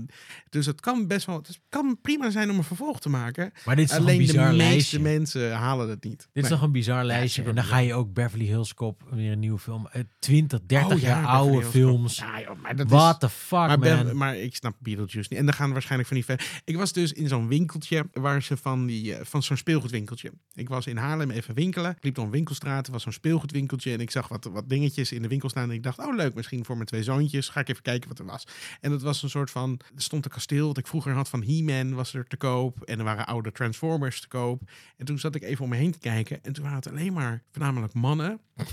dus 0.50 0.66
het 0.66 0.80
kan 0.82 1.08
best 1.08 1.26
wel, 1.26 1.36
het 1.36 1.60
kan 1.70 1.98
prima 2.02 2.30
zijn 2.30 2.50
om 2.50 2.58
een 2.58 2.64
vervolg 2.64 3.00
te 3.00 3.10
maken. 3.10 3.52
maar 3.66 3.76
dit 3.76 3.90
is 3.92 3.98
Alleen 3.98 4.18
de 4.18 4.26
bizar 4.26 4.44
meeste 4.52 4.58
lijstje. 4.64 5.00
mensen 5.00 5.52
halen 5.56 5.90
het 5.90 6.04
niet. 6.04 6.18
Dit 6.18 6.30
is 6.34 6.42
Nee. 6.42 6.52
toch 6.52 6.62
een 6.62 6.72
bizar 6.72 7.04
lijstje. 7.06 7.44
en 7.44 7.56
dan 7.56 7.64
ga 7.64 7.78
je 7.78 7.94
ook 7.94 8.14
Beverly 8.14 8.46
Hills 8.46 8.74
Cop, 8.74 9.04
weer 9.12 9.32
een 9.32 9.40
nieuwe 9.40 9.60
film. 9.60 9.88
eh, 9.88 10.02
20, 10.20 10.60
30 10.66 10.92
Oh 10.96 11.02
ja, 11.02 11.08
jaar 11.08 11.22
Beverly 11.22 11.38
oude 11.54 11.66
films. 11.66 12.18
Ja, 12.18 12.42
joh, 12.42 12.62
maar 12.62 12.76
dat 12.76 12.86
is- 12.86 12.92
What 12.92 13.20
the 13.20 13.30
fuck, 13.30 13.50
maar, 13.60 13.68
man. 13.70 13.80
Ben- 13.80 14.18
maar 14.18 14.38
ik 14.38 14.56
snap 14.56 14.76
Beetlejuice 14.80 15.18
niet. 15.30 15.40
En 15.40 15.46
dan 15.46 15.54
gaan 15.54 15.72
waarschijnlijk 15.72 16.08
van 16.08 16.18
die... 16.18 16.26
ver- 16.26 16.62
Ik 16.66 16.78
was 16.78 16.94
dus 16.94 17.12
in 17.14 17.28
zo'n 17.28 17.48
winkeltje 17.48 18.06
waar 18.14 18.42
ze 18.44 18.58
van, 18.58 18.86
die, 18.86 19.16
eh, 19.16 19.26
van 19.26 19.44
zo'n 19.44 19.58
speelgoedwinkeltje. 19.58 20.32
Ik 20.54 20.70
was 20.70 20.88
in 20.88 20.98
Haarlem 20.98 21.30
even 21.32 21.54
winkelen. 21.56 21.92
Ik 21.92 22.04
liep 22.04 22.16
door 22.16 22.26
een 22.26 22.32
winkelstraat. 22.32 22.86
Er 22.86 22.92
was 22.92 23.04
zo'n 23.04 23.12
speelgoedwinkeltje. 23.12 23.92
En 23.94 24.00
ik 24.00 24.12
zag 24.12 24.28
wat, 24.28 24.44
wat 24.52 24.70
dingetjes 24.70 25.12
in 25.12 25.22
de 25.22 25.28
winkel 25.28 25.50
staan. 25.58 25.70
En 25.70 25.76
ik 25.76 25.84
dacht, 25.84 26.00
oh 26.00 26.16
leuk, 26.16 26.34
misschien 26.34 26.66
voor 26.66 26.76
mijn 26.76 26.88
twee 26.88 27.04
zoontjes. 27.04 27.50
Ga 27.50 27.60
ik 27.60 27.70
even 27.70 27.82
kijken 27.82 28.10
wat 28.10 28.20
er 28.20 28.26
was. 28.26 28.48
En 28.82 28.92
dat 28.92 29.02
was 29.02 29.24
een 29.24 29.30
soort 29.30 29.52
van... 29.52 29.80
Er 29.96 30.02
stond 30.02 30.26
een 30.26 30.32
kasteel 30.32 30.68
dat 30.68 30.78
ik 30.78 30.88
vroeger 30.88 31.14
had 31.14 31.30
van 31.30 31.44
He-Man 31.44 31.94
was 31.94 32.14
er 32.14 32.28
te 32.28 32.38
koop. 32.38 32.82
En 32.84 32.98
er 32.98 33.04
waren 33.04 33.26
oude 33.26 33.52
Transformers 33.52 34.22
te 34.22 34.28
koop. 34.28 34.62
En 34.98 35.06
toen 35.06 35.20
zat 35.20 35.36
ik 35.36 35.44
even 35.44 35.64
om 35.64 35.70
me 35.70 35.76
heen 35.76 35.92
te 35.92 36.00
kijken. 36.00 36.44
En 36.44 36.54
toen 36.54 36.64
waren 36.64 36.80
het 36.80 36.90
alleen 36.90 37.14
maar 37.14 37.44
voornamelijk 37.52 37.94
mannen... 37.94 38.40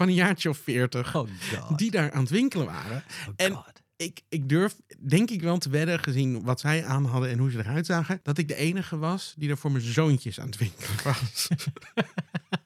van 0.00 0.08
een 0.08 0.14
jaartje 0.14 0.48
of 0.48 0.58
veertig... 0.58 1.16
oh 1.16 1.28
die 1.76 1.90
daar 1.90 2.12
aan 2.12 2.20
het 2.20 2.30
winkelen 2.30 2.66
waren. 2.66 3.04
Oh, 3.28 3.34
en-. 3.36 3.78
Ik, 3.96 4.20
ik 4.28 4.48
durf, 4.48 4.76
denk 4.98 5.30
ik 5.30 5.40
wel 5.40 5.58
te 5.58 5.70
wedden, 5.70 6.00
gezien 6.00 6.42
wat 6.42 6.60
zij 6.60 6.84
aan 6.84 7.04
hadden 7.04 7.30
en 7.30 7.38
hoe 7.38 7.50
ze 7.50 7.58
eruit 7.58 7.86
zagen, 7.86 8.20
dat 8.22 8.38
ik 8.38 8.48
de 8.48 8.54
enige 8.54 8.98
was 8.98 9.34
die 9.36 9.50
er 9.50 9.58
voor 9.58 9.72
mijn 9.72 9.84
zoontjes 9.84 10.40
aan 10.40 10.46
het 10.46 10.56
winkelen 10.56 11.02
was. 11.04 11.48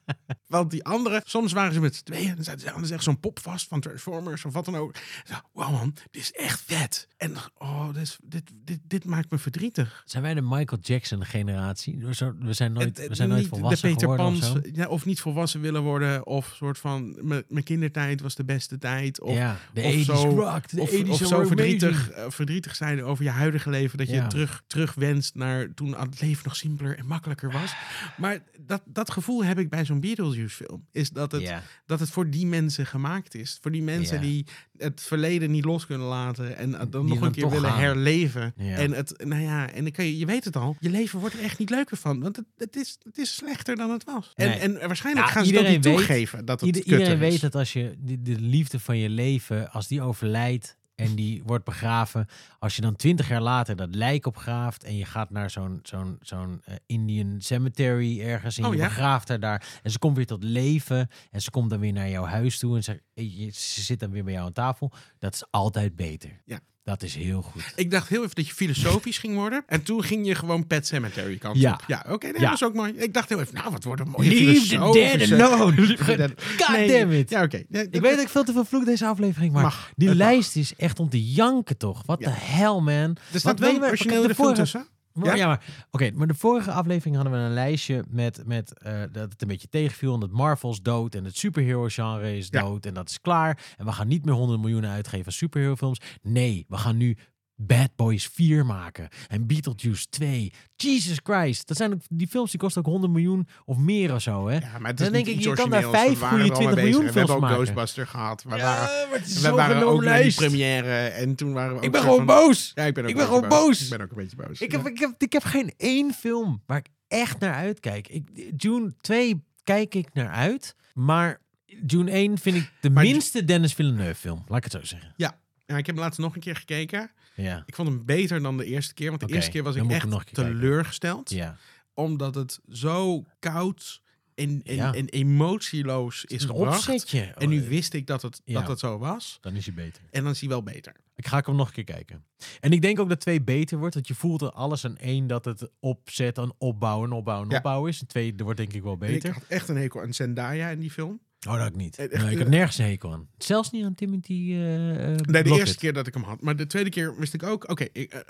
Want 0.57 0.71
die 0.71 0.83
andere, 0.85 1.21
soms 1.25 1.51
waren 1.53 1.73
ze 1.73 1.79
met 1.79 1.95
z'n 1.95 2.03
tweeën. 2.03 2.29
En 2.29 2.35
dan 2.35 2.43
zaten 2.43 2.59
ze 2.61 2.71
aan 2.71 2.89
echt 2.91 3.03
zo'n 3.03 3.19
pop 3.19 3.39
vast 3.39 3.67
van 3.67 3.79
Transformers 3.79 4.45
of 4.45 4.53
wat 4.53 4.65
dan 4.65 4.75
ook. 4.75 4.95
Zo, 5.27 5.33
wow 5.53 5.71
man, 5.71 5.93
dit 6.11 6.21
is 6.21 6.31
echt 6.31 6.61
vet. 6.65 7.07
En 7.17 7.33
oh, 7.57 7.87
dit, 7.93 8.01
is- 8.01 8.17
dit, 8.23 8.51
dit, 8.63 8.79
dit 8.87 9.05
maakt 9.05 9.31
me 9.31 9.37
verdrietig. 9.37 10.03
Zijn 10.05 10.23
wij 10.23 10.33
de 10.33 10.41
Michael 10.41 10.81
Jackson 10.81 11.25
generatie? 11.25 12.05
We 12.39 12.53
zijn 12.53 12.73
nooit, 12.73 12.97
Het- 12.97 13.07
we 13.07 13.15
zijn 13.15 13.29
nooit 13.29 13.41
niet 13.41 13.49
volwassen 13.49 13.89
de 13.89 13.93
Peter 13.95 14.09
geworden 14.09 14.25
of 14.35 14.51
Pans, 14.51 14.65
zo. 14.65 14.69
ja, 14.81 14.87
of 14.87 15.05
niet 15.05 15.19
volwassen 15.19 15.61
willen 15.61 15.81
worden. 15.81 16.25
Of 16.25 16.53
soort 16.55 16.77
van, 16.77 17.17
mijn 17.47 17.63
kindertijd 17.63 18.21
was 18.21 18.35
de 18.35 18.45
beste 18.45 18.77
tijd. 18.77 19.21
Of, 19.21 19.35
ja, 19.35 19.57
de 19.73 19.81
of 19.81 19.93
80s 19.93 20.05
zo- 20.05 20.35
de 20.71 20.81
of, 20.81 20.89
80s 20.89 21.09
of 21.09 21.27
zo 21.27 21.43
verdrietig, 21.45 22.09
eh, 22.09 22.25
verdrietig 22.29 22.75
zijn 22.75 23.03
over 23.03 23.23
je 23.23 23.29
huidige 23.29 23.69
leven. 23.69 23.97
Dat 23.97 24.07
je 24.07 24.13
Ja. 24.15 24.27
terug, 24.27 24.63
terugwenst 24.67 25.35
naar 25.35 25.73
toen 25.73 25.97
het 25.99 26.21
leven 26.21 26.43
nog 26.43 26.55
simpeler 26.55 26.97
en 26.97 27.05
makkelijker 27.05 27.51
was. 27.51 27.75
Maar 28.17 28.39
dat, 28.59 28.81
dat 28.85 29.11
gevoel 29.11 29.43
heb 29.43 29.59
ik 29.59 29.69
bij 29.69 29.85
zo'n 29.85 29.99
Beetlejuice 29.99 30.44
film. 30.49 30.87
Is 30.91 31.09
dat 31.09 31.31
het, 31.31 31.53
dat 31.85 31.99
het 31.99 32.09
voor 32.09 32.29
die 32.29 32.45
mensen 32.45 32.85
gemaakt 32.85 33.35
is. 33.35 33.57
Voor 33.61 33.71
die 33.71 33.83
mensen 33.83 34.21
die 34.21 34.45
het 34.77 35.01
verleden 35.01 35.51
niet 35.51 35.65
los 35.65 35.85
kunnen 35.85 36.07
laten. 36.07 36.57
En 36.57 36.71
dan 36.71 37.05
Die 37.05 37.13
nog 37.15 37.23
een 37.23 37.31
keer 37.31 37.49
willen 37.49 37.69
gaan. 37.69 37.79
herleven. 37.79 38.53
En 38.57 38.91
het, 38.91 39.23
nou 39.25 39.41
ja, 39.41 39.71
en 39.71 39.83
dan 39.83 39.91
kan 39.91 40.05
je, 40.05 40.17
je 40.17 40.25
weet 40.25 40.43
het 40.45 40.55
al. 40.55 40.75
Je 40.79 40.89
leven 40.89 41.19
wordt 41.19 41.35
er 41.35 41.41
echt 41.41 41.59
niet 41.59 41.69
leuker 41.69 41.97
van. 41.97 42.19
Want 42.21 42.35
het, 42.35 42.45
het, 42.57 42.75
is, 42.75 42.97
het 43.03 43.17
is 43.17 43.35
slechter 43.35 43.75
dan 43.75 43.89
het 43.91 44.03
was. 44.03 44.31
En, 44.35 44.47
Nee. 44.49 44.57
en 44.59 44.87
waarschijnlijk 44.87 45.25
Ja, 45.25 45.31
gaan 45.31 45.45
ze 45.45 45.51
dat 45.53 45.67
niet 45.67 45.83
weet- 45.83 45.95
toegeven. 45.95 46.45
Dat 46.45 46.59
het 46.59 46.75
Ieder- 46.75 46.83
iedereen 46.91 47.13
is. 47.13 47.19
weet 47.19 47.41
dat 47.41 47.55
als 47.55 47.73
je 47.73 47.95
de, 47.99 48.21
de 48.21 48.39
liefde 48.39 48.79
van 48.79 48.97
je 48.97 49.09
leven, 49.09 49.71
als 49.71 49.87
die 49.87 50.01
overlijdt 50.01 50.77
en 50.95 51.15
die 51.15 51.43
wordt 51.43 51.65
begraven, 51.65 52.27
als 52.59 52.75
je 52.75 52.81
dan 52.81 52.95
twintig 52.95 53.27
jaar 53.29 53.41
later 53.41 53.75
dat 53.75 53.95
lijk 53.95 54.25
opgraaft 54.25 54.83
en 54.83 54.97
je 54.97 55.05
gaat 55.05 55.29
naar 55.29 55.49
zo'n 55.49 55.79
zo'n 55.83 56.17
zo'n 56.21 56.61
eh, 56.65 56.75
Indian 56.85 57.35
cemetery 57.41 58.21
ergens 58.21 58.57
en 58.57 58.65
Oh, 58.65 58.73
je 58.73 58.79
ja? 58.79 58.87
begraaft 58.87 59.27
haar 59.27 59.39
daar 59.39 59.79
en 59.83 59.91
ze 59.91 59.99
komt 59.99 60.15
weer 60.15 60.25
tot 60.25 60.43
leven 60.43 61.07
en 61.31 61.41
ze 61.41 61.49
komt 61.51 61.69
dan 61.69 61.79
weer 61.79 61.93
naar 61.93 62.09
jouw 62.09 62.25
huis 62.25 62.59
toe 62.59 62.75
en 62.75 62.83
ze, 62.83 63.01
je- 63.13 63.49
ze 63.51 63.81
zit 63.81 63.99
dan 63.99 64.11
weer 64.11 64.23
bij 64.23 64.33
jou 64.33 64.45
aan 64.45 64.53
tafel. 64.53 64.91
Dat 65.19 65.33
is 65.33 65.43
altijd 65.51 65.95
beter. 65.95 66.41
Ja. 66.45 66.59
Dat 66.85 67.03
is 67.03 67.15
heel 67.15 67.41
goed. 67.41 67.73
Ik 67.75 67.91
dacht 67.91 68.09
heel 68.09 68.23
even 68.23 68.35
dat 68.35 68.47
je 68.47 68.53
filosofisch 68.53 69.17
ging 69.17 69.35
worden. 69.35 69.63
En 69.67 69.83
toen 69.83 70.03
ging 70.03 70.27
je 70.27 70.35
gewoon 70.35 70.67
Pet 70.67 70.87
Cemetery 70.87 71.37
kant 71.37 71.57
Ja. 71.57 71.73
op. 71.73 71.83
Ja, 71.87 72.05
oké, 72.09 72.31
dat 72.31 72.41
Ja. 72.41 72.49
was 72.49 72.63
ook 72.63 72.73
mooi. 72.73 72.93
Ik 72.93 73.13
dacht 73.13 73.29
heel 73.29 73.39
even, 73.39 73.53
nou, 73.53 73.71
wat 73.71 73.83
wordt 73.83 74.01
een 74.01 74.09
mooie 74.09 74.29
Leave 74.43 74.67
the 74.67 74.77
dead 74.77 75.41
alone. 75.41 75.97
God 75.97 76.69
Nee, 76.69 76.87
damn 76.99 77.11
it. 77.11 77.29
Ja, 77.29 77.43
oké. 77.43 77.57
Ik 77.57 77.67
weet 77.91 78.01
dat 78.01 78.19
ik 78.19 78.29
veel 78.29 78.43
te 78.43 78.53
veel 78.53 78.65
vloek 78.65 78.85
deze 78.85 79.05
aflevering, 79.05 79.53
maar 79.53 79.63
Mag. 79.63 79.91
die 79.95 80.07
mag. 80.07 80.17
lijst 80.17 80.55
is 80.55 80.73
echt 80.77 80.99
om 80.99 81.09
te 81.09 81.31
janken 81.31 81.77
toch? 81.77 82.01
Wat 82.05 82.19
de 82.19 82.29
hell, 82.29 82.79
man. 82.81 83.17
Er 83.33 83.39
staat 83.39 83.59
wel 83.59 83.69
je 83.69 83.75
een 84.15 84.27
de 84.27 84.35
film 84.35 84.53
tussen. 84.53 84.87
Maar, 85.15 85.25
Ja? 85.27 85.35
ja, 85.35 85.47
maar 85.47 85.85
oké, 85.91 86.11
maar 86.13 86.27
de 86.27 86.33
vorige 86.33 86.71
aflevering 86.71 87.15
hadden 87.15 87.33
we 87.33 87.39
een 87.39 87.53
lijstje 87.53 88.03
met, 88.09 88.41
met 88.45 88.79
eh, 88.79 88.99
dat 89.11 89.31
het 89.31 89.41
een 89.41 89.47
beetje 89.47 89.67
tegenviel. 89.69 90.13
Omdat 90.13 90.31
Marvel 90.31 90.71
is 90.71 90.81
dood 90.81 91.15
en 91.15 91.25
het 91.25 91.37
superhero 91.37 91.87
genre 91.87 92.37
is 92.37 92.47
Ja. 92.51 92.61
dood 92.61 92.85
en 92.85 92.93
dat 92.93 93.09
is 93.09 93.21
klaar. 93.21 93.73
En 93.77 93.85
we 93.85 93.91
gaan 93.91 94.07
niet 94.07 94.25
meer 94.25 94.33
100 94.33 94.59
miljoen 94.61 94.85
uitgeven 94.85 95.25
aan 95.25 95.31
superhero 95.31 95.75
films. 95.75 96.01
Nee, 96.21 96.65
we 96.67 96.77
gaan 96.77 96.97
nu 96.97 97.17
Bad 97.57 97.89
Boys 97.95 98.27
4 98.27 98.65
maken 98.65 99.07
en 99.27 99.47
Beetlejuice 99.47 100.05
2. 100.09 100.53
Jesus 100.75 101.19
Christ, 101.23 101.67
dat 101.67 101.77
zijn 101.77 101.93
ook, 101.93 101.99
die 102.09 102.27
films 102.27 102.51
die 102.51 102.59
kosten 102.59 102.81
ook 102.85 102.91
100 102.91 103.13
miljoen 103.13 103.47
of 103.65 103.77
meer 103.77 104.13
of 104.13 104.21
zo, 104.21 104.47
hè? 104.47 104.57
Ja, 104.57 104.79
maar 104.79 104.89
het 104.91 104.99
is 104.99 105.05
Dan 105.05 105.13
denk 105.13 105.27
ik, 105.27 105.39
je 105.43 105.53
kan 105.53 105.69
daar 105.69 105.85
origineels. 105.85 106.03
vijf 106.05 106.13
We 106.13 106.19
waren 106.19 106.39
goede 106.39 106.53
er 106.53 106.55
al 106.55 106.61
mee 106.61 106.73
20 106.73 106.83
miljoen 106.83 107.01
bezig. 107.01 107.13
We 107.13 107.19
hebben 107.19 107.35
ook 107.35 107.41
films 107.41 107.41
maken. 107.41 107.55
Ghostbuster 107.65 108.07
gehad. 108.07 108.43
We 108.43 108.55
Ja, 108.55 108.63
waren, 108.63 109.09
maar 109.09 109.17
het 109.19 109.27
is 109.27 109.41
we 109.41 109.49
waren 109.51 109.83
ook 109.87 110.03
naar 110.03 110.21
die 110.21 110.33
première. 110.33 110.91
En 111.07 111.35
toen 111.35 111.53
waren 111.53 111.71
we 111.71 111.77
ook 111.77 111.83
Ik 111.83 111.91
ben 111.91 112.01
gewoon 112.01 112.15
van- 112.17 112.25
boos. 112.25 112.71
Ja, 112.75 112.83
ik 112.83 112.93
ben 112.93 113.03
ook 113.03 113.09
Ik 113.09 113.15
een 113.15 113.21
ben 113.25 113.33
gewoon 113.33 113.49
boos. 113.49 113.83
Ik 113.83 113.89
ben 113.89 114.01
ook 114.01 114.09
een 114.11 114.17
beetje 114.17 114.35
boos. 114.35 114.61
Ik 114.61 114.71
Ja. 114.71 114.77
heb, 114.77 114.87
ik, 114.87 114.99
heb, 114.99 115.13
ik 115.17 115.33
heb 115.33 115.43
geen 115.43 115.73
één 115.77 116.13
film 116.13 116.61
waar 116.65 116.77
ik 116.77 116.87
echt 117.07 117.39
naar 117.39 117.53
uitkijk. 117.53 118.07
Ik, 118.07 118.27
June 118.57 118.93
2 119.01 119.43
kijk 119.63 119.95
ik 119.95 120.13
naar 120.13 120.29
uit. 120.29 120.75
Maar 120.93 121.41
June 121.87 122.11
1 122.11 122.37
vind 122.37 122.55
ik 122.55 122.71
de 122.81 122.89
Maar 122.89 123.03
minste 123.03 123.45
Dennis 123.45 123.73
Villeneuve 123.73 124.15
film. 124.19 124.43
Laat 124.47 124.57
ik 124.57 124.63
het 124.63 124.73
zo 124.73 124.79
zeggen. 124.83 125.13
Ja, 125.17 125.37
ik 125.77 125.85
heb 125.85 125.95
laatst 125.97 126.19
nog 126.19 126.35
een 126.35 126.41
keer 126.41 126.55
gekeken. 126.55 127.11
Ja. 127.35 127.63
Ik 127.65 127.75
vond 127.75 127.87
hem 127.87 128.05
beter 128.05 128.41
dan 128.41 128.57
de 128.57 128.65
eerste 128.65 128.93
keer. 128.93 129.09
Want 129.09 129.27
de 129.27 129.33
eerste 129.35 129.51
keer 129.51 129.63
was 129.63 129.75
ik 129.75 129.89
echt 129.91 130.33
teleurgesteld. 130.33 131.29
ja. 131.29 131.57
Omdat 131.93 132.35
het 132.35 132.59
zo 132.69 133.23
koud 133.39 134.01
en, 134.35 134.61
en, 134.63 134.75
Ja. 134.75 134.93
en 134.93 135.07
emotieloos 135.09 136.25
is 136.25 136.43
gebracht. 136.43 136.77
opzetje. 136.87 137.19
En 137.21 137.49
nu 137.49 137.67
wist 137.67 137.93
ik 137.93 138.07
dat 138.07 138.21
het, 138.21 138.41
dat 138.45 138.67
het 138.67 138.79
zo 138.79 138.97
was. 138.97 139.37
Dan 139.41 139.55
is 139.55 139.65
hij 139.65 139.75
beter. 139.75 140.01
En 140.11 140.23
dan 140.23 140.31
is 140.31 140.39
hij 140.39 140.49
wel 140.49 140.63
beter. 140.63 140.93
Ik 141.15 141.27
ga 141.27 141.37
ik 141.37 141.45
hem 141.45 141.55
nog 141.55 141.67
een 141.67 141.73
keer 141.73 141.83
kijken. 141.83 142.23
En 142.59 142.71
ik 142.71 142.81
denk 142.81 142.99
ook 142.99 143.09
dat 143.09 143.19
2 143.19 143.41
beter 143.41 143.77
wordt. 143.77 143.93
Want 143.93 144.07
je 144.07 144.15
voelt 144.15 144.41
er 144.41 144.51
alles 144.51 144.85
aan 144.85 144.97
één 144.97 145.27
dat 145.27 145.45
het 145.45 145.69
opzet, 145.79 146.37
een 146.37 146.53
opbouwen, 146.57 147.11
opbouwen, 147.11 147.51
opbouwen 147.51 147.89
is. 147.89 148.01
En 148.01 148.07
2 148.07 148.33
wordt 148.37 148.57
denk 148.57 148.73
ik 148.73 148.83
wel 148.83 148.91
En 148.93 148.99
beter. 148.99 149.29
ik 149.29 149.35
had 149.35 149.45
echt 149.47 149.69
een 149.69 149.77
hekel 149.77 150.01
aan 150.01 150.13
Zendaya 150.13 150.69
in 150.69 150.79
die 150.79 150.91
film. 150.91 151.19
Oh, 151.47 151.57
dat 151.57 151.67
ik 151.67 151.75
niet. 151.75 151.97
Eh, 151.97 152.11
echt, 152.13 152.23
Nee, 152.23 152.31
ik 152.31 152.37
heb 152.37 152.47
eh, 152.47 152.53
nergens 152.53 152.77
een 152.77 152.85
hekel 152.85 153.11
aan. 153.13 153.27
Zelfs 153.37 153.71
niet 153.71 153.85
aan 153.85 153.95
Timothy 153.95 154.33
eh, 154.33 154.57
Nee, 154.57 155.43
de 155.43 155.49
eerste 155.57 155.77
keer 155.77 155.93
dat 155.93 156.07
ik 156.07 156.13
hem 156.13 156.23
had. 156.23 156.41
Maar 156.41 156.55
de 156.55 156.67
tweede 156.67 156.89
keer 156.89 157.17
wist 157.17 157.33
ik 157.33 157.43
ook, 157.43 157.69
oké, 157.69 157.87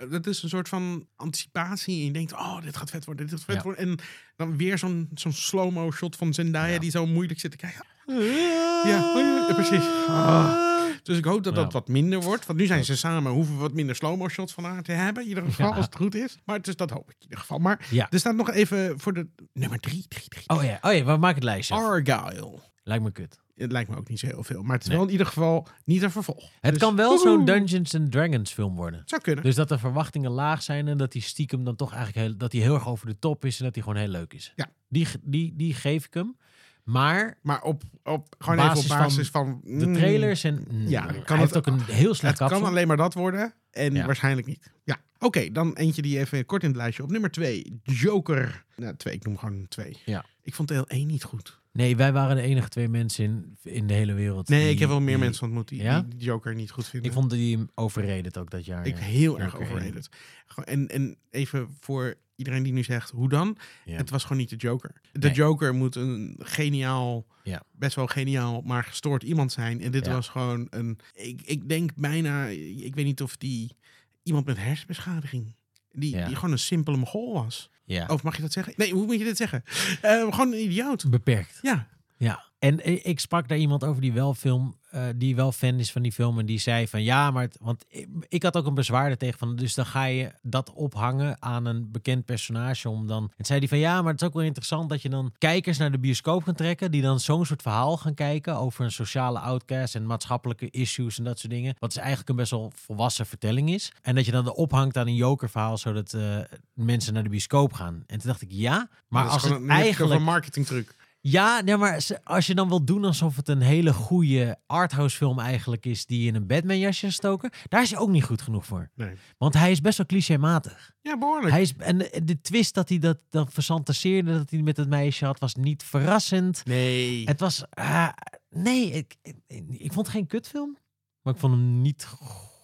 dat 0.10 0.28
is 0.28 0.44
een 0.44 0.50
soort 0.50 0.70
van 0.70 1.08
anticipatie. 1.16 2.00
En 2.00 2.06
je 2.06 2.12
denkt, 2.12 2.34
oh, 2.34 2.62
dit 2.62 2.78
gaat 2.78 2.90
vet 2.90 3.06
worden, 3.06 3.26
dit 3.28 3.36
gaat 3.36 3.46
vet 3.46 3.56
Ja. 3.56 3.62
worden. 3.64 3.82
En 3.88 3.98
dan 4.36 4.58
weer 4.58 4.78
zo'n 4.78 5.10
zo'n 5.14 5.34
slow-mo 5.34 5.92
shot 5.92 6.16
van 6.16 6.34
Zendaya 6.34 6.74
Ja. 6.74 6.80
die 6.80 6.92
zo 6.92 7.06
moeilijk 7.06 7.40
zit 7.40 7.52
te 7.52 7.58
kijken. 7.58 7.86
Ja, 8.06 8.90
ja, 8.90 9.54
precies. 9.54 9.86
Ah. 10.08 10.64
Dus 11.04 11.18
ik 11.18 11.26
hoop 11.26 11.44
dat 11.44 11.56
dat 11.56 11.66
Ja. 11.66 11.72
wat 11.72 11.88
minder 11.88 12.22
wordt. 12.22 12.46
Want 12.46 12.60
nu 12.60 12.66
zijn 12.66 12.86
ze 12.86 12.98
samen, 12.98 13.32
hoeven 13.32 13.54
we 13.54 13.60
wat 13.60 13.74
minder 13.74 13.96
slow-mo 13.96 14.28
shots 14.30 14.54
van 14.54 14.64
haar 14.64 14.84
te 14.84 14.92
hebben. 14.92 15.24
In 15.24 15.30
ieder 15.30 15.44
geval, 15.44 15.68
Ja. 15.70 15.76
als 15.76 15.86
het 15.86 15.96
goed 15.96 16.16
is. 16.16 16.38
Maar 16.46 16.62
dus 16.62 16.76
dat 16.76 16.90
hoop 16.90 17.10
ik 17.10 17.16
in 17.20 17.24
ieder 17.24 17.40
geval. 17.40 17.58
Maar 17.60 17.88
Ja. 17.90 18.08
er 18.10 18.20
staat 18.20 18.36
nog 18.36 18.52
even 18.52 19.00
voor 19.00 19.14
de 19.14 19.28
nummer 19.54 19.80
drie. 19.80 20.06
drie, 20.08 20.28
drie. 20.28 20.44
Oh 20.50 20.64
ja, 20.64 20.78
oh 20.82 20.94
ja, 20.94 21.04
we 21.04 21.18
maken 21.18 21.36
het 21.36 21.44
lijstje. 21.44 21.76
Argyle. 21.76 22.60
Lijkt 22.88 23.04
me 23.04 23.12
kut. 23.12 23.40
Het 23.56 23.72
lijkt 23.72 23.90
me 23.90 23.96
ook 23.96 24.10
niet 24.10 24.20
zo 24.20 24.26
heel 24.28 24.44
veel. 24.44 24.62
Maar 24.64 24.74
het 24.74 24.82
is 24.82 24.88
Nee. 24.88 24.98
wel 24.98 25.06
in 25.06 25.12
ieder 25.12 25.28
geval 25.28 25.68
niet 25.86 26.02
een 26.02 26.12
vervolg. 26.12 26.52
Het 26.62 26.74
Dus- 26.74 26.82
kan 26.82 26.96
wel 26.96 27.18
zo'n 27.18 27.46
Dungeons 27.46 27.96
and 27.96 28.12
Dragons 28.12 28.54
film 28.54 28.76
worden. 28.76 29.02
Zou 29.06 29.22
kunnen. 29.22 29.44
Dus 29.44 29.56
dat 29.56 29.70
de 29.70 29.78
verwachtingen 29.78 30.32
laag 30.32 30.64
zijn 30.64 30.88
en 30.88 30.98
dat 30.98 31.12
die 31.12 31.22
stiekem 31.22 31.64
dan 31.64 31.76
toch 31.76 31.94
eigenlijk 31.94 32.28
heel, 32.28 32.38
dat 32.38 32.52
hij 32.52 32.62
heel 32.62 32.74
erg 32.74 32.88
over 32.88 33.08
de 33.08 33.20
top 33.20 33.46
is 33.46 33.58
en 33.60 33.66
dat 33.66 33.74
hij 33.76 33.84
gewoon 33.84 34.00
heel 34.00 34.08
leuk 34.10 34.34
is. 34.34 34.54
Ja. 34.56 34.70
Die, 34.90 35.08
die, 35.22 35.54
die 35.56 35.74
geef 35.74 36.06
ik 36.06 36.14
hem. 36.14 36.38
Maar 36.84 37.38
Maar 37.42 37.62
op, 37.62 37.84
op 38.04 38.36
gewoon 38.38 38.56
Basis 38.58 38.84
even 38.84 38.96
op 38.96 39.02
basis 39.02 39.30
van... 39.30 39.62
de 39.64 39.86
mm, 39.88 39.94
trailers 39.94 40.44
en 40.44 40.66
mm, 40.72 40.88
Ja, 40.88 41.06
hij 41.06 41.22
kan 41.22 41.38
heeft 41.38 41.54
het- 41.54 41.68
ook 41.68 41.74
een 41.74 41.82
heel 41.84 42.14
slecht 42.14 42.40
Het 42.40 42.50
kan 42.50 42.64
alleen 42.64 42.88
maar 42.88 42.98
dat 42.98 43.14
worden. 43.14 43.54
En 43.72 43.94
Ja. 43.94 44.06
waarschijnlijk 44.06 44.48
niet. 44.48 44.72
Ja, 44.84 44.98
oké. 45.20 45.52
dan 45.52 45.76
eentje 45.76 46.02
die 46.02 46.20
even 46.20 46.46
kort 46.46 46.62
in 46.64 46.68
het 46.70 46.78
lijstje. 46.78 47.04
Op 47.04 47.12
nummer 47.12 47.32
twee, 47.32 47.80
Joker. 47.84 48.66
Nou, 48.76 48.96
twee. 48.96 49.14
Ik 49.14 49.26
noem 49.26 49.38
gewoon 49.38 49.68
twee. 49.68 49.98
Ja. 50.06 50.26
Ik 50.42 50.54
vond 50.54 50.68
deel 50.68 50.88
één 50.88 51.08
niet 51.08 51.24
goed. 51.24 51.60
Nee, 51.76 51.96
wij 51.96 52.14
waren 52.14 52.36
de 52.36 52.42
enige 52.42 52.70
twee 52.70 52.88
mensen 52.88 53.24
in, 53.24 53.58
in 53.74 53.88
de 53.88 53.94
hele 53.94 54.14
wereld. 54.14 54.50
Nee, 54.50 54.62
die- 54.64 54.70
ik 54.70 54.80
heb 54.80 54.90
wel 54.90 55.00
meer 55.02 55.16
die- 55.16 55.24
mensen 55.24 55.44
ontmoet 55.46 55.68
die, 55.68 55.82
Ja? 55.82 56.02
die 56.10 56.20
Joker 56.20 56.56
niet 56.56 56.72
goed 56.72 56.88
vinden. 56.88 57.10
Ik 57.10 57.16
vond 57.18 57.30
die 57.30 57.58
hem 57.58 57.70
overrated 57.76 58.38
ook 58.38 58.50
dat 58.52 58.66
jaar. 58.66 58.86
Ik 58.88 58.98
heel 58.98 59.40
erg. 59.40 59.52
Gewoon- 59.52 60.66
En, 60.66 60.88
en 60.88 61.18
even 61.30 61.78
voor 61.80 62.16
iedereen 62.36 62.64
die 62.64 62.74
nu 62.74 62.84
zegt, 62.84 63.10
hoe 63.10 63.30
dan? 63.30 63.58
Ja. 63.86 63.98
Het 63.98 64.10
was 64.10 64.22
gewoon 64.24 64.38
niet 64.38 64.50
de 64.50 64.56
Joker. 64.56 64.92
De 65.12 65.20
Nee. 65.28 65.36
Joker 65.36 65.74
moet 65.76 65.96
een 65.96 66.36
geniaal, 66.40 67.26
Ja. 67.44 67.64
best 67.72 67.96
wel 67.96 68.08
geniaal, 68.08 68.62
maar 68.62 68.84
gestoord 68.84 69.24
iemand 69.24 69.52
zijn. 69.52 69.82
En 69.82 69.92
dit 69.92 70.08
was 70.08 70.28
gewoon 70.30 70.68
een... 70.70 70.98
Ik, 71.14 71.42
ik 71.42 71.70
denk 71.70 71.92
bijna, 71.96 72.46
ik 72.48 72.96
weet 72.96 73.06
niet 73.06 73.22
of 73.22 73.38
die... 73.38 73.76
Iemand 74.24 74.46
met 74.46 74.58
hersenbeschadiging. 74.58 75.56
Die, 75.92 76.26
die 76.26 76.36
gewoon 76.36 76.52
een 76.52 76.60
simpele 76.60 76.98
mogol 76.98 77.34
was. 77.34 77.70
Ja. 77.86 78.06
Of 78.08 78.24
mag 78.24 78.36
je 78.36 78.42
dat 78.42 78.52
zeggen? 78.52 78.74
Nee, 78.78 78.92
hoe 78.92 79.06
moet 79.06 79.18
je 79.18 79.24
dit 79.24 79.38
zeggen? 79.38 79.64
Eh, 80.02 80.22
gewoon 80.22 80.52
een 80.52 80.64
idioot. 80.64 81.10
Beperkt. 81.10 81.60
Ja. 81.62 81.88
Ja, 82.18 82.44
en 82.66 83.06
ik 83.06 83.20
sprak 83.20 83.48
daar 83.48 83.58
iemand 83.58 83.84
over 83.84 84.02
die 84.02 84.14
wel 84.14 84.34
film, 84.34 84.76
eh, 84.90 85.04
die 85.16 85.36
wel 85.36 85.52
fan 85.52 85.80
is 85.80 85.92
van 85.92 86.02
die 86.02 86.12
film 86.12 86.40
en 86.40 86.46
die 86.46 86.60
zei 86.60 86.88
van 86.88 87.04
ja, 87.04 87.32
maar 87.32 87.44
het, 87.44 87.58
want 87.62 87.86
ik, 87.88 88.08
ik 88.28 88.44
had 88.44 88.58
ook 88.58 88.66
een 88.66 88.74
bezwaar 88.74 89.10
er 89.10 89.18
tegen 89.18 89.40
van, 89.40 89.56
dus 89.56 89.74
dan 89.74 89.86
ga 89.86 90.06
je 90.06 90.32
dat 90.42 90.74
ophangen 90.74 91.38
aan 91.40 91.66
een 91.66 91.92
bekend 91.92 92.26
personage 92.26 92.90
om 92.90 93.08
dan. 93.08 93.32
En 93.38 93.46
zei 93.46 93.60
hij 93.60 93.68
van 93.68 93.78
ja, 93.78 94.02
maar 94.02 94.12
het 94.12 94.22
is 94.22 94.28
ook 94.28 94.34
wel 94.34 94.44
interessant 94.44 94.90
dat 94.90 95.02
je 95.02 95.10
dan 95.10 95.34
kijkers 95.38 95.78
naar 95.78 95.92
de 95.92 96.00
bioscoop 96.00 96.44
gaan 96.44 96.54
trekken 96.56 96.92
die 96.92 97.02
dan 97.02 97.20
zo'n 97.20 97.46
soort 97.46 97.62
verhaal 97.62 97.98
gaan 97.98 98.14
kijken 98.14 98.58
over 98.58 98.84
een 98.84 98.92
sociale 98.92 99.40
outcast 99.40 99.96
en 99.96 100.06
maatschappelijke 100.06 100.70
issues 100.70 101.18
en 101.18 101.24
dat 101.24 101.40
soort 101.40 101.54
dingen, 101.54 101.76
wat 101.80 101.90
dus 101.90 102.00
eigenlijk 102.00 102.30
een 102.30 102.36
best 102.36 102.52
wel 102.52 102.72
volwassen 102.76 103.26
vertelling 103.26 103.70
is. 103.70 103.92
En 104.02 104.16
dat 104.16 104.26
je 104.26 104.32
dan 104.32 104.44
de 104.44 104.56
ophangt 104.56 104.98
aan 104.98 105.08
een 105.08 105.16
Joker 105.16 105.50
verhaal 105.50 105.78
zodat 105.78 106.14
eh, 106.14 106.38
mensen 106.74 107.14
naar 107.14 107.24
de 107.24 107.30
bioscoop 107.30 107.74
gaan. 107.74 108.04
En 108.08 108.20
toen 108.20 108.28
dacht 108.30 108.42
ik 108.42 108.52
ja, 108.52 108.90
maar 109.08 109.26
is 109.26 109.32
als 109.32 109.44
het 109.44 109.68
eigenlijk 109.68 110.14
een 110.14 110.24
marketing 110.24 110.66
truc. 110.66 110.96
Ja, 111.28 111.62
nee, 111.62 111.78
maar 111.78 112.06
als 112.24 112.48
je 112.48 112.56
dan 112.56 112.68
wil 112.68 112.86
doen 112.86 113.06
alsof 113.06 113.36
het 113.36 113.48
een 113.48 113.62
hele 113.62 113.94
goede 113.94 114.58
arthouse 114.66 115.18
film 115.18 115.40
eigenlijk 115.40 115.86
is 115.86 116.06
die 116.06 116.28
in 116.28 116.36
een 116.36 116.48
Batman 116.48 116.80
jasje 116.80 117.12
stoken, 117.12 117.52
daar 117.68 117.82
is 117.82 117.92
hij 117.92 118.00
ook 118.00 118.10
niet 118.10 118.24
goed 118.24 118.42
genoeg 118.42 118.66
voor. 118.66 118.90
Nee. 118.96 119.16
Want 119.38 119.54
hij 119.54 119.72
is 119.72 119.82
best 119.82 119.98
wel 119.98 120.06
clichématig. 120.06 120.92
Ja, 121.02 121.18
behoorlijk. 121.18 121.52
Hij 121.52 121.62
is, 121.62 121.76
en 121.76 121.98
de, 121.98 122.22
de 122.24 122.42
twist 122.42 122.74
dat 122.74 122.90
hij 122.90 122.98
dat 122.98 123.24
dan 123.30 123.50
versantaseerde 123.50 124.38
dat 124.38 124.50
hij 124.50 124.62
met 124.62 124.78
het 124.78 124.90
meisje 124.90 125.26
had, 125.26 125.40
was 125.40 125.56
niet 125.56 125.84
verrassend. 125.84 126.66
Nee. 126.66 127.24
Het 127.26 127.40
was, 127.40 127.64
ah, 127.70 128.10
nee, 128.50 128.92
ik, 128.92 129.16
ik, 129.22 129.36
ik 129.68 129.94
vond 129.94 130.06
het 130.06 130.16
geen 130.16 130.28
kutfilm, 130.28 130.78
maar 131.22 131.34
ik 131.34 131.40
vond 131.40 131.54
hem 131.54 131.82
niet 131.82 132.06
goed. 132.06 132.55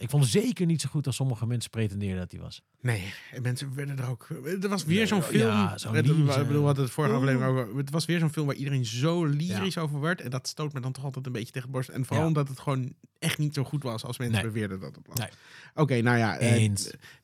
Ik 0.00 0.10
vond 0.10 0.22
hem 0.22 0.32
zeker 0.42 0.66
niet 0.66 0.80
zo 0.80 0.88
goed 0.88 1.06
als 1.06 1.16
sommige 1.16 1.46
mensen 1.46 1.70
pretendeerden 1.70 2.18
dat 2.18 2.32
hij 2.32 2.40
was. 2.40 2.62
Nee, 2.80 3.14
en 3.32 3.42
mensen 3.42 3.74
werden 3.74 3.98
er 3.98 4.08
ook... 4.08 4.28
Er 4.62 4.68
was 4.68 4.84
weer 4.84 5.06
zo'n 5.06 5.18
ja, 5.18 5.24
film... 5.24 5.78
zo'n 5.78 5.94
het, 5.94 6.06
lyrische- 6.06 6.40
ik 6.40 6.46
bedoel, 6.46 6.60
we 6.60 6.66
hadden 6.66 6.84
het 6.84 6.92
vorige 6.92 7.14
aflevering 7.14 7.50
over... 7.58 7.76
Het 7.76 7.90
was 7.90 8.04
weer 8.04 8.18
zo'n 8.18 8.32
film 8.32 8.46
waar 8.46 8.54
iedereen 8.54 8.84
zo 8.86 9.24
lyrisch 9.24 9.78
over 9.78 10.00
werd. 10.00 10.20
En 10.20 10.30
dat 10.30 10.48
stoot 10.48 10.72
me 10.72 10.80
dan 10.80 10.92
toch 10.92 11.04
altijd 11.04 11.26
een 11.26 11.32
beetje 11.32 11.52
tegen 11.52 11.68
de 11.68 11.72
borst. 11.74 11.88
En 11.88 12.04
vooral 12.04 12.20
Ja. 12.22 12.28
omdat 12.28 12.48
het 12.48 12.58
gewoon 12.58 12.92
echt 13.18 13.38
niet 13.38 13.54
zo 13.54 13.64
goed 13.64 13.82
was 13.82 14.04
als 14.04 14.18
mensen 14.18 14.42
Nee. 14.42 14.46
beweerden 14.52 14.80
dat 14.80 14.94
het 14.94 15.06
was. 15.06 15.18
Nee. 15.18 15.28
Oké, 15.74 16.00
nou 16.00 16.18
ja. 16.18 16.36
eh, 16.38 16.70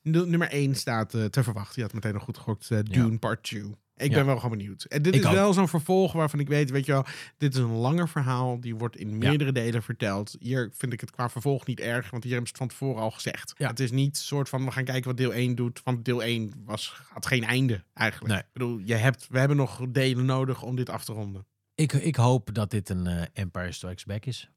nummer 0.03 0.49
1 0.51 0.75
staat 0.75 1.15
eh, 1.15 1.25
te 1.25 1.43
verwachten. 1.43 1.75
Je 1.77 1.83
had 1.83 1.93
meteen 1.93 2.13
nog 2.13 2.23
goed 2.23 2.37
gegokt. 2.39 2.71
eh, 2.71 2.79
Dune 2.83 3.19
Part 3.19 3.43
2. 3.43 3.63
Ik 4.01 4.11
Ja. 4.11 4.17
ben 4.17 4.27
wel 4.27 4.37
gewoon 4.39 4.59
benieuwd. 4.59 4.85
En 4.85 5.03
dit 5.03 5.15
Ik 5.15 5.21
is 5.21 5.27
ook. 5.27 5.33
wel 5.33 5.53
zo'n 5.53 5.69
vervolg 5.69 6.13
waarvan 6.13 6.41
ik 6.41 6.49
weet, 6.49 6.71
weet 6.71 6.87
je 6.87 6.93
wel, 6.93 7.05
dit 7.39 7.55
is 7.55 7.61
een 7.61 7.71
langer 7.77 8.09
verhaal. 8.09 8.61
Die 8.61 8.75
wordt 8.77 8.97
in 8.97 9.19
meerdere 9.19 9.53
delen 9.53 9.83
verteld. 9.83 10.37
Hier 10.39 10.71
vind 10.75 10.93
ik 10.93 11.01
het 11.01 11.11
qua 11.11 11.29
vervolg 11.31 11.67
niet 11.67 11.81
erg, 11.81 12.11
want 12.11 12.23
hier 12.23 12.33
hebben 12.33 12.51
ze 12.51 12.63
het 12.63 12.71
van 12.71 12.79
tevoren 12.79 13.03
al 13.03 13.11
gezegd. 13.11 13.53
Ja. 13.57 13.69
Het 13.69 13.81
is 13.81 13.91
niet 13.91 14.17
soort 14.17 14.49
van, 14.49 14.65
we 14.65 14.71
gaan 14.71 14.85
kijken 14.85 15.09
wat 15.09 15.17
deel 15.17 15.35
1 15.35 15.55
doet. 15.55 15.81
Want 15.85 16.05
deel 16.05 16.23
1 16.23 16.53
was, 16.65 17.01
had 17.13 17.27
geen 17.27 17.45
einde 17.45 17.85
eigenlijk. 17.95 18.33
Nee. 18.33 18.43
Ik 18.43 18.53
bedoel, 18.53 18.79
je 18.79 18.95
hebt, 18.95 19.27
we 19.31 19.39
hebben 19.39 19.57
nog 19.57 19.81
delen 19.89 20.25
nodig 20.25 20.63
om 20.63 20.77
dit 20.77 20.89
af 20.89 21.05
te 21.05 21.13
ronden. 21.13 21.47
Ik, 21.75 21.93
ik 21.93 22.17
hoop 22.17 22.55
dat 22.55 22.71
dit 22.71 22.89
een 22.89 23.07
eh, 23.07 23.23
Empire 23.33 23.73
Strikes 23.73 24.05
Back 24.05 24.27
is. 24.27 24.51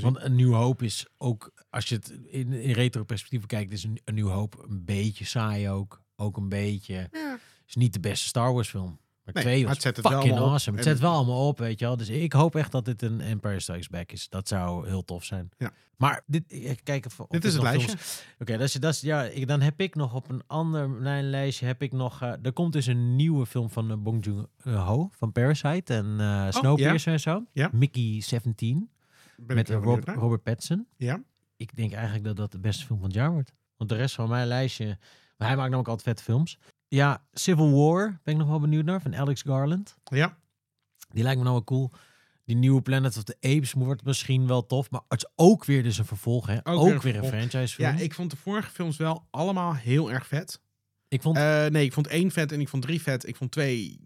Want 0.00 0.20
een 0.22 0.34
nieuw 0.34 0.52
hoop 0.52 0.82
is 0.82 1.06
ook, 1.18 1.52
als 1.70 1.88
je 1.88 1.94
het 1.94 2.18
in, 2.26 2.52
in 2.52 2.72
retro 2.72 3.04
perspectief 3.04 3.46
kijkt, 3.46 3.72
is 3.72 3.84
een, 3.84 4.00
een 4.04 4.14
nieuw 4.14 4.28
hoop 4.28 4.64
een 4.68 4.84
beetje 4.84 5.24
saai 5.24 5.68
ook. 5.70 6.02
Ook 6.16 6.36
een 6.36 6.48
beetje. 6.48 7.08
Ja. 7.12 7.38
Is 7.76 7.82
niet 7.82 7.92
de 7.92 8.00
beste 8.00 8.26
Star 8.26 8.52
Wars 8.52 8.68
film. 8.68 9.00
Maar 9.24 9.34
Nee, 9.34 9.42
twee 9.44 9.62
was 9.64 9.72
het 9.72 9.82
zet 9.82 9.96
het 9.96 10.08
wel 10.08 10.20
fucking 10.20 10.38
awesome. 10.38 10.76
Het 10.76 10.86
zet 10.86 10.98
wel 10.98 11.12
allemaal 11.12 11.46
op, 11.48 11.58
weet 11.58 11.78
je 11.78 11.84
wel. 11.84 11.96
Dus 11.96 12.08
ik 12.08 12.32
hoop 12.32 12.54
echt 12.56 12.72
dat 12.72 12.84
dit 12.84 13.02
een 13.02 13.20
Empire 13.20 13.60
Strikes 13.60 13.88
Back 13.88 14.12
is. 14.12 14.28
Dat 14.28 14.48
zou 14.48 14.88
heel 14.88 15.04
tof 15.04 15.24
zijn. 15.24 15.48
Ja. 15.58 15.72
Maar 15.96 16.22
dit, 16.26 16.80
kijk 16.82 17.06
of 17.06 17.26
Dit 17.28 17.44
is 17.44 17.52
het 17.54 17.62
lijstje. 17.62 17.86
films- 17.88 18.24
Oké, 18.38 18.52
dat 18.52 18.60
is, 18.66 18.72
dat 18.72 18.92
is, 18.94 19.00
ja, 19.00 19.22
ik, 19.24 19.46
dan 19.48 19.60
heb 19.60 19.80
ik 19.80 19.94
nog 19.94 20.14
op 20.14 20.28
een 20.30 20.42
ander 20.46 20.90
mijn 20.90 21.30
lijstje 21.30 21.66
heb 21.66 21.82
ik 21.82 21.92
nog. 21.92 22.22
eh, 22.22 22.32
er 22.42 22.52
komt 22.52 22.72
dus 22.72 22.86
een 22.86 23.16
nieuwe 23.16 23.46
film 23.46 23.70
van 23.70 23.90
uh, 23.90 23.96
Bong 23.96 24.24
Joon-ho 24.24 25.08
van 25.12 25.32
Parasite 25.32 25.94
en 25.94 26.16
eh 26.20 26.46
Snowpiercer 26.50 27.12
en 27.12 27.20
zo. 27.20 27.44
Mickey 27.72 28.20
17 28.20 28.90
Ben 29.36 29.56
met 29.56 29.70
eh, 29.70 29.76
Rob-. 29.82 30.08
Robert 30.08 30.42
Pattinson. 30.42 30.86
Ja. 30.96 31.22
Ik 31.56 31.76
denk 31.76 31.92
eigenlijk 31.92 32.24
dat 32.24 32.36
dat 32.36 32.52
de 32.52 32.58
beste 32.58 32.84
film 32.86 32.98
van 32.98 33.08
het 33.08 33.16
jaar 33.16 33.32
wordt. 33.32 33.52
Want 33.76 33.90
de 33.90 33.96
rest 33.96 34.14
van 34.14 34.28
mijn 34.28 34.46
lijstje, 34.46 34.86
maar 35.36 35.48
hij 35.48 35.56
maakt 35.56 35.70
namelijk 35.70 35.88
altijd 35.88 36.02
vette 36.08 36.22
films. 36.22 36.58
Ja, 36.94 37.24
Civil 37.32 37.70
War 37.70 38.20
ben 38.22 38.34
ik 38.34 38.40
nog 38.40 38.48
wel 38.48 38.60
benieuwd 38.60 38.84
naar 38.84 39.00
van 39.02 39.16
Alex 39.16 39.42
Garland. 39.42 39.96
Ja. 40.04 40.38
Die 41.10 41.22
lijkt 41.22 41.38
me 41.38 41.44
nou 41.44 41.54
wel 41.56 41.64
cool. 41.64 41.90
Die 42.44 42.56
nieuwe 42.56 42.82
Planet 42.82 43.16
of 43.16 43.22
the 43.22 43.36
Apes 43.40 43.72
wordt 43.72 44.04
misschien 44.04 44.46
wel 44.46 44.66
tof, 44.66 44.90
maar 44.90 45.00
het 45.08 45.22
is 45.22 45.32
ook 45.36 45.64
weer 45.64 45.82
dus 45.82 45.98
een 45.98 46.04
vervolg, 46.04 46.46
hè? 46.46 46.66
Ook, 46.66 46.84
weer 46.84 46.94
een 46.94 47.00
weer 47.00 47.14
een 47.14 47.22
vervolg. 47.22 47.50
franchise 47.50 47.74
film. 47.74 47.96
ja, 47.96 48.02
ik 48.02 48.14
vond 48.14 48.30
de 48.30 48.36
vorige 48.36 48.70
films 48.70 48.96
wel 48.96 49.26
allemaal 49.30 49.74
heel 49.74 50.12
erg 50.12 50.26
vet. 50.26 50.60
ik 51.08 51.22
vond 51.22 51.36
Eh, 51.36 51.66
nee, 51.66 51.84
ik 51.84 51.92
vond 51.92 52.06
één 52.06 52.30
vet 52.30 52.52
en 52.52 52.60
ik 52.60 52.68
vond 52.68 52.82
drie 52.82 53.02
vet. 53.02 53.26
Ik 53.26 53.36
vond 53.36 53.50
twee... 53.50 54.00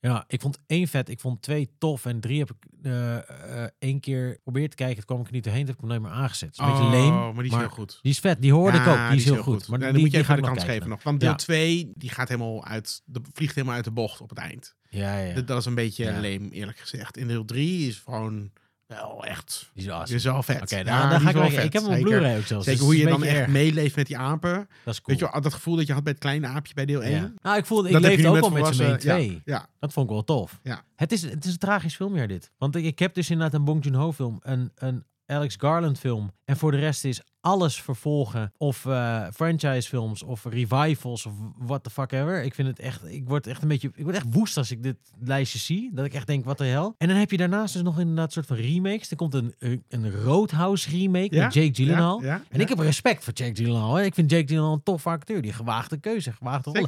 Ja, 0.00 0.24
ik 0.28 0.40
vond 0.40 0.58
één 0.66 0.88
vet, 0.88 1.08
ik 1.08 1.20
vond 1.20 1.42
twee 1.42 1.70
tof 1.78 2.04
en 2.06 2.20
drie 2.20 2.38
heb 2.38 2.50
ik 2.50 2.56
eh, 2.82 3.16
eh, 3.64 3.70
één 3.78 4.00
keer 4.00 4.32
geprobeerd 4.32 4.70
te 4.70 4.76
kijken. 4.76 4.96
Het 4.96 5.04
kwam 5.04 5.20
ik 5.20 5.26
er 5.26 5.32
niet 5.32 5.44
doorheen, 5.44 5.66
heb 5.66 5.74
ik 5.74 5.80
hem 5.80 5.88
nooit 5.88 6.02
meer 6.02 6.10
aangezet. 6.10 6.56
Het 6.56 6.58
is 6.58 6.64
een 6.64 6.70
beetje 6.90 6.90
leem, 6.90 7.12
Oh, 7.14 7.34
maar 7.34 7.42
die 7.42 7.52
is 7.52 7.58
heel 7.58 7.68
goed. 7.68 7.98
die 8.02 8.12
is 8.12 8.18
vet. 8.18 8.42
Die 8.42 8.52
hoorde 8.52 8.78
ik 8.78 8.86
ook, 8.86 9.08
die 9.08 9.16
is 9.16 9.24
heel 9.24 9.42
goed. 9.42 9.68
Maar 9.68 9.78
Nee, 9.78 9.92
die, 9.92 10.00
moet 10.00 10.10
je 10.10 10.16
die 10.16 10.24
even 10.24 10.34
ga 10.34 10.40
de 10.40 10.54
kans 10.54 10.64
geven 10.64 10.88
nog. 10.88 11.02
Want 11.02 11.20
deel 11.20 11.28
Ja. 11.30 11.34
2, 11.36 11.92
die 11.94 12.10
gaat 12.10 12.28
helemaal 12.28 12.64
uit, 12.64 13.02
de, 13.04 13.20
vliegt 13.32 13.54
helemaal 13.54 13.76
uit 13.76 13.84
de 13.84 13.90
bocht 13.90 14.20
op 14.20 14.28
het 14.28 14.38
eind. 14.38 14.74
Ja, 14.88 15.18
ja. 15.18 15.34
Dat, 15.34 15.46
dat 15.46 15.58
is 15.58 15.64
een 15.64 15.74
beetje 15.74 16.12
leem, 16.20 16.48
eerlijk 16.50 16.78
gezegd. 16.78 17.16
In 17.16 17.26
deel 17.26 17.44
3 17.44 17.88
is 17.88 17.98
gewoon 18.04 18.50
wel 18.86 19.24
echt... 19.24 19.70
Die 19.74 19.84
is 19.84 19.90
awesome. 19.90 20.06
Die 20.06 20.16
is 20.16 20.24
wel 20.24 20.42
vet. 20.42 20.62
Oké, 20.62 20.76
Ja, 20.76 21.10
dan, 21.10 21.20
ga 21.20 21.28
ik 21.28 21.34
wel 21.34 21.50
vet. 21.50 21.64
Ik 21.64 21.72
heb 21.72 21.82
hem 21.82 21.92
op 21.92 22.00
Blu-ray 22.00 22.36
ook 22.36 22.44
zelfs. 22.44 22.64
Zeker 22.64 22.80
dus 22.80 22.88
hoe 22.88 22.98
je 22.98 23.06
dan 23.06 23.24
echt 23.24 23.48
meeleeft 23.48 23.96
met 23.96 24.06
die 24.06 24.18
apen. 24.18 24.68
Dat 24.84 24.94
is 24.94 25.02
cool. 25.02 25.18
Weet 25.18 25.18
je 25.18 25.32
wel, 25.32 25.40
dat 25.40 25.54
gevoel 25.54 25.76
dat 25.76 25.86
je 25.86 25.92
had 25.92 26.02
bij 26.02 26.12
het 26.12 26.20
kleine 26.20 26.46
aapje 26.46 26.74
bij 26.74 26.84
deel 26.86 27.02
1. 27.02 27.12
Ja. 27.12 27.32
Nou, 27.42 27.56
ik 27.58 27.66
voelde, 27.66 27.88
ik 27.88 27.92
Dat 27.92 28.02
leefde 28.02 28.28
ook 28.28 28.40
al 28.40 28.50
met 28.50 28.74
z'n 28.74 28.98
mee. 29.06 29.42
Ja, 29.44 29.66
Dat 29.78 29.92
vond 29.92 30.06
ik 30.06 30.12
wel 30.12 30.24
tof. 30.24 30.60
Ja. 30.62 30.82
Het, 30.96 31.12
is, 31.12 31.22
het 31.22 31.44
is 31.44 31.52
een 31.52 31.58
tragisch 31.58 31.96
filmjaar 31.96 32.28
dit. 32.28 32.50
Want 32.58 32.76
ik, 32.76 32.84
ik 32.84 32.98
heb 32.98 33.14
dus 33.14 33.30
inderdaad 33.30 33.54
een 33.58 33.64
Bong 33.64 33.84
Joon-ho 33.84 34.12
film, 34.12 34.38
een, 34.42 34.72
een 34.74 35.04
Alex 35.26 35.54
Garland 35.58 35.98
film. 35.98 36.30
En 36.44 36.56
voor 36.56 36.70
de 36.70 36.76
rest 36.78 37.04
is 37.04 37.20
alles 37.40 37.82
vervolgen 37.82 38.52
of 38.56 38.86
eh, 38.86 39.26
franchise 39.34 39.88
films 39.88 40.22
of 40.22 40.44
revivals 40.44 41.26
of 41.26 41.32
what 41.58 41.84
the 41.84 41.90
fuck 41.90 42.12
ever. 42.12 42.42
Ik 42.42 42.54
vind 42.54 42.68
het 42.68 42.78
echt, 42.78 43.04
ik 43.04 43.28
word 43.28 43.46
echt 43.46 43.62
een 43.62 43.68
beetje, 43.68 43.90
ik 43.94 44.02
word 44.04 44.16
echt 44.16 44.26
woest 44.30 44.56
als 44.56 44.70
ik 44.70 44.82
dit 44.82 44.96
lijstje 45.20 45.58
zie. 45.58 45.90
Dat 45.94 46.04
ik 46.04 46.14
echt 46.14 46.26
denk, 46.26 46.44
wat 46.44 46.58
de 46.58 46.64
hel. 46.64 46.94
En 46.98 47.08
dan 47.08 47.16
heb 47.16 47.30
je 47.30 47.36
daarnaast 47.36 47.72
dus 47.72 47.82
nog 47.82 47.98
inderdaad 47.98 48.26
een 48.26 48.32
soort 48.32 48.46
van 48.46 48.56
remakes. 48.56 49.10
Er 49.10 49.16
komt 49.16 49.34
een, 49.34 49.54
een 49.88 50.22
Roadhouse 50.22 50.90
remake 50.90 51.34
Ja, 51.34 51.44
met 51.44 51.54
Jake 51.54 51.74
Gyllenhaal. 51.74 52.20
Ja, 52.22 52.26
ja, 52.26 52.42
En 52.48 52.60
ik 52.60 52.68
heb 52.68 52.78
respect 52.78 53.24
voor 53.24 53.32
Jake 53.32 53.54
Gyllenhaal. 53.56 53.94
Hè. 53.94 54.02
Ik 54.04 54.14
vind 54.14 54.30
Jake 54.30 54.46
Gyllenhaal 54.46 54.72
een 54.72 54.82
toffe 54.82 55.08
acteur. 55.08 55.42
Die 55.42 55.52
gewaagde 55.52 55.96
keuze, 55.98 56.32
gewaagde 56.32 56.70
rol. 56.70 56.86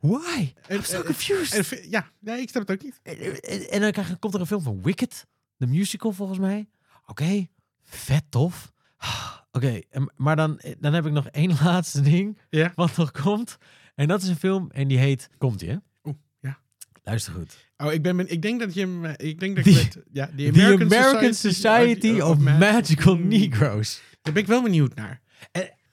Why? 0.00 0.52
I'm 0.70 0.82
so 0.82 0.96
en- 0.96 1.04
confused. 1.04 1.54
En 1.58 1.64
v- 1.64 1.86
ja, 1.90 2.10
nee, 2.20 2.40
ik 2.40 2.48
snap 2.48 2.68
het 2.68 2.76
ook 2.76 2.82
niet. 2.84 3.00
En, 3.02 3.42
en- 3.42 3.70
en 3.70 3.80
dan 3.80 3.90
krijg, 3.92 4.18
komt 4.18 4.34
er 4.34 4.40
een 4.40 4.46
film 4.46 4.62
van 4.62 4.82
Wicked, 4.82 5.26
de 5.56 5.66
musical 5.66 6.12
volgens 6.12 6.38
mij. 6.38 6.68
Oké, 7.10 7.46
vet 7.84 8.22
tof. 8.28 8.72
Oké, 9.52 9.80
en- 9.90 10.12
maar 10.16 10.36
dan, 10.36 10.60
dan 10.78 10.92
heb 10.92 11.06
ik 11.06 11.12
nog 11.12 11.26
één 11.28 11.56
laatste 11.64 12.00
ding 12.00 12.38
Ja. 12.50 12.72
wat 12.74 12.96
nog 12.96 13.10
komt. 13.10 13.58
En 13.94 14.08
dat 14.08 14.22
is 14.22 14.28
een 14.28 14.36
film 14.36 14.70
en 14.70 14.88
die 14.88 14.98
heet... 14.98 15.28
Komt 15.38 15.62
ie, 15.62 15.68
hè? 15.68 15.76
Oeh, 16.04 16.14
ja. 16.40 16.58
Luister 17.02 17.32
goed. 17.32 17.66
Oh, 17.76 17.92
ik, 17.92 18.02
ben, 18.02 18.30
ik 18.30 18.42
denk 18.42 18.60
dat 18.60 18.74
je 18.74 18.80
hem... 18.80 19.04
eh, 19.04 19.28
Ik 19.28 19.40
denk 19.40 19.56
dat 19.56 19.66
ik 19.66 19.74
weet, 19.74 19.98
ja, 20.12 20.26
The 20.36 20.50
The 20.50 20.62
American, 20.80 21.34
Society, 21.34 22.20
of, 22.20 22.38
Magical 22.38 23.16
Mm. 23.16 23.28
Negroes. 23.28 24.02
Daar 24.22 24.32
ben 24.32 24.42
ik 24.42 24.48
wel 24.48 24.62
benieuwd 24.62 24.94
naar. 24.94 25.20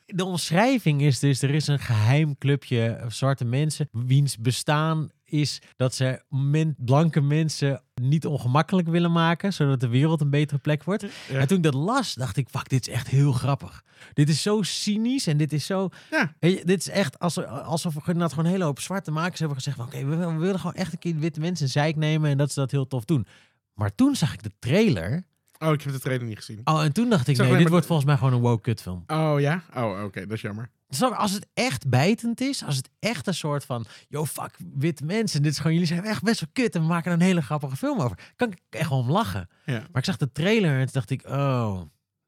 De 0.05 0.23
omschrijving 0.25 1.01
is 1.01 1.19
dus, 1.19 1.41
er 1.41 1.49
is 1.49 1.67
een 1.67 1.79
geheim 1.79 2.37
clubje 2.37 2.85
eh, 2.87 3.09
zwarte 3.09 3.45
mensen, 3.45 3.89
wiens 3.91 4.37
bestaan 4.37 5.09
is 5.25 5.61
dat 5.75 5.95
ze 5.95 6.21
men- 6.29 6.75
blanke 6.77 7.21
mensen 7.21 7.81
niet 8.01 8.25
ongemakkelijk 8.25 8.87
willen 8.87 9.11
maken, 9.11 9.53
zodat 9.53 9.79
de 9.79 9.87
wereld 9.87 10.21
een 10.21 10.29
betere 10.29 10.59
plek 10.59 10.83
wordt. 10.83 11.05
Ja. 11.29 11.39
En 11.39 11.47
toen 11.47 11.57
ik 11.57 11.63
dat 11.63 11.73
las, 11.73 12.13
dacht 12.13 12.37
ik, 12.37 12.47
fuck, 12.49 12.69
dit 12.69 12.87
is 12.87 12.93
echt 12.93 13.07
heel 13.07 13.31
grappig. 13.31 13.83
Dit 14.13 14.29
is 14.29 14.41
zo 14.41 14.61
cynisch 14.61 15.27
en 15.27 15.37
dit 15.37 15.53
is 15.53 15.65
zo... 15.65 15.89
Ja. 16.11 16.33
Dit 16.39 16.79
is 16.79 16.89
echt 16.89 17.19
alsof, 17.19 17.45
alsof 17.45 17.93
we 17.93 18.01
gewoon 18.01 18.29
een 18.37 18.45
hele 18.45 18.63
hoop 18.63 18.79
zwarte 18.79 19.11
makers 19.11 19.39
hebben 19.39 19.57
gezegd 19.57 19.77
van... 19.77 19.85
Oké, 19.85 20.05
we, 20.05 20.15
we 20.15 20.33
willen 20.33 20.59
gewoon 20.59 20.75
echt 20.75 20.91
een 20.93 20.99
keer 20.99 21.15
witte 21.15 21.39
mensen 21.39 21.65
in 21.65 21.71
zeik 21.71 21.95
nemen 21.95 22.29
en 22.29 22.37
dat 22.37 22.51
ze 22.51 22.59
dat 22.59 22.71
heel 22.71 22.87
tof 22.87 23.05
doen. 23.05 23.25
Maar 23.73 23.95
toen 23.95 24.15
zag 24.15 24.33
ik 24.33 24.43
de 24.43 24.51
trailer. 24.59 25.25
Oh, 25.59 25.73
ik 25.73 25.81
heb 25.81 25.93
de 25.93 25.99
trailer 25.99 26.27
niet 26.27 26.37
gezien. 26.37 26.61
Oh, 26.63 26.83
en 26.83 26.93
toen 26.93 27.09
dacht 27.09 27.27
ik, 27.27 27.37
nee, 27.37 27.57
dit 27.57 27.67
wordt 27.69 27.81
de- 27.81 27.87
volgens 27.87 28.07
mij 28.07 28.17
gewoon 28.17 28.33
een 28.33 28.39
woke 28.39 28.61
kutfilm. 28.61 29.03
Oh 29.07 29.35
ja? 29.39 29.63
Oh, 29.75 30.03
oké, 30.03 30.19
dat 30.21 30.31
is 30.31 30.41
jammer. 30.41 30.69
Als 31.15 31.31
het 31.31 31.47
echt 31.53 31.89
bijtend 31.89 32.41
is, 32.41 32.63
als 32.63 32.75
het 32.75 32.89
echt 32.99 33.27
een 33.27 33.33
soort 33.33 33.65
van, 33.65 33.85
yo 34.07 34.25
fuck, 34.25 34.57
witte 34.73 35.05
mensen, 35.05 35.41
dit 35.41 35.51
is 35.51 35.57
gewoon, 35.57 35.71
jullie 35.73 35.87
zijn 35.87 36.03
echt 36.03 36.23
best 36.23 36.39
wel 36.39 36.49
kut 36.53 36.75
en 36.75 36.81
we 36.81 36.87
maken 36.87 37.11
er 37.11 37.17
een 37.17 37.23
hele 37.23 37.41
grappige 37.41 37.75
film 37.75 37.99
over. 37.99 38.33
Kan 38.35 38.51
ik 38.51 38.59
echt 38.69 38.89
wel 38.89 38.97
om 38.99 39.11
lachen. 39.11 39.49
Ja. 39.65 39.73
Maar 39.79 39.87
ik 40.01 40.05
zag 40.05 40.17
de 40.17 40.31
trailer 40.31 40.71
en 40.71 40.83
toen 40.83 40.93
dacht 40.93 41.09
ik, 41.09 41.25
oh, 41.27 41.81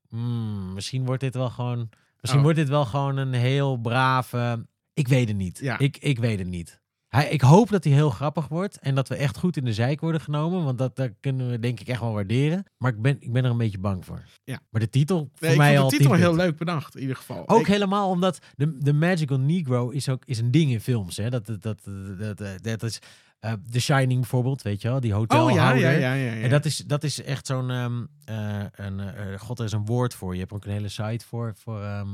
hmm, 0.09 0.73
misschien 0.73 1.05
wordt 1.05 1.21
dit 1.21 1.35
wel 1.35 1.49
gewoon, 1.49 1.89
misschien 2.19 2.39
Oh. 2.39 2.45
wordt 2.45 2.59
dit 2.59 2.69
wel 2.69 2.85
gewoon 2.85 3.17
een 3.17 3.33
heel 3.33 3.77
brave, 3.77 4.67
ik 4.93 5.07
weet 5.07 5.27
het 5.27 5.37
niet. 5.37 5.59
Ja. 5.59 5.77
Ik, 5.77 5.97
ik 5.97 6.19
weet 6.19 6.39
het 6.39 6.47
niet. 6.47 6.81
Hij, 7.07 7.29
ik 7.29 7.41
hoop 7.41 7.69
dat 7.69 7.83
hij 7.83 7.93
heel 7.93 8.09
grappig 8.09 8.47
wordt 8.47 8.79
en 8.79 8.95
dat 8.95 9.07
we 9.07 9.15
echt 9.15 9.37
goed 9.37 9.57
in 9.57 9.65
de 9.65 9.73
zijk 9.73 9.99
worden 10.01 10.21
genomen, 10.21 10.63
want 10.63 10.77
dat, 10.77 10.95
dat 10.95 11.11
kunnen 11.19 11.49
we 11.49 11.59
denk 11.59 11.79
ik 11.79 11.87
echt 11.87 11.99
wel 11.99 12.13
waarderen. 12.13 12.63
Maar 12.77 12.91
ik 12.93 13.01
ben, 13.01 13.17
ik 13.19 13.31
ben 13.33 13.43
er 13.43 13.51
een 13.51 13.57
beetje 13.57 13.77
bang 13.79 14.05
voor. 14.05 14.23
Ja. 14.43 14.59
Maar 14.69 14.81
de 14.81 14.89
titel 14.89 15.29
voor 15.35 15.47
ik 15.47 15.57
mij 15.57 15.79
al 15.79 15.89
de 15.89 15.95
titel 15.97 16.11
10 16.11 16.19
heel 16.19 16.35
leuk 16.35 16.57
bedacht, 16.57 16.95
in 16.95 17.01
ieder 17.01 17.15
geval. 17.15 17.47
Ook 17.47 17.59
Ik- 17.59 17.67
helemaal 17.67 18.09
omdat 18.09 18.39
de, 18.55 18.77
de 18.77 18.93
Magical 18.93 19.39
Negro 19.39 19.89
is 19.89 20.09
ook 20.09 20.25
is 20.25 20.39
een 20.39 20.51
ding 20.51 20.71
in 20.71 20.81
films. 20.81 21.17
Hè? 21.17 21.29
Dat, 21.29 21.45
dat, 21.45 21.61
dat, 21.61 21.83
dat, 22.19 22.37
dat, 22.37 22.63
dat 22.63 22.83
is 22.83 22.99
eh, 23.39 23.53
The 23.71 23.79
Shining 23.79 24.19
bijvoorbeeld, 24.19 24.61
weet 24.61 24.81
je 24.81 24.87
wel? 24.87 24.99
Die 24.99 25.11
Oh 25.11 25.17
hotelhouder. 25.17 25.81
ja, 25.81 25.89
ja, 25.91 25.97
ja, 25.97 26.13
ja. 26.13 26.33
ja. 26.33 26.41
En 26.43 26.49
dat 26.49 26.65
is, 26.65 26.77
dat 26.77 27.03
is 27.03 27.23
echt 27.23 27.45
zo'n... 27.45 27.69
ehm, 27.69 28.03
eh, 28.25 28.63
een, 28.71 28.99
eh, 28.99 29.39
God, 29.39 29.59
er 29.59 29.65
is 29.65 29.71
een 29.71 29.85
woord 29.85 30.13
voor. 30.13 30.33
Je 30.33 30.39
hebt 30.39 30.53
ook 30.53 30.65
een 30.65 30.71
hele 30.71 30.89
site 30.89 31.25
voor, 31.25 31.53
voor 31.57 31.81
ehm, 31.83 32.07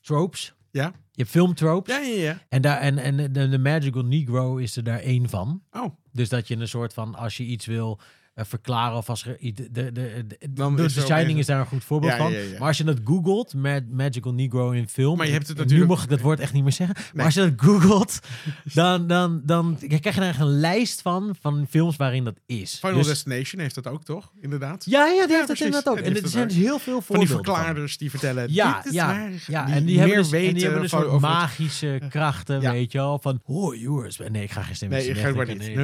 tropes. 0.00 0.54
Ja. 0.70 0.92
Je 1.10 1.22
hebt 1.22 1.30
filmtropes. 1.30 1.94
Ja, 1.94 2.00
ja, 2.00 2.22
ja. 2.22 2.38
En, 2.48 2.62
daar, 2.62 2.80
en, 2.80 2.98
en 2.98 3.32
de, 3.32 3.48
de 3.48 3.58
Magical 3.58 4.02
Negro 4.02 4.56
is 4.56 4.76
er 4.76 4.84
daar 4.84 4.98
één 5.00 5.28
van. 5.28 5.62
Oh, 5.70 5.94
Dus 6.12 6.28
dat 6.28 6.48
je 6.48 6.56
een 6.56 6.68
soort 6.68 6.92
van, 6.92 7.14
als 7.14 7.36
je 7.36 7.44
iets 7.44 7.66
wil 7.66 8.00
verklaren 8.46 8.96
of 8.96 9.08
als 9.08 9.26
er... 9.26 9.36
De, 9.40 9.52
de, 9.72 9.92
de, 9.92 10.26
de, 10.50 10.90
Shining 10.90 11.38
is 11.38 11.46
daar 11.46 11.60
een 11.60 11.66
goed 11.66 11.84
voorbeeld 11.84 12.12
van. 12.14 12.32
Maar 12.58 12.68
als 12.68 12.76
je 12.78 12.84
dat 12.84 12.98
googelt, 13.04 13.54
Ma- 13.54 13.80
Magical 13.90 14.32
Negro 14.34 14.70
in 14.70 14.88
film... 14.88 15.16
Maar 15.16 15.26
je 15.26 15.32
hebt 15.32 15.48
het 15.48 15.56
natuurlijk- 15.56 15.88
Nu 15.88 15.94
mag 15.94 16.02
ik 16.04 16.10
dat 16.10 16.20
woord 16.20 16.40
echt 16.40 16.52
niet 16.52 16.62
meer 16.62 16.72
zeggen. 16.72 16.96
Maar 17.14 17.24
als 17.24 17.34
je 17.34 17.40
dat 17.40 17.52
googelt, 17.56 18.18
dan, 18.74 19.06
dan, 19.06 19.40
dan 19.44 19.76
krijg 19.88 20.14
je 20.14 20.20
er 20.20 20.28
echt 20.28 20.40
een 20.40 20.46
lijst 20.60 21.02
van, 21.02 21.34
van 21.40 21.66
films 21.70 21.96
waarin 21.96 22.24
dat 22.24 22.34
is. 22.46 22.78
Final 22.80 22.96
Dus- 22.96 23.06
Destination 23.06 23.60
heeft 23.60 23.74
dat 23.74 23.86
ook, 23.86 24.04
toch? 24.04 24.32
Inderdaad. 24.40 24.84
ja, 24.88 25.06
ja, 25.06 25.26
die 25.26 25.36
heeft 25.36 25.48
dat 25.48 25.60
inderdaad 25.60 25.88
ook. 25.88 25.98
En 25.98 26.12
die 26.12 26.22
er 26.22 26.28
zijn 26.28 26.48
dus 26.48 26.56
heel 26.56 26.78
veel 26.78 27.00
Van 27.00 27.18
die 27.18 27.26
voorbeelden 27.26 27.44
van. 27.44 27.54
verklaarders 27.54 27.98
die 27.98 28.10
vertellen. 28.10 28.52
Ja, 28.52 28.76
dit 28.76 28.86
is 28.86 28.92
ja, 28.92 29.06
waar. 29.06 29.30
ja. 29.46 29.64
Die 29.64 29.74
en, 29.74 29.84
die 29.84 29.98
hebben 29.98 30.16
meer 30.16 30.22
dus, 30.30 30.48
en 30.48 30.54
die 30.54 30.62
hebben 30.64 30.88
van- 30.88 31.02
soort 31.02 31.20
magische 31.20 32.00
krachten, 32.08 32.60
weet 32.60 32.92
je 32.92 32.98
wel. 32.98 33.18
Van, 33.18 33.40
oh, 33.44 33.74
yours. 33.74 34.18
Nee, 34.30 34.42
ik 34.42 34.50
ga 34.50 34.62
geen 34.62 34.76
stem 34.76 34.88
Nee, 34.88 35.02
geen 35.04 35.16
zijn 35.16 35.36
maar 35.36 35.46
niet. 35.46 35.74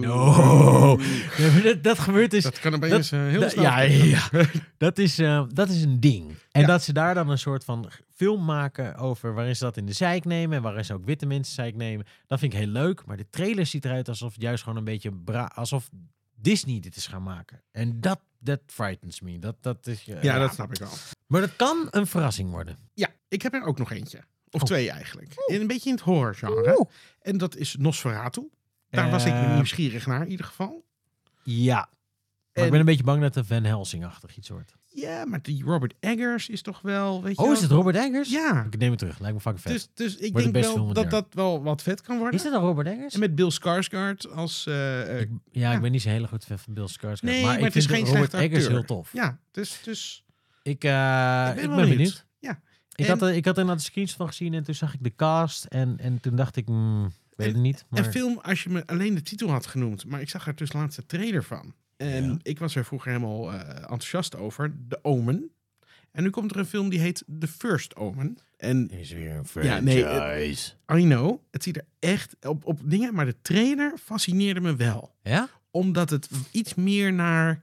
No. 0.00 0.98
Dat, 1.96 2.04
gebeurt 2.04 2.30
dus... 2.30 2.42
Dat 2.42 2.58
kan 2.60 2.74
opeens 2.74 3.12
eh, 3.12 3.20
heel 3.20 3.50
snel. 3.50 3.62
ja, 3.64 3.80
ja, 3.80 4.28
Dat 4.76 4.98
is, 4.98 5.18
eh, 5.18 5.44
dat 5.52 5.68
is 5.68 5.82
een 5.82 6.00
ding. 6.00 6.34
En 6.50 6.60
Ja. 6.60 6.66
dat 6.66 6.82
ze 6.82 6.92
daar 6.92 7.14
dan 7.14 7.28
een 7.30 7.38
soort 7.38 7.64
van 7.64 7.90
film 8.14 8.44
maken 8.44 8.96
over 8.96 9.34
waarin 9.34 9.56
ze 9.56 9.64
dat 9.64 9.76
in 9.76 9.86
de 9.86 9.92
zijk 9.92 10.24
nemen 10.24 10.56
en 10.56 10.62
waarin 10.62 10.84
ze 10.84 10.94
ook 10.94 11.04
witte 11.04 11.26
mensen 11.26 11.54
zijk 11.54 11.74
nemen. 11.74 12.06
Dat 12.26 12.38
vind 12.38 12.52
ik 12.52 12.58
heel 12.58 12.68
leuk. 12.68 13.04
Maar 13.06 13.16
de 13.16 13.26
trailer 13.30 13.66
ziet 13.66 13.84
eruit 13.84 14.08
alsof 14.08 14.32
het 14.32 14.42
juist 14.42 14.62
gewoon 14.62 14.78
een 14.78 14.84
beetje 14.84 15.12
bra 15.12 15.50
alsof 15.54 15.88
Disney 16.36 16.80
dit 16.80 16.96
is 16.96 17.06
gaan 17.06 17.22
maken. 17.22 17.62
En 17.72 18.00
dat, 18.00 18.20
dat 18.38 18.60
frightens 18.66 19.20
me. 19.20 19.38
Dat, 19.38 19.56
dat 19.60 19.86
is, 19.86 20.08
eh, 20.08 20.22
Ja, 20.22 20.38
dat 20.38 20.54
snap 20.54 20.72
ik 20.72 20.78
wel. 20.78 20.90
Maar 21.26 21.40
dat 21.40 21.56
kan 21.56 21.88
een 21.90 22.06
verrassing 22.06 22.50
worden. 22.50 22.76
Ja, 22.94 23.08
ik 23.28 23.42
heb 23.42 23.54
er 23.54 23.62
ook 23.64 23.78
nog 23.78 23.90
eentje. 23.92 24.18
Of 24.50 24.60
Oh. 24.60 24.66
twee 24.66 24.90
eigenlijk. 24.90 25.32
In 25.46 25.60
een 25.60 25.66
beetje 25.66 25.88
in 25.88 25.94
het 25.94 26.04
horrorgenre. 26.04 26.78
Oeh. 26.78 26.88
En 27.20 27.38
dat 27.38 27.56
is 27.56 27.76
Nosferatu. 27.78 28.48
Daar 28.90 29.10
was 29.10 29.24
ik 29.24 29.32
Eh, 29.32 29.54
nieuwsgierig 29.54 30.06
naar 30.06 30.22
in 30.22 30.30
ieder 30.30 30.46
geval. 30.46 30.83
Ja. 31.44 31.74
Maar 31.76 31.88
En- 32.52 32.64
ik 32.64 32.70
ben 32.70 32.80
een 32.80 32.86
beetje 32.86 33.04
bang 33.04 33.20
dat 33.20 33.34
het 33.34 33.46
Van 33.46 33.64
Helsing-achtig 33.64 34.36
iets 34.36 34.48
wordt. 34.48 34.74
Ja, 34.86 35.24
maar 35.24 35.42
die 35.42 35.64
Robert 35.64 35.94
Eggers 36.00 36.48
is 36.48 36.62
toch 36.62 36.80
wel... 36.80 37.22
Weet 37.22 37.36
je 37.36 37.42
Oh, 37.42 37.52
is 37.52 37.60
het 37.60 37.70
Robert 37.70 37.96
Eggers? 37.96 38.30
Ja. 38.30 38.64
Ik 38.70 38.78
neem 38.78 38.90
het 38.90 38.98
terug. 38.98 39.18
Lijkt 39.18 39.34
me 39.34 39.40
fucking 39.40 39.62
vet. 39.62 39.72
Dus, 39.72 39.88
dus 39.94 40.16
ik 40.16 40.34
de 40.34 40.50
denk 40.50 40.64
wel 40.64 40.92
dat 40.92 41.10
dat 41.10 41.26
wel 41.30 41.62
wat 41.62 41.82
vet 41.82 42.00
kan 42.00 42.18
worden. 42.18 42.38
is 42.38 42.44
het 42.44 42.54
al 42.54 42.60
Robert 42.60 42.86
Eggers? 42.86 43.14
En 43.14 43.20
met 43.20 43.34
Bill 43.34 43.50
Skarsgård 43.52 44.30
als... 44.34 44.66
eh, 44.66 45.00
eh, 45.14 45.20
Ik- 45.20 45.28
ja, 45.50 45.68
ja. 45.70 45.74
ik 45.74 45.80
ben 45.80 45.92
niet 45.92 46.02
zo 46.02 46.08
heel 46.08 46.26
goed 46.26 46.44
fan 46.44 46.58
van 46.58 46.74
Bill 46.74 46.88
Skarsgård. 46.88 47.20
Nee, 47.22 47.42
maar, 47.42 47.50
maar 47.50 47.58
ik 47.58 47.64
het 47.64 47.76
is 47.76 47.86
vind 47.86 47.98
geen 47.98 48.14
Robert 48.14 48.34
Eggers 48.34 48.52
acteur. 48.64 48.70
heel 48.70 48.84
tof. 48.84 49.12
ja, 49.12 49.38
dus... 49.50 49.80
dus 49.82 50.24
Ik, 50.62 50.84
eh, 50.84 51.48
ik 51.56 51.62
ik 51.62 51.68
ben 51.68 51.88
benieuwd. 51.88 52.26
Ja. 52.38 52.60
Ik, 52.94 53.04
En- 53.04 53.10
had, 53.10 53.22
er- 53.22 53.34
ik 53.34 53.44
had 53.44 53.58
inderdaad 53.58 53.84
een 53.84 53.90
screenshot 53.90 54.16
van 54.16 54.26
gezien 54.26 54.54
en 54.54 54.62
toen 54.64 54.74
zag 54.74 54.94
ik 54.94 55.02
de 55.02 55.14
cast. 55.16 55.64
En, 55.64 55.98
en 55.98 56.20
toen 56.20 56.36
dacht 56.36 56.56
ik, 56.56 56.66
hmm, 56.66 57.12
weet 57.36 57.46
het 57.52 57.56
niet. 57.56 57.84
Maar 57.88 58.04
Een 58.04 58.12
film, 58.12 58.38
als 58.42 58.62
je 58.62 58.68
me 58.70 58.86
alleen 58.86 59.14
de 59.14 59.22
titel 59.22 59.50
had 59.50 59.66
genoemd, 59.66 60.06
maar 60.06 60.20
ik 60.20 60.28
zag 60.28 60.46
er 60.46 60.54
dus 60.54 60.72
laatst 60.72 60.96
de 60.96 61.06
trailer 61.06 61.44
van. 61.44 61.74
En 61.96 62.24
Ja. 62.24 62.38
ik 62.42 62.58
was 62.58 62.74
er 62.74 62.84
vroeger 62.84 63.12
helemaal 63.12 63.52
eh, 63.52 63.68
enthousiast 63.80 64.36
over. 64.36 64.74
The 64.88 64.98
Omen. 65.02 65.50
En 66.12 66.22
nu 66.22 66.30
komt 66.30 66.50
er 66.50 66.56
een 66.58 66.66
film 66.66 66.88
die 66.88 67.00
heet 67.00 67.24
The 67.38 67.46
First 67.48 67.96
Omen. 67.96 68.38
En 68.56 68.88
is 68.90 69.10
weer 69.12 69.30
een 69.54 69.62
Ja, 69.62 69.80
nee, 69.80 70.02
franchise. 70.04 70.72
I 70.92 71.00
know, 71.02 71.38
het 71.50 71.62
ziet 71.62 71.76
er 71.76 71.84
echt 71.98 72.36
op, 72.40 72.64
op 72.64 72.80
dingen, 72.84 73.14
maar 73.14 73.24
de 73.24 73.36
trailer 73.42 73.94
fascineerde 74.02 74.60
me 74.60 74.76
wel. 74.76 75.14
ja? 75.22 75.48
Omdat 75.70 76.10
het 76.10 76.28
iets 76.50 76.74
meer 76.74 77.12
naar 77.12 77.60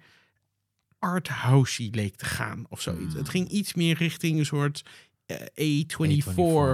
arthousey 0.99 1.87
leek 1.91 2.15
te 2.15 2.25
gaan 2.25 2.65
of 2.69 2.81
zoiets. 2.81 3.11
Hmm. 3.13 3.17
Het 3.17 3.29
ging 3.29 3.47
iets 3.49 3.73
meer 3.73 3.95
richting 3.97 4.39
een 4.39 4.45
soort 4.45 4.83
A24, 5.39 6.33
A24, 6.33 6.33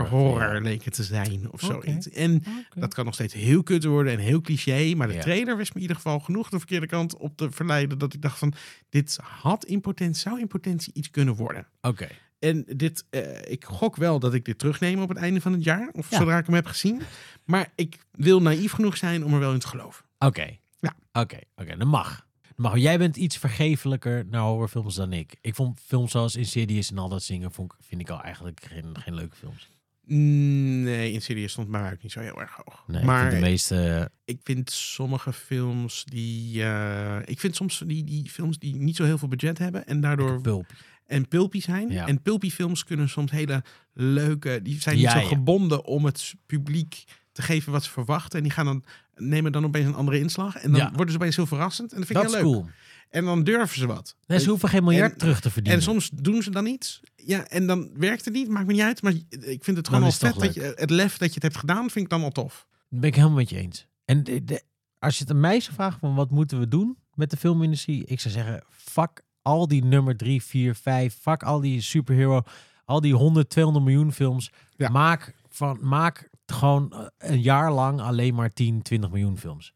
horror 0.10 0.54
ja. 0.54 0.60
leek 0.60 0.84
het 0.84 0.94
te 0.94 1.04
zijn 1.04 1.52
of 1.52 1.62
zoiets. 1.62 2.10
En 2.10 2.44
dat 2.76 2.94
kan 2.94 3.06
nog 3.06 3.14
steeds 3.14 3.34
heel 3.34 3.64
kut 3.64 3.84
worden 3.84 4.14
en 4.14 4.20
heel 4.20 4.42
cliché. 4.42 4.94
Maar 4.96 5.08
de 5.08 5.14
Ja. 5.14 5.22
trailer 5.22 5.58
wist 5.58 5.70
me 5.70 5.76
in 5.76 5.82
ieder 5.82 5.96
geval 5.96 6.20
genoeg 6.20 6.50
de 6.50 6.58
verkeerde 6.58 6.88
kant 6.88 7.18
op 7.18 7.38
te 7.38 7.52
verleiden. 7.52 7.98
Dat 7.98 8.14
ik 8.14 8.22
dacht 8.22 8.38
van, 8.40 8.54
dit 8.90 9.18
had 9.22 9.66
in 9.66 9.82
potentie, 9.82 10.22
zou 10.22 10.40
in 10.40 10.48
potentie 10.48 10.94
iets 10.94 11.10
kunnen 11.12 11.36
worden. 11.36 11.68
Oké. 11.82 12.08
En 12.40 12.66
dit, 12.76 13.06
eh, 13.10 13.52
ik 13.52 13.66
gok 13.66 13.96
wel 13.96 14.20
dat 14.20 14.34
ik 14.34 14.46
dit 14.46 14.60
terugneem 14.60 15.02
op 15.02 15.10
het 15.10 15.18
einde 15.18 15.42
van 15.42 15.52
het 15.54 15.64
jaar. 15.64 15.90
Of 15.92 16.10
Ja. 16.12 16.18
zodra 16.18 16.38
ik 16.38 16.46
hem 16.46 16.56
heb 16.56 16.66
gezien. 16.66 17.02
Maar 17.46 17.72
ik 17.76 17.98
wil 18.12 18.42
naïef 18.42 18.72
genoeg 18.72 18.98
zijn 18.98 19.26
om 19.26 19.34
er 19.34 19.40
wel 19.40 19.54
in 19.54 19.60
te 19.60 19.68
geloven. 19.68 20.06
Oké. 20.20 20.58
Ja. 20.80 20.96
Oké, 21.12 21.40
oké, 21.56 21.78
dat 21.78 21.88
mag. 21.88 22.27
Mag. 22.58 22.78
Jij 22.78 22.98
bent 22.98 23.18
iets 23.18 23.38
vergeeflijker 23.38 24.26
naar 24.30 24.42
horrorfilms 24.42 24.96
dan 24.96 25.14
ik. 25.14 25.36
Ik 25.42 25.56
vond 25.56 25.80
films 25.86 26.12
zoals 26.12 26.36
Insidious 26.36 26.92
en 26.92 26.98
al 26.98 27.10
dat 27.10 27.24
zingen, 27.24 27.52
vond, 27.52 27.72
ik- 27.74 27.86
vind 27.86 28.02
ik 28.02 28.10
al 28.10 28.22
eigenlijk 28.22 28.62
geen, 28.70 28.98
geen 29.00 29.14
leuke 29.16 29.36
films. 29.36 29.70
Mm, 30.06 30.82
Nee, 30.84 31.12
in 31.12 31.22
serieus 31.22 31.52
stond 31.52 31.68
mijn 31.68 31.84
buik 31.84 32.04
niet 32.04 32.12
zo 32.12 32.20
heel 32.20 32.40
erg 32.42 32.52
hoog. 32.64 32.84
Nee, 32.88 33.00
ik 33.00 33.06
maar 33.06 33.30
vind 33.30 33.42
de 33.42 33.48
meeste... 33.50 34.12
ik 34.26 34.40
vind 34.44 34.72
sommige 34.72 35.34
films 35.34 36.04
die... 36.06 36.64
eh, 36.64 37.18
ik 37.26 37.40
vind 37.40 37.56
soms 37.56 37.84
die, 37.86 38.04
die 38.04 38.30
films 38.30 38.58
die 38.60 38.76
niet 38.76 38.96
zo 38.96 39.04
heel 39.04 39.18
veel 39.18 39.28
budget 39.28 39.58
hebben. 39.58 39.88
En 39.88 40.02
daardoor 40.02 40.42
Pulp. 40.42 40.66
en 41.06 41.28
pulpy 41.28 41.62
zijn. 41.62 41.90
Ja. 41.90 42.08
En 42.08 42.22
pulpy 42.22 42.50
films 42.50 42.84
kunnen 42.84 43.10
soms 43.10 43.32
hele 43.32 43.64
leuke... 43.94 44.60
Die 44.64 44.82
zijn 44.82 44.98
Ja, 44.98 45.02
niet 45.14 45.22
zo 45.24 45.30
ja. 45.30 45.36
gebonden 45.36 45.86
om 45.86 46.06
het 46.06 46.34
publiek 46.46 47.04
te 47.32 47.42
geven 47.42 47.72
wat 47.72 47.84
ze 47.84 47.90
verwachten. 47.92 48.38
En 48.38 48.44
die 48.44 48.54
gaan 48.54 48.66
dan, 48.66 48.84
nemen 49.18 49.52
dan 49.52 49.66
opeens 49.66 49.86
een 49.88 49.96
andere 49.96 50.20
inslag. 50.20 50.56
En 50.56 50.72
dan 50.72 50.80
Ja. 50.80 50.92
worden 50.92 51.10
ze 51.12 51.16
opeens 51.20 51.36
heel 51.36 51.46
verrassend. 51.46 51.92
En 51.92 51.98
dat 51.98 52.08
vind 52.08 52.20
Dat 52.20 52.28
ik 52.34 52.38
heel 52.38 52.46
leuk. 52.52 52.54
cool. 52.62 52.70
En 53.10 53.26
dan 53.26 53.44
durven 53.44 53.78
ze 53.78 53.88
wat. 53.88 54.16
Nee, 54.28 54.40
ze 54.40 54.50
hoeven 54.50 54.70
geen 54.70 54.84
miljard 54.84 55.12
En- 55.12 55.18
terug 55.18 55.40
te 55.40 55.50
verdienen. 55.52 55.80
En 55.80 55.86
soms 55.86 56.10
doen 56.14 56.42
ze 56.42 56.50
dan 56.52 56.66
iets. 56.66 57.00
Ja, 57.16 57.48
en 57.48 57.68
dan 57.68 57.90
werkt 57.94 58.26
het 58.26 58.34
niet. 58.34 58.48
Maakt 58.50 58.66
me 58.68 58.74
niet 58.74 58.82
uit. 58.82 59.02
Maar 59.02 59.12
ik 59.30 59.64
vind 59.64 59.66
het 59.66 59.76
Dan 59.76 59.86
gewoon 59.86 60.02
al 60.02 60.08
is 60.08 60.22
het 60.22 60.32
vet. 60.34 60.42
Dat 60.44 60.54
je, 60.54 60.74
het 60.76 60.90
lef 60.90 61.18
dat 61.18 61.28
je 61.28 61.34
het 61.34 61.44
hebt 61.44 61.58
gedaan, 61.58 61.90
vind 61.90 62.06
ik 62.06 62.10
dan 62.12 62.24
al 62.24 62.32
tof. 62.32 62.68
Dat 62.90 63.00
ben 63.00 63.10
ik 63.10 63.16
helemaal 63.16 63.36
met 63.38 63.50
je 63.50 63.58
eens. 63.58 63.88
En 64.06 64.24
de- 64.24 64.44
de- 64.44 64.62
als 65.00 65.18
je 65.18 65.24
het 65.24 65.32
aan 65.34 65.40
mij 65.40 65.60
zou 65.60 65.76
vragen 65.76 66.00
van 66.00 66.16
wat 66.16 66.32
moeten 66.32 66.60
we 66.60 66.68
doen 66.68 66.98
met 67.14 67.30
de 67.30 67.38
filmindustrie, 67.38 68.06
ik 68.06 68.20
zou 68.20 68.34
zeggen, 68.34 68.64
fuck 68.70 69.22
al 69.42 69.68
die 69.68 69.84
nummer 69.84 70.18
3, 70.18 70.44
4, 70.44 70.76
5, 70.76 71.18
fuck 71.22 71.44
al 71.44 71.60
die 71.62 71.82
superhero, 71.82 72.42
al 72.86 73.02
die 73.02 73.14
100, 73.14 73.50
200 73.50 73.86
miljoen 73.86 74.12
films. 74.14 74.52
Ja. 74.76 74.90
Maak, 74.90 75.34
van, 75.50 75.78
maak 75.82 76.30
gewoon 76.52 76.94
eh, 76.94 77.30
een 77.32 77.42
jaar 77.42 77.72
lang 77.72 78.00
alleen 78.02 78.36
maar 78.36 78.54
10, 78.54 78.82
20 78.82 79.10
miljoen 79.12 79.38
films. 79.38 79.74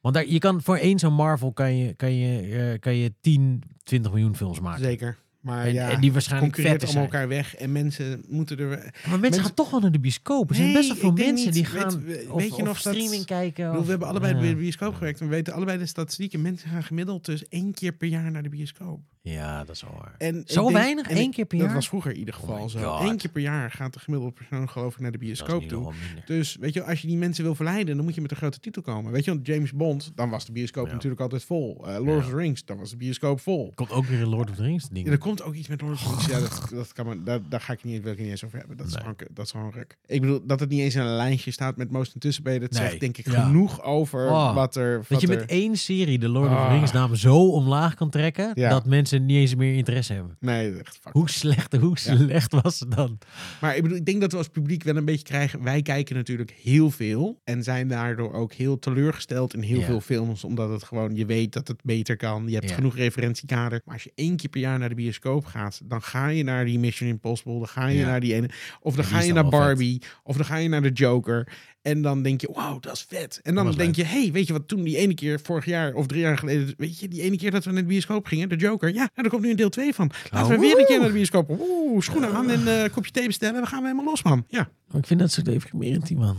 Want 0.00 0.14
daar, 0.14 0.26
je 0.26 0.38
kan 0.38 0.62
voor 0.62 0.76
één 0.76 0.98
zo'n 0.98 1.14
Marvel 1.14 1.52
kan 1.52 1.76
je, 1.76 1.94
kan, 1.94 2.14
je, 2.14 2.40
eh, 2.72 2.78
kan 2.80 2.94
je 2.94 3.12
10, 3.20 3.62
20 3.82 4.12
miljoen 4.12 4.36
films 4.36 4.60
maken. 4.60 4.84
Zeker. 4.84 5.18
Maar 5.40 5.66
En, 5.66 5.72
ja, 5.72 5.90
en 5.90 6.00
die 6.00 6.12
waarschijnlijk 6.12 6.52
concurreert 6.54 6.84
allemaal 6.84 7.02
zijn. 7.10 7.14
elkaar 7.14 7.28
weg. 7.28 7.54
En 7.56 7.72
mensen 7.72 8.24
moeten 8.28 8.58
er... 8.58 8.66
Maar 8.68 8.76
mensen, 8.82 9.20
Mensen- 9.20 9.42
gaan 9.42 9.54
toch 9.54 9.70
wel 9.70 9.80
naar 9.80 9.92
de 9.92 10.00
bioscoop. 10.00 10.48
Er 10.48 10.54
zijn 10.54 10.66
Nee, 10.66 10.76
best 10.76 10.88
wel 10.88 10.96
veel 10.96 11.12
mensen 11.12 11.44
niet. 11.44 11.52
die 11.54 11.64
gaan 11.64 12.04
weet 12.04 12.28
of, 12.28 12.42
je 12.44 12.50
of 12.52 12.58
nog 12.58 12.82
dat- 12.82 12.94
streaming 12.94 13.24
kijken. 13.24 13.66
Bedoel, 13.70 13.84
we 13.84 13.90
hebben 13.90 14.08
allebei 14.08 14.34
ja. 14.34 14.40
bij 14.40 14.48
de 14.48 14.56
bioscoop 14.56 14.94
gewerkt. 14.94 15.20
En 15.20 15.28
we 15.28 15.34
weten 15.34 15.52
allebei 15.52 15.78
de 15.78 15.86
statistieken. 15.86 16.42
Mensen 16.42 16.70
gaan 16.70 16.82
gemiddeld 16.84 17.24
dus 17.24 17.48
één 17.48 17.74
keer 17.74 17.92
per 17.92 18.08
jaar 18.08 18.30
naar 18.30 18.42
de 18.42 18.48
bioscoop. 18.48 19.00
Ja, 19.24 19.64
dat 19.64 19.74
is 19.74 19.82
wel 19.82 19.94
waar. 19.98 20.14
En 20.18 20.42
Zo 20.46 20.62
denk- 20.62 20.76
weinig? 20.76 21.08
en 21.08 21.16
Eén 21.16 21.30
keer 21.30 21.44
per 21.44 21.58
Dat 21.58 21.66
jaar? 21.66 21.76
was 21.76 21.88
vroeger 21.88 22.12
in 22.12 22.18
ieder 22.18 22.34
Oh 22.34 22.40
geval 22.40 22.68
zo. 22.68 22.96
God. 22.96 23.08
Eén 23.10 23.16
keer 23.16 23.30
per 23.30 23.42
jaar 23.42 23.70
gaat 23.70 23.92
de 23.92 23.98
gemiddelde 23.98 24.34
persoon 24.34 24.68
geloof 24.68 24.92
ik 24.94 25.00
naar 25.00 25.10
de 25.12 25.18
Dat 25.18 25.26
bioscoop 25.26 25.62
toe. 25.62 25.92
Dus 26.26 26.56
weet 26.60 26.74
je, 26.74 26.84
als 26.84 27.00
je 27.00 27.06
die 27.06 27.16
mensen 27.16 27.44
wil 27.44 27.54
verleiden, 27.54 27.96
dan 27.96 28.04
moet 28.04 28.14
je 28.14 28.20
met 28.20 28.30
een 28.30 28.36
grote 28.36 28.60
titel 28.60 28.82
komen. 28.82 29.12
Weet 29.12 29.24
je, 29.24 29.30
want 29.30 29.46
James 29.46 29.72
Bond, 29.72 30.12
dan 30.14 30.30
was 30.30 30.44
de 30.46 30.52
bioscoop 30.52 30.86
Ja. 30.86 30.92
natuurlijk 30.92 31.20
altijd 31.20 31.44
vol. 31.44 31.84
Eh, 31.88 32.04
Lord 32.04 32.18
of 32.18 32.28
the 32.30 32.36
Rings, 32.36 32.64
dan 32.64 32.78
was 32.78 32.90
de 32.90 32.96
bioscoop 32.96 33.40
vol. 33.40 33.72
Komt 33.74 33.90
ook 33.90 34.04
weer 34.04 34.20
een 34.20 34.28
Lord 34.28 34.50
of 34.50 34.56
the 34.56 34.62
Rings 34.62 34.88
ding. 34.88 35.06
Ja, 35.06 35.12
er 35.12 35.18
komt 35.18 35.42
ook 35.42 35.54
iets 35.54 35.68
met 35.68 35.80
Lord 35.80 35.94
of 35.94 36.00
the 36.02 36.08
Rings. 36.08 36.26
Ja, 36.26 36.40
dat, 36.40 36.68
dat 36.70 36.92
kan 36.92 37.06
me, 37.06 37.22
daar, 37.22 37.40
daar 37.48 37.60
ga 37.60 37.72
ik 37.72 37.84
niet, 37.84 38.02
wil 38.02 38.12
ik 38.12 38.18
niet 38.18 38.28
eens 38.30 38.44
over 38.44 38.58
hebben. 38.58 38.76
Dat 38.76 38.86
is, 38.86 38.92
Nee. 38.92 39.00
gewoon, 39.02 39.16
dat 39.30 39.44
is 39.44 39.50
gewoon 39.50 39.70
ruk. 39.74 39.96
Ik 40.06 40.20
bedoel, 40.20 40.40
dat 40.46 40.60
het 40.60 40.68
niet 40.68 40.80
eens 40.80 40.94
in 40.94 41.00
een 41.00 41.16
lijntje 41.16 41.50
staat 41.50 41.76
met 41.76 41.90
Most 41.90 42.14
Anticipated. 42.14 42.60
Dat 42.60 42.70
Nee. 42.70 42.80
zegt 42.88 43.00
denk 43.00 43.16
ik 43.18 43.30
Ja. 43.30 43.42
genoeg 43.44 43.82
over 43.82 44.30
Oh. 44.30 44.54
wat 44.54 44.76
er... 44.76 44.96
Dat 44.98 45.08
wat 45.08 45.20
je 45.20 45.26
er- 45.28 45.36
met 45.38 45.46
één 45.50 45.76
serie 45.76 46.18
de 46.18 46.28
Lord 46.28 46.50
of 46.50 46.56
the 46.56 46.60
Ah. 46.62 46.72
Rings 46.72 46.92
naam 46.92 47.14
zo 47.14 47.48
omlaag 47.50 47.94
kan 47.94 48.10
trekken, 48.10 48.52
Ja. 48.54 48.68
dat 48.68 48.84
mensen 48.86 49.10
niet 49.18 49.36
eens 49.36 49.54
meer 49.54 49.74
interesse 49.74 50.12
hebben. 50.12 50.36
Nee, 50.40 50.76
echt 50.76 50.98
fuck. 51.02 51.12
Hoe 51.12 51.30
slecht, 51.30 51.76
hoe 51.76 51.98
slecht 51.98 52.52
was 52.62 52.80
het 52.80 52.90
dan? 52.90 53.18
Maar 53.60 53.76
ik 53.76 53.82
bedoel, 53.82 53.96
ik 53.98 54.04
denk 54.06 54.20
dat 54.20 54.32
we 54.32 54.38
als 54.38 54.48
publiek 54.48 54.82
wel 54.82 54.96
een 54.96 55.04
beetje 55.04 55.24
krijgen. 55.24 55.62
Wij 55.62 55.82
kijken 55.82 56.16
natuurlijk 56.16 56.50
heel 56.62 56.90
veel. 56.90 57.40
En 57.44 57.62
zijn 57.62 57.88
daardoor 57.88 58.32
ook 58.32 58.52
heel 58.52 58.78
teleurgesteld 58.78 59.54
in 59.54 59.60
heel 59.62 59.78
Ja. 59.78 59.84
veel 59.86 60.00
films. 60.00 60.44
Omdat 60.44 60.70
het 60.70 60.82
gewoon, 60.84 61.14
je 61.14 61.26
weet 61.26 61.52
dat 61.52 61.68
het 61.68 61.82
beter 61.82 62.16
kan. 62.16 62.44
Je 62.48 62.54
hebt 62.54 62.68
Ja. 62.68 62.74
genoeg 62.74 62.96
referentiekader. 62.96 63.80
Maar 63.84 63.94
als 63.94 64.04
je 64.04 64.12
één 64.14 64.36
keer 64.36 64.50
per 64.50 64.60
jaar 64.60 64.78
naar 64.78 64.88
de 64.88 64.94
bioscoop 64.94 65.44
gaat. 65.44 65.80
Dan 65.84 66.02
ga 66.02 66.28
je 66.28 66.42
naar 66.44 66.64
die 66.64 66.78
Mission 66.78 67.08
Impossible. 67.08 67.58
Dan 67.58 67.68
ga 67.68 67.86
je 67.86 68.04
naar 68.04 68.20
die 68.20 68.34
ene. 68.34 68.50
Of 68.80 68.94
dan 68.94 69.04
ga 69.04 69.20
je 69.20 69.32
naar 69.32 69.42
vet. 69.42 69.50
Barbie. 69.52 70.02
Of 70.22 70.36
dan 70.36 70.44
ga 70.44 70.56
je 70.56 70.68
naar 70.68 70.82
de 70.82 70.90
Joker. 70.90 71.48
En 71.82 72.02
dan 72.02 72.22
denk 72.22 72.40
je, 72.40 72.48
wauw, 72.52 72.78
dat 72.80 72.92
is 72.92 73.06
vet. 73.08 73.40
En 73.42 73.54
dan 73.54 73.72
denk 73.72 73.96
je, 73.96 74.04
hey, 74.04 74.32
weet 74.32 74.46
je 74.46 74.52
wat 74.52 74.68
toen 74.68 74.82
die 74.82 74.96
ene 74.96 75.14
keer 75.14 75.40
vorig 75.40 75.64
jaar 75.64 75.94
of 75.94 76.06
drie 76.06 76.20
jaar 76.20 76.38
geleden. 76.38 76.74
Weet 76.76 76.98
je, 77.00 77.08
die 77.08 77.22
ene 77.22 77.36
keer 77.36 77.50
dat 77.50 77.64
we 77.64 77.72
naar 77.72 77.82
de 77.82 77.88
bioscoop 77.88 78.26
gingen. 78.26 78.48
De 78.48 78.56
Joker. 78.56 78.94
Ja, 78.94 79.01
nou, 79.14 79.24
er 79.26 79.28
komt 79.30 79.42
nu 79.42 79.50
een 79.50 79.56
deel 79.56 79.68
2 79.68 79.94
van. 79.94 80.10
Laten 80.30 80.48
we 80.48 80.54
Oh, 80.54 80.60
weer 80.60 80.78
een 80.78 80.86
keer 80.86 80.98
naar 80.98 81.06
de 81.08 81.12
bioscoop. 81.14 81.50
Oeh, 81.60 82.02
schoenen 82.02 82.32
aan 82.34 82.50
en 82.50 82.82
eh, 82.84 82.92
kopje 82.92 83.10
thee 83.10 83.26
bestellen. 83.26 83.60
We 83.60 83.66
gaan 83.66 83.80
we 83.80 83.86
helemaal 83.88 84.04
los, 84.10 84.22
man. 84.22 84.44
Ja. 84.48 84.70
Maar 84.88 85.00
ik 85.00 85.06
vind 85.06 85.20
dat 85.20 85.32
zo 85.32 85.42
deprimerend, 85.42 86.06
die 86.06 86.16
man. 86.16 86.36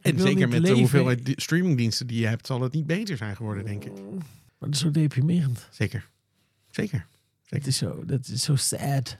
En 0.00 0.18
zeker 0.20 0.48
met 0.48 0.50
de 0.56 0.60
leven. 0.60 0.78
hoeveelheid 0.78 1.26
di- 1.26 1.32
streamingdiensten 1.36 2.06
die 2.06 2.20
je 2.20 2.26
hebt, 2.26 2.46
zal 2.46 2.60
het 2.60 2.72
niet 2.72 2.86
beter 2.86 3.16
zijn 3.16 3.36
geworden, 3.36 3.64
denk 3.64 3.84
ik. 3.84 3.92
Maar 3.94 4.08
dat 4.58 4.74
is 4.74 4.78
zo 4.80 4.90
deprimerend. 4.90 5.68
Zeker. 5.70 6.08
Zeker. 6.70 7.06
Dat 7.48 7.66
is 7.66 7.76
zo, 7.76 8.02
dat 8.06 8.28
is 8.28 8.42
zo 8.42 8.56
sad. 8.56 9.16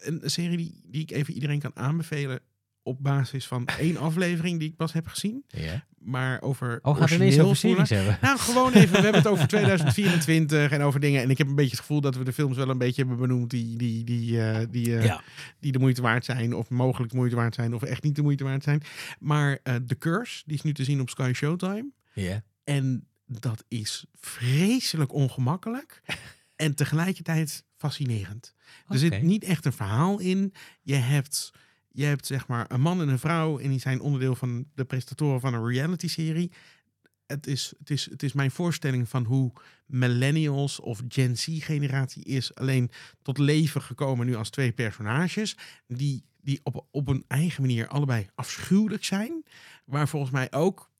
Een 0.00 0.20
serie 0.24 0.56
die, 0.56 0.80
die 0.84 1.02
ik 1.02 1.10
even 1.10 1.34
iedereen 1.34 1.58
kan 1.60 1.70
aanbevelen 1.74 2.40
op 2.82 3.02
basis 3.02 3.46
van 3.46 3.66
één 3.78 3.96
aflevering 3.96 4.58
die 4.58 4.68
ik 4.68 4.76
pas 4.76 4.92
heb 4.92 5.06
gezien. 5.06 5.44
Ja. 5.46 5.84
Maar 5.98 6.42
over 6.42 6.78
Oh, 6.82 6.96
gaat 6.96 7.10
ineens 7.10 7.38
over 7.38 7.56
series 7.56 7.90
hebben? 7.90 8.18
Nou, 8.22 8.38
gewoon 8.38 8.72
even. 8.72 8.90
We 8.92 9.00
hebben 9.00 9.14
het 9.22 9.26
over 9.30 9.46
2024 9.94 10.70
en 10.70 10.82
over 10.82 11.00
dingen. 11.00 11.22
En 11.22 11.30
ik 11.30 11.38
heb 11.38 11.46
een 11.46 11.54
beetje 11.54 11.70
het 11.70 11.80
gevoel 11.80 12.00
dat 12.00 12.16
we 12.16 12.24
de 12.24 12.32
films 12.32 12.56
wel 12.56 12.68
een 12.68 12.78
beetje 12.78 13.00
hebben 13.02 13.20
benoemd 13.20 13.50
die, 13.50 13.76
die, 13.76 14.04
die, 14.04 14.42
eh, 14.42 14.66
die, 14.70 14.96
eh, 14.96 15.04
Ja. 15.04 15.22
die 15.60 15.72
de 15.72 15.78
moeite 15.78 16.02
waard 16.02 16.24
zijn. 16.24 16.54
Of 16.54 16.68
mogelijk 16.70 17.10
de 17.10 17.16
moeite 17.18 17.36
waard 17.36 17.54
zijn. 17.54 17.74
Of 17.74 17.82
echt 17.82 18.02
niet 18.02 18.16
de 18.16 18.22
moeite 18.22 18.44
waard 18.44 18.62
zijn. 18.62 18.82
Maar 19.18 19.58
eh 19.62 19.74
The 19.74 19.98
Curse, 19.98 20.42
die 20.46 20.56
is 20.56 20.62
nu 20.62 20.72
te 20.72 20.84
zien 20.84 21.00
op 21.00 21.10
Sky 21.10 21.32
Showtime. 21.34 21.90
Ja. 22.14 22.42
En 22.64 23.06
dat 23.26 23.64
is 23.68 24.04
vreselijk 24.20 25.12
ongemakkelijk 25.12 26.02
en 26.56 26.74
tegelijkertijd 26.74 27.64
fascinerend. 27.76 28.54
Er 28.88 28.98
zit 28.98 29.22
niet 29.22 29.44
echt 29.44 29.64
een 29.64 29.72
verhaal 29.72 30.18
in. 30.20 30.52
Je 30.82 30.94
hebt, 30.94 31.52
je 31.92 32.04
hebt 32.04 32.26
zeg 32.26 32.46
maar 32.46 32.64
een 32.68 32.80
man 32.80 33.00
en 33.00 33.08
een 33.08 33.18
vrouw 33.18 33.58
en 33.58 33.70
die 33.70 33.80
zijn 33.80 34.00
onderdeel 34.00 34.34
van 34.34 34.66
de 34.74 34.84
presentatoren 34.84 35.40
van 35.40 35.54
een 35.54 35.66
reality-serie. 35.66 36.52
het 37.26 37.46
is, 37.46 37.74
het, 37.78 37.90
is, 37.90 38.10
het 38.10 38.22
is 38.22 38.32
mijn 38.32 38.50
voorstelling 38.50 39.08
van 39.08 39.24
hoe 39.24 39.52
millennials 39.86 40.80
of 40.80 41.02
Gen 41.08 41.38
Z-generatie 41.38 42.24
is 42.24 42.54
alleen 42.54 42.90
tot 43.22 43.38
leven 43.38 43.82
gekomen 43.82 44.26
nu 44.26 44.34
als 44.34 44.50
twee 44.50 44.72
personages. 44.72 45.56
Die, 45.86 46.24
die 46.40 46.60
op, 46.62 46.86
op 46.90 47.08
een 47.08 47.24
eigen 47.28 47.62
manier 47.62 47.88
allebei 47.88 48.26
afschuwelijk 48.34 49.04
zijn. 49.04 49.44
Waar 49.84 50.08
volgens 50.08 50.32
mij 50.32 50.52
ook 50.52 50.90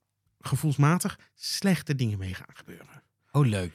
gevoelsmatig 0.41 1.19
slechte 1.35 1.95
dingen 1.95 2.19
mee 2.19 2.35
gaan 2.35 2.55
gebeuren. 2.55 3.03
Oh, 3.33 3.47
leuk. 3.47 3.73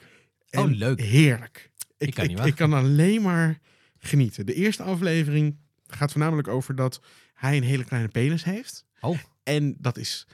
Oh, 0.50 0.70
leuk. 0.70 1.00
Heerlijk. 1.00 1.70
Ik, 1.96 2.08
Ik 2.08 2.14
kan 2.14 2.24
ik, 2.24 2.30
niet 2.30 2.38
ik, 2.38 2.44
wachten. 2.44 2.68
kan 2.70 2.72
alleen 2.78 3.22
maar 3.22 3.58
genieten. 3.98 4.46
De 4.46 4.54
eerste 4.54 4.82
aflevering 4.82 5.56
gaat 5.88 6.12
voornamelijk 6.12 6.48
over 6.48 6.74
dat 6.74 7.00
hij 7.34 7.56
een 7.56 7.62
hele 7.62 7.84
kleine 7.84 8.08
penis 8.08 8.44
heeft. 8.44 8.84
Oh. 9.00 9.18
En 9.42 9.76
dat 9.78 9.96
is 9.96 10.26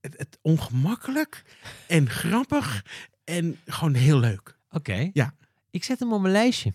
het, 0.00 0.14
het 0.18 0.38
ongemakkelijk 0.42 1.42
en 1.86 2.10
grappig 2.10 2.84
en 3.24 3.58
gewoon 3.66 3.94
heel 3.94 4.18
leuk. 4.18 4.58
Oké. 4.70 5.10
Ja. 5.12 5.34
Ik 5.70 5.84
zet 5.84 5.98
hem 5.98 6.12
op 6.12 6.20
mijn 6.20 6.32
lijstje. 6.32 6.72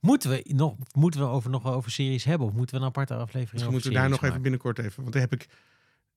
Moeten 0.00 0.30
we 0.30 0.44
nog, 0.46 0.74
moeten 0.92 1.20
we 1.20 1.26
over, 1.26 1.50
nog 1.50 1.66
over 1.66 1.90
series 1.90 2.24
hebben? 2.24 2.46
Of 2.46 2.52
moeten 2.52 2.74
we 2.74 2.80
een 2.80 2.86
aparte 2.86 3.14
aflevering 3.14 3.60
over 3.60 3.72
moeten 3.72 3.90
we 3.90 3.96
daar 3.96 4.08
nog 4.08 4.24
even 4.24 4.42
binnenkort 4.42 4.78
even. 4.78 5.02
Want 5.02 5.12
daar 5.12 5.22
heb 5.22 5.32
ik 5.32 5.46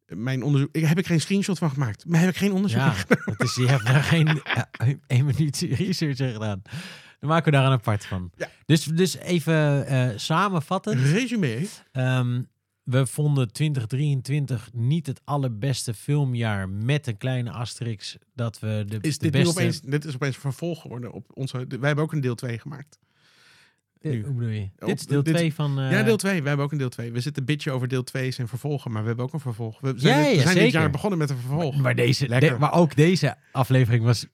mijn 0.06 0.43
onderzoek. 0.43 0.70
Ik 0.72 0.86
heb 0.86 0.98
ik 0.98 1.06
geen 1.06 1.22
screenshot 1.22 1.58
van 1.58 1.70
gemaakt. 1.70 2.06
Maar 2.06 2.20
heb 2.20 2.30
ik 2.30 2.38
geen 2.38 2.52
onderzoek 2.52 2.80
Ja, 2.80 2.91
gedaan. 3.08 3.24
dat 3.26 3.41
is, 3.41 3.56
je 3.56 3.67
hebt 3.67 3.86
daar 3.86 4.04
geen 4.04 4.41
eh, 4.43 4.93
één 5.08 5.26
minuut 5.26 5.58
research 5.60 6.17
gedaan. 6.17 6.62
Dan 7.20 7.30
maken 7.30 7.52
we 7.52 7.58
daar 7.58 7.66
een 7.66 7.72
apart 7.72 8.06
van. 8.06 8.32
Ja. 8.36 8.50
Dus, 8.66 8.84
dus 8.84 9.16
even 9.18 9.86
eh 9.88 10.10
samenvatten. 10.16 10.98
Resume. 11.04 11.68
Ehm, 11.92 12.42
we 12.84 13.06
vonden 13.06 13.52
2023 13.52 14.70
niet 14.74 15.08
het 15.08 15.22
allerbeste 15.24 15.94
filmjaar 15.94 16.70
met 16.70 17.08
een 17.08 17.18
kleine 17.18 17.52
asterix 17.52 18.18
dat 18.36 18.60
we 18.60 18.86
de, 18.88 18.98
Is 19.02 19.18
de 19.18 19.30
dit 19.30 19.34
nu 19.34 19.44
beste... 19.44 19.60
opeens, 19.60 19.82
dit 19.82 20.06
is 20.06 20.14
opeens 20.16 20.36
een 20.36 20.42
vervolg 20.42 20.82
geworden 20.82 21.12
op 21.12 21.32
onze. 21.34 21.58
wij 21.68 21.78
hebben 21.88 22.04
ook 22.04 22.12
een 22.14 22.22
deel 22.22 22.36
2 22.36 22.60
gemaakt. 22.60 23.00
Eh, 24.02 24.12
nu? 24.12 24.24
Hoe 24.24 24.34
bedoel 24.34 24.50
je? 24.52 24.70
Op- 24.80 24.88
dit 24.88 25.00
is 25.00 25.06
deel 25.06 25.24
dit- 25.24 25.36
2 25.36 25.54
van... 25.54 25.80
eh, 25.80 25.92
ja, 25.92 26.04
deel 26.04 26.18
2. 26.18 26.38
Wij 26.40 26.48
hebben 26.48 26.66
ook 26.66 26.72
een 26.72 26.78
deel 26.78 26.90
2. 26.90 27.12
We 27.12 27.20
zitten 27.20 27.42
een 27.42 27.48
beetje 27.48 27.72
over 27.72 27.88
deel 27.88 28.04
2 28.04 28.34
en 28.38 28.48
vervolgen, 28.48 28.92
maar 28.92 29.02
we 29.02 29.08
hebben 29.08 29.26
ook 29.26 29.34
een 29.34 29.40
vervolg. 29.40 29.80
We 29.80 29.94
zijn, 29.96 30.18
Ja, 30.18 30.24
dit- 30.24 30.32
we 30.32 30.38
ja, 30.38 30.44
zijn 30.52 30.64
dit 30.64 30.72
jaar 30.72 30.90
begonnen 30.90 31.20
met 31.20 31.30
een 31.30 31.38
vervolg. 31.38 31.78
Maar, 31.78 31.96
deze, 31.96 32.28
de- 32.40 32.56
maar 32.60 32.74
ook 32.74 32.96
deze 32.96 33.36
aflevering 33.52 34.04
was 34.04 34.26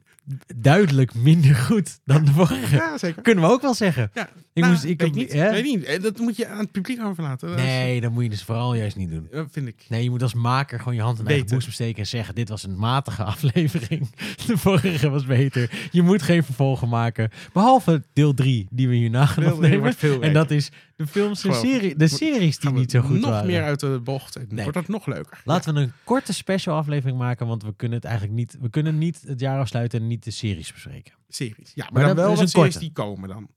duidelijk 0.55 1.13
minder 1.13 1.55
goed 1.55 1.99
dan 2.05 2.25
de 2.25 2.31
vorige. 2.31 2.75
Ja, 2.75 2.97
zeker. 2.97 3.21
Kunnen 3.21 3.43
we 3.43 3.49
ook 3.49 3.61
wel 3.61 3.73
zeggen. 3.73 4.11
Ja, 4.13 4.29
Ik 4.53 4.61
nou, 4.61 4.73
moest- 4.73 4.83
ik 4.85 5.01
weet 5.01 5.15
niet. 5.15 5.33
hè? 5.33 5.51
Weet 5.51 5.63
niet. 5.63 5.83
Eh, 5.83 6.01
Dat 6.01 6.17
moet 6.17 6.35
je 6.37 6.47
aan 6.47 6.57
het 6.59 6.71
publiek 6.71 7.01
overlaten. 7.03 7.55
Nee, 7.55 8.01
dat 8.01 8.11
moet 8.11 8.23
je 8.23 8.29
dus 8.29 8.43
vooral 8.43 8.75
juist 8.75 8.95
niet 8.95 9.09
doen. 9.09 9.27
Dat 9.31 9.47
vind 9.51 9.67
ik. 9.67 9.85
Nee, 9.89 10.03
je 10.03 10.09
moet 10.09 10.21
als 10.21 10.33
maker 10.33 10.79
gewoon 10.79 10.95
je 10.95 11.01
hand 11.01 11.19
in 11.19 11.25
eigen 11.25 11.43
Beter. 11.43 11.57
boezem 11.57 11.73
steken 11.73 11.99
en 11.99 12.07
zeggen: 12.07 12.35
Dit 12.35 12.49
was 12.49 12.63
een 12.63 12.77
matige 12.77 13.23
aflevering. 13.33 14.09
De 14.47 14.57
vorige 14.57 15.09
was 15.09 15.25
beter. 15.25 15.69
Je 15.91 16.01
moet 16.01 16.21
geen 16.21 16.43
vervolgen 16.43 16.89
maken. 16.89 17.29
Behalve 17.53 18.03
deel 18.13 18.33
3, 18.33 18.67
die 18.69 18.87
we 18.87 18.95
hierna 18.95 19.25
gaan 19.25 19.53
opnemen. 19.53 19.95
En 20.21 20.33
dat 20.33 20.51
is 20.51 20.71
de 20.95 21.07
films 21.07 21.43
en 21.43 21.53
serie, 21.53 21.95
de 21.95 22.07
series 22.07 22.59
die 22.59 22.71
niet 22.71 22.91
zo 22.91 23.01
goed 23.01 23.19
nog 23.19 23.29
waren. 23.29 23.45
meer 23.47 23.63
uit 23.63 23.79
de 23.79 23.99
bocht. 24.03 24.35
En 24.35 24.45
Nee. 24.49 24.63
wordt 24.63 24.77
dat 24.77 24.87
nog 24.87 25.05
leuker. 25.05 25.41
Laten 25.45 25.73
we 25.73 25.79
een 25.79 25.91
korte 26.03 26.33
special 26.33 26.75
aflevering 26.77 27.17
maken, 27.17 27.47
want 27.47 27.63
we 27.63 27.75
kunnen 27.75 27.97
het 27.97 28.05
eigenlijk 28.07 28.35
niet. 28.37 28.57
We 28.61 28.69
kunnen 28.69 28.97
niet 28.97 29.21
het 29.27 29.39
jaar 29.39 29.59
afsluiten 29.59 30.01
en 30.01 30.07
niet 30.07 30.23
de 30.23 30.31
series 30.31 30.71
bespreken. 30.73 31.13
Series. 31.27 31.71
Ja, 31.75 31.83
maar, 31.83 31.93
Maar 31.93 32.01
dan 32.05 32.15
dat 32.15 32.25
wel 32.25 32.33
wat 32.33 32.43
een 32.43 32.47
series 32.49 32.75
die 32.77 32.91
komen 32.91 33.29
dan. 33.29 33.47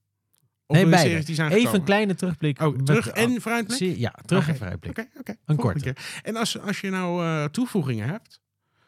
Of 0.66 0.76
nee, 0.76 0.84
de 0.84 0.90
beide. 0.90 1.08
series 1.08 1.26
die 1.26 1.34
zijn 1.34 1.52
Even 1.52 1.74
een 1.74 1.84
kleine 1.84 2.14
terugblik. 2.14 2.60
Oh, 2.62 2.78
terug 2.78 3.04
de- 3.04 3.12
en 3.12 3.40
vooruitblik? 3.40 3.96
Ja, 3.96 4.14
terug 4.24 4.48
en 4.48 4.56
vooruitblik. 4.56 4.98
Oké, 4.98 5.08
oké. 5.18 5.34
Een 5.44 5.56
korte. 5.56 5.80
keer. 5.80 6.20
En 6.22 6.36
als, 6.36 6.60
als 6.60 6.80
je 6.80 6.90
nou 6.90 7.24
eh, 7.24 7.44
toevoegingen 7.44 8.08
hebt, 8.08 8.40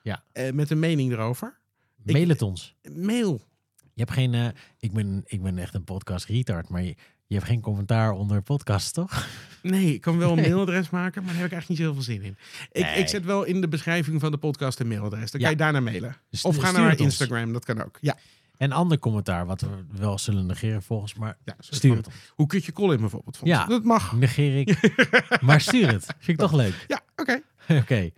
Ja. 0.02 0.24
eh, 0.32 0.52
met 0.52 0.70
een 0.70 0.78
mening 0.78 1.12
erover, 1.12 1.58
Mail 2.02 2.28
het 2.28 2.42
ons. 2.42 2.74
mail. 2.94 3.46
Je 3.94 4.04
hebt 4.04 4.12
geen. 4.12 4.34
eh, 4.34 4.46
ik, 4.78 4.92
ben, 4.92 5.22
ik 5.26 5.42
ben 5.42 5.58
echt 5.58 5.74
een 5.74 5.84
podcast 5.84 6.24
retard, 6.26 6.68
maar 6.68 6.82
je, 6.82 6.94
je 7.28 7.34
hebt 7.34 7.46
geen 7.46 7.60
commentaar 7.60 8.10
onder 8.12 8.42
podcasts, 8.42 8.92
toch? 8.92 9.26
Nee, 9.62 9.94
ik 9.94 10.00
kan 10.00 10.18
wel 10.18 10.30
een 10.30 10.36
Nee. 10.36 10.48
mailadres 10.48 10.90
maken, 10.90 11.22
maar 11.22 11.32
daar 11.32 11.42
heb 11.42 11.46
ik 11.50 11.52
eigenlijk 11.52 11.68
niet 11.80 11.88
zoveel 11.88 12.02
zin 12.14 12.22
in. 12.22 12.36
Ik, 12.72 12.82
Nee. 12.84 12.94
ik 12.98 13.08
zet 13.08 13.24
wel 13.24 13.44
in 13.44 13.60
de 13.60 13.68
beschrijving 13.68 14.20
van 14.20 14.30
de 14.30 14.36
podcast 14.38 14.80
een 14.80 14.88
mailadres. 14.88 15.30
Dan 15.30 15.40
Ja. 15.40 15.46
kan 15.46 15.50
je 15.56 15.62
daarna 15.62 15.80
mailen. 15.80 16.16
Dus 16.30 16.42
Of 16.44 16.56
ga 16.56 16.70
naar 16.70 16.90
ons. 16.90 17.00
Instagram, 17.00 17.52
dat 17.52 17.64
kan 17.64 17.84
ook. 17.84 17.98
Ja, 18.00 18.16
En 18.56 18.72
ander 18.72 18.98
commentaar, 18.98 19.46
wat 19.46 19.60
we 19.60 19.68
wel 19.90 20.18
zullen 20.18 20.46
negeren 20.46 20.82
volgens, 20.82 21.14
maar 21.14 21.36
ja 21.44 21.54
stuur 21.58 21.96
het. 21.96 22.08
Hoe 22.28 22.46
kut 22.46 22.64
je 22.64 22.72
Colin 22.72 23.00
bijvoorbeeld 23.00 23.36
vond. 23.36 23.50
Ja. 23.50 23.66
Dat 23.66 23.84
mag. 23.84 24.12
Negeer 24.12 24.58
ik. 24.58 24.98
maar 25.46 25.60
stuur 25.60 25.92
het. 25.92 26.04
Vind 26.06 26.26
ik 26.28 26.36
toch 26.38 26.52
leuk. 26.52 26.84
Ja, 26.88 27.00
oké. 27.16 27.40
Oké. 27.82 28.10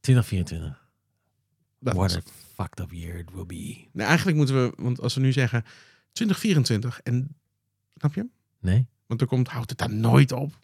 2024. 0.00 0.86
Dat 1.80 1.94
What 1.94 2.16
a 2.16 2.20
fucked 2.54 2.80
up 2.80 2.90
year 2.92 3.18
it 3.18 3.30
will 3.34 3.46
be. 3.46 3.88
Nou, 3.92 4.08
eigenlijk 4.08 4.36
moeten 4.36 4.62
we, 4.62 4.72
want 4.76 5.00
als 5.00 5.14
we 5.14 5.20
nu 5.20 5.32
zeggen 5.32 5.64
2024 6.12 7.00
en, 7.02 7.36
snap 8.02 8.14
je? 8.14 8.26
Nee? 8.60 8.88
Want 9.06 9.20
er 9.20 9.26
komt, 9.26 9.48
houdt 9.48 9.70
het 9.70 9.78
dan 9.78 10.00
nooit 10.00 10.32
op. 10.32 10.58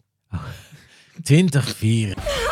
2024. 1.23 2.23
Houdt 2.23 2.39
het 2.41 2.48